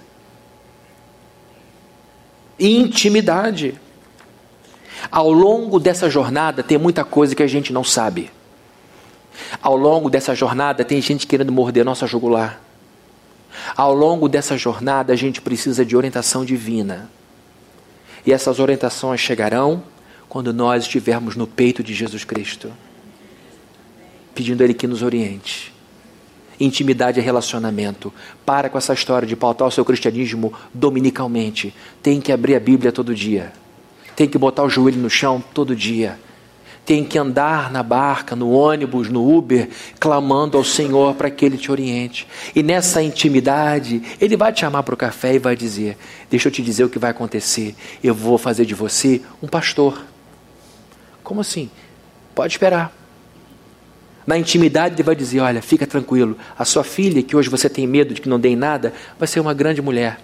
Intimidade. 2.59 3.75
Ao 5.11 5.31
longo 5.31 5.79
dessa 5.79 6.09
jornada 6.09 6.63
tem 6.63 6.77
muita 6.77 7.03
coisa 7.03 7.35
que 7.35 7.43
a 7.43 7.47
gente 7.47 7.71
não 7.73 7.83
sabe. 7.83 8.31
Ao 9.61 9.75
longo 9.75 10.09
dessa 10.09 10.35
jornada 10.35 10.83
tem 10.83 11.01
gente 11.01 11.27
querendo 11.27 11.51
morder 11.51 11.83
nossa 11.83 12.07
jugular. 12.07 12.61
Ao 13.75 13.93
longo 13.93 14.27
dessa 14.27 14.57
jornada 14.57 15.13
a 15.13 15.15
gente 15.15 15.41
precisa 15.41 15.85
de 15.85 15.95
orientação 15.95 16.43
divina. 16.45 17.09
E 18.25 18.31
essas 18.31 18.59
orientações 18.59 19.19
chegarão 19.19 19.83
quando 20.29 20.53
nós 20.53 20.83
estivermos 20.83 21.35
no 21.35 21.45
peito 21.45 21.83
de 21.83 21.93
Jesus 21.93 22.23
Cristo, 22.23 22.71
pedindo 24.33 24.61
a 24.61 24.63
Ele 24.63 24.73
que 24.73 24.87
nos 24.87 25.03
oriente. 25.03 25.73
Intimidade 26.59 27.19
é 27.19 27.23
relacionamento. 27.23 28.13
Para 28.45 28.69
com 28.69 28.77
essa 28.77 28.93
história 28.93 29.27
de 29.27 29.35
pautar 29.35 29.67
o 29.67 29.71
seu 29.71 29.83
cristianismo 29.83 30.53
dominicalmente. 30.73 31.73
Tem 32.01 32.21
que 32.21 32.31
abrir 32.31 32.55
a 32.55 32.59
Bíblia 32.59 32.91
todo 32.91 33.13
dia. 33.13 33.51
Tem 34.15 34.27
que 34.27 34.37
botar 34.37 34.63
o 34.63 34.69
joelho 34.69 34.99
no 34.99 35.09
chão 35.09 35.43
todo 35.53 35.75
dia 35.75 36.17
tem 36.85 37.03
que 37.03 37.17
andar 37.17 37.71
na 37.71 37.81
barca, 37.81 38.35
no 38.35 38.51
ônibus, 38.51 39.09
no 39.09 39.35
Uber, 39.35 39.69
clamando 39.99 40.57
ao 40.57 40.63
Senhor 40.63 41.15
para 41.15 41.31
que 41.31 41.45
Ele 41.45 41.57
te 41.57 41.71
oriente. 41.71 42.27
E 42.53 42.61
nessa 42.61 43.01
intimidade, 43.01 44.01
Ele 44.19 44.35
vai 44.35 44.51
te 44.51 44.61
chamar 44.61 44.83
para 44.83 44.93
o 44.93 44.97
café 44.97 45.35
e 45.35 45.39
vai 45.39 45.55
dizer: 45.55 45.97
Deixa 46.29 46.47
eu 46.47 46.51
te 46.51 46.61
dizer 46.61 46.83
o 46.83 46.89
que 46.89 46.99
vai 46.99 47.11
acontecer. 47.11 47.75
Eu 48.03 48.13
vou 48.13 48.37
fazer 48.37 48.65
de 48.65 48.75
você 48.75 49.21
um 49.41 49.47
pastor. 49.47 50.01
Como 51.23 51.39
assim? 51.39 51.69
Pode 52.35 52.53
esperar. 52.53 52.93
Na 54.27 54.37
intimidade, 54.37 54.95
Ele 54.95 55.03
vai 55.03 55.15
dizer: 55.15 55.39
Olha, 55.39 55.61
fica 55.61 55.87
tranquilo. 55.87 56.37
A 56.57 56.65
sua 56.65 56.83
filha, 56.83 57.23
que 57.23 57.35
hoje 57.35 57.49
você 57.49 57.69
tem 57.69 57.87
medo 57.87 58.13
de 58.13 58.19
que 58.19 58.27
não 58.27 58.39
dê 58.39 58.49
em 58.49 58.55
nada, 58.57 58.93
vai 59.17 59.27
ser 59.27 59.39
uma 59.39 59.53
grande 59.53 59.81
mulher. 59.81 60.19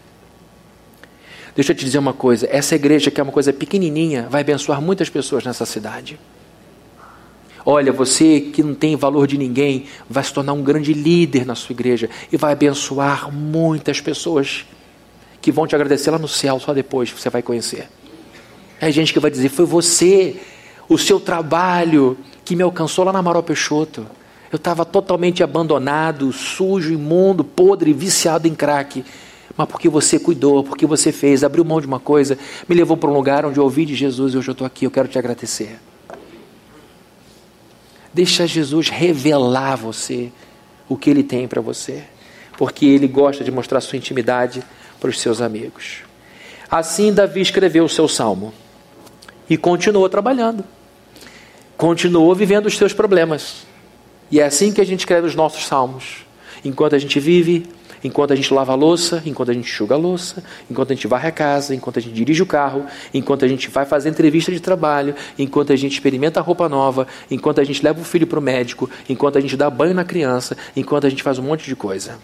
Deixa 1.60 1.74
eu 1.74 1.76
te 1.76 1.84
dizer 1.84 1.97
uma 1.97 2.14
coisa: 2.14 2.47
essa 2.49 2.74
igreja, 2.74 3.12
que 3.12 3.20
é 3.20 3.24
uma 3.24 3.34
coisa 3.34 3.51
pequenininha, 3.51 4.28
vai 4.30 4.39
abençoar 4.39 4.82
muitas 4.82 5.10
pessoas 5.10 5.43
nessa 5.43 5.66
cidade. 5.66 6.18
Olha, 7.66 7.91
você 7.91 8.39
que 8.39 8.64
não 8.64 8.74
tem 8.74 8.95
valor 8.95 9.28
de 9.28 9.38
ninguém, 9.38 9.84
vai 10.10 10.24
se 10.24 10.32
tornar 10.32 10.53
um 10.53 10.64
grande 10.64 10.93
líder 10.93 11.45
na 11.45 11.55
sua 11.55 11.74
igreja 11.74 12.10
e 12.32 12.38
vai 12.38 12.53
abençoar 12.53 13.30
muitas 13.30 13.99
pessoas 13.99 14.66
que 15.41 15.51
vão 15.51 15.68
te 15.68 15.76
agradecer 15.76 16.10
lá 16.12 16.18
no 16.18 16.30
céu, 16.30 16.62
só 16.62 16.74
depois 16.74 17.12
você 17.12 17.30
vai 17.30 17.41
conhecer. 17.41 17.89
É 18.80 18.89
gente 18.89 19.12
que 19.12 19.20
vai 19.20 19.30
dizer: 19.30 19.49
Foi 19.49 19.66
você, 19.66 20.38
o 20.88 20.97
seu 20.97 21.20
trabalho, 21.20 22.18
que 22.45 22.55
me 22.55 22.64
alcançou 22.64 23.03
lá 23.03 23.12
na 23.12 23.20
Amaral 23.20 23.43
Peixoto. 23.43 24.07
Eu 24.49 24.55
estava 24.55 24.86
totalmente 24.86 25.43
abandonado, 25.43 26.32
sujo, 26.32 26.93
imundo, 26.93 27.43
podre, 27.43 27.91
viciado 27.91 28.47
em 28.47 28.55
crack. 28.55 29.03
Mas 29.60 29.68
porque 29.68 29.89
você 29.89 30.18
cuidou, 30.18 30.64
porque 30.64 30.86
você 30.86 31.12
fez, 31.12 31.43
abriu 31.43 31.66
mão 31.66 31.82
de 31.82 31.86
uma 31.86 31.99
coisa, 31.99 32.38
me 32.66 32.74
levou 32.74 32.95
para 32.95 33.10
um 33.10 33.14
lugar 33.14 33.45
onde 33.45 33.60
eu 33.60 33.66
ouvi 33.66 33.86
de 33.86 33.93
Jesus 33.93 34.34
e 34.34 34.38
hoje 34.38 34.47
eu 34.47 34.53
estou 34.53 34.66
aqui, 34.66 34.86
eu 34.86 34.89
quero 34.89 35.10
te 35.10 35.20
agradecer. 35.20 35.78
Deixa 38.14 38.47
Jesus 38.47 38.88
revelar 38.88 39.74
a 39.74 39.76
você 39.76 40.32
o 40.88 40.95
que 40.95 41.10
ele 41.10 41.24
tem 41.24 41.45
para 41.45 41.60
você, 41.60 42.05
porque 42.57 42.86
ele 42.86 43.05
gosta 43.05 43.43
de 43.43 43.51
mostrar 43.51 43.82
sua 43.82 43.97
intimidade 43.97 44.64
para 44.97 45.10
os 45.10 45.20
seus 45.20 45.41
amigos. 45.41 46.03
Assim, 46.72 47.12
Davi 47.12 47.41
escreveu 47.41 47.84
o 47.84 47.89
seu 47.89 48.07
salmo 48.07 48.53
e 49.49 49.57
continuou 49.57 50.07
trabalhando, 50.07 50.64
continuou 51.76 52.34
vivendo 52.34 52.68
os 52.68 52.78
seus 52.78 52.93
problemas. 52.93 53.66
E 54.32 54.39
é 54.39 54.45
assim 54.45 54.72
que 54.72 54.80
a 54.80 54.86
gente 54.86 54.99
escreve 55.01 55.28
os 55.28 55.36
nossos 55.36 55.66
salmos. 55.68 56.26
Enquanto 56.64 56.95
a 56.95 56.99
gente 56.99 57.20
vive, 57.20 57.68
enquanto 58.04 58.32
a 58.32 58.36
gente 58.36 58.54
lava 58.54 58.72
a 58.72 58.76
louça, 58.76 59.22
enquanto 59.26 59.52
a 59.52 59.54
gente 59.54 59.66
enxuga 59.66 59.95
a 59.95 59.97
louça, 59.97 60.43
enquanto 60.70 60.91
a 60.91 60.95
gente 60.95 61.08
varre 61.08 61.28
a 61.28 61.32
casa, 61.32 61.76
enquanto 61.76 62.00
a 62.00 62.02
gente 62.02 62.14
dirige 62.14 62.41
o 62.41 62.45
carro, 62.45 62.86
enquanto 63.14 63.45
a 63.45 63.47
gente 63.47 63.70
vai 63.70 63.86
fazer 63.86 64.10
entrevista 64.10 64.52
de 64.52 64.60
trabalho, 64.60 65.16
enquanto 65.38 65.74
a 65.74 65.76
gente 65.76 65.93
experimenta 65.93 66.41
roupa 66.41 66.70
nova, 66.70 67.08
enquanto 67.30 67.60
a 67.60 67.64
gente 67.64 67.84
leva 67.84 68.00
o 68.00 68.04
filho 68.04 68.28
para 68.28 68.39
o 68.39 68.41
médico, 68.41 68.89
enquanto 69.08 69.38
a 69.38 69.41
gente 69.41 69.56
dá 69.58 69.70
banho 69.70 69.93
na 69.93 70.04
criança, 70.04 70.56
enquanto 70.76 71.08
a 71.08 71.10
gente 71.10 71.24
faz 71.24 71.39
um 71.39 71.43
monte 71.43 71.66
de 71.66 71.76
coisa. 71.76 72.18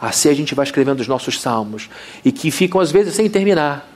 Assim 0.00 0.28
a 0.28 0.34
gente 0.34 0.54
vai 0.54 0.64
escrevendo 0.64 1.00
os 1.00 1.08
nossos 1.08 1.40
salmos 1.40 1.88
e 2.24 2.30
que 2.30 2.50
ficam 2.50 2.80
às 2.80 2.90
vezes 2.90 3.14
sem 3.14 3.28
terminar. 3.30 3.90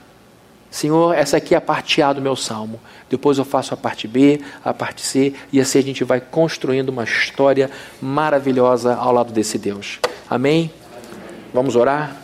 Senhor, 0.71 1.15
essa 1.15 1.37
aqui 1.37 1.55
é 1.55 1.57
a 1.57 1.61
parte 1.61 2.01
A 2.01 2.13
do 2.13 2.21
meu 2.21 2.35
salmo. 2.35 2.79
Depois 3.09 3.37
eu 3.37 3.45
faço 3.45 3.73
a 3.73 3.77
parte 3.77 4.07
B, 4.07 4.39
a 4.63 4.71
parte 4.73 5.01
C, 5.01 5.33
e 5.51 5.59
assim 5.59 5.79
a 5.79 5.83
gente 5.83 6.03
vai 6.03 6.21
construindo 6.21 6.89
uma 6.89 7.03
história 7.03 7.71
maravilhosa 7.99 8.93
ao 8.95 9.11
lado 9.11 9.33
desse 9.33 9.57
Deus. 9.57 9.99
Amém? 10.29 10.71
Vamos 11.51 11.75
orar? 11.75 12.15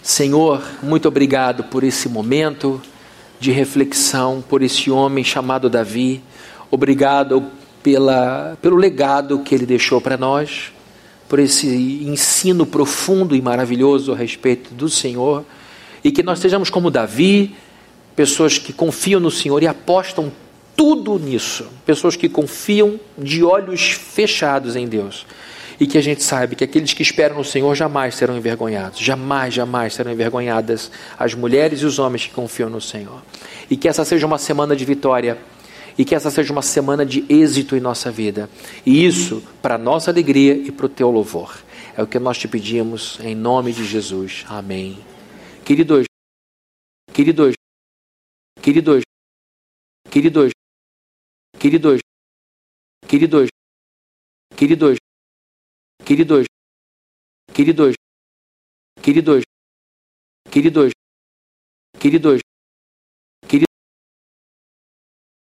Senhor, 0.00 0.62
muito 0.80 1.08
obrigado 1.08 1.64
por 1.64 1.82
esse 1.82 2.08
momento 2.08 2.80
de 3.40 3.50
reflexão, 3.50 4.44
por 4.48 4.62
esse 4.62 4.92
homem 4.92 5.24
chamado 5.24 5.68
Davi. 5.68 6.22
Obrigado 6.70 7.50
pela, 7.82 8.56
pelo 8.62 8.76
legado 8.76 9.40
que 9.40 9.52
ele 9.56 9.66
deixou 9.66 10.00
para 10.00 10.16
nós, 10.16 10.72
por 11.28 11.40
esse 11.40 11.66
ensino 12.04 12.64
profundo 12.64 13.34
e 13.34 13.42
maravilhoso 13.42 14.12
a 14.12 14.16
respeito 14.16 14.72
do 14.72 14.88
Senhor. 14.88 15.44
E 16.04 16.12
que 16.12 16.22
nós 16.22 16.38
sejamos 16.38 16.70
como 16.70 16.92
Davi, 16.92 17.56
pessoas 18.14 18.56
que 18.56 18.72
confiam 18.72 19.18
no 19.18 19.32
Senhor 19.32 19.60
e 19.64 19.66
apostam 19.66 20.30
tudo 20.76 21.18
nisso. 21.18 21.66
Pessoas 21.84 22.14
que 22.14 22.28
confiam 22.28 23.00
de 23.18 23.42
olhos 23.42 23.90
fechados 23.90 24.76
em 24.76 24.86
Deus 24.86 25.26
e 25.78 25.86
que 25.86 25.98
a 25.98 26.02
gente 26.02 26.22
saiba 26.22 26.54
que 26.54 26.64
aqueles 26.64 26.92
que 26.92 27.02
esperam 27.02 27.36
no 27.36 27.44
Senhor 27.44 27.74
jamais 27.74 28.14
serão 28.14 28.36
envergonhados, 28.36 29.00
jamais, 29.00 29.54
jamais 29.54 29.94
serão 29.94 30.12
envergonhadas 30.12 30.90
as 31.18 31.34
mulheres 31.34 31.80
e 31.80 31.86
os 31.86 31.98
homens 31.98 32.26
que 32.26 32.32
confiam 32.32 32.70
no 32.70 32.80
Senhor. 32.80 33.22
E 33.70 33.76
que 33.76 33.88
essa 33.88 34.04
seja 34.04 34.26
uma 34.26 34.38
semana 34.38 34.76
de 34.76 34.84
vitória 34.84 35.38
e 35.96 36.04
que 36.04 36.14
essa 36.14 36.30
seja 36.30 36.52
uma 36.52 36.62
semana 36.62 37.04
de 37.06 37.24
êxito 37.28 37.76
em 37.76 37.80
nossa 37.80 38.10
vida. 38.10 38.50
E 38.84 39.04
isso 39.04 39.42
para 39.62 39.78
nossa 39.78 40.10
alegria 40.10 40.54
e 40.54 40.70
para 40.70 40.86
o 40.86 40.88
teu 40.88 41.10
louvor. 41.10 41.56
É 41.96 42.02
o 42.02 42.06
que 42.06 42.18
nós 42.18 42.38
te 42.38 42.48
pedimos 42.48 43.18
em 43.20 43.34
nome 43.34 43.72
de 43.72 43.84
Jesus. 43.84 44.44
Amém. 44.48 44.98
Queridos, 45.64 46.04
queridos, 47.12 47.54
queridos, 48.60 49.02
queridos, 50.10 50.50
queridos, 51.58 52.00
queridos, 53.06 53.48
queridos, 54.56 55.03
queridos, 56.04 56.44
queridos, 57.54 57.94
queridos, 59.02 59.42
queridos, 60.50 60.92
queridos, 61.98 62.43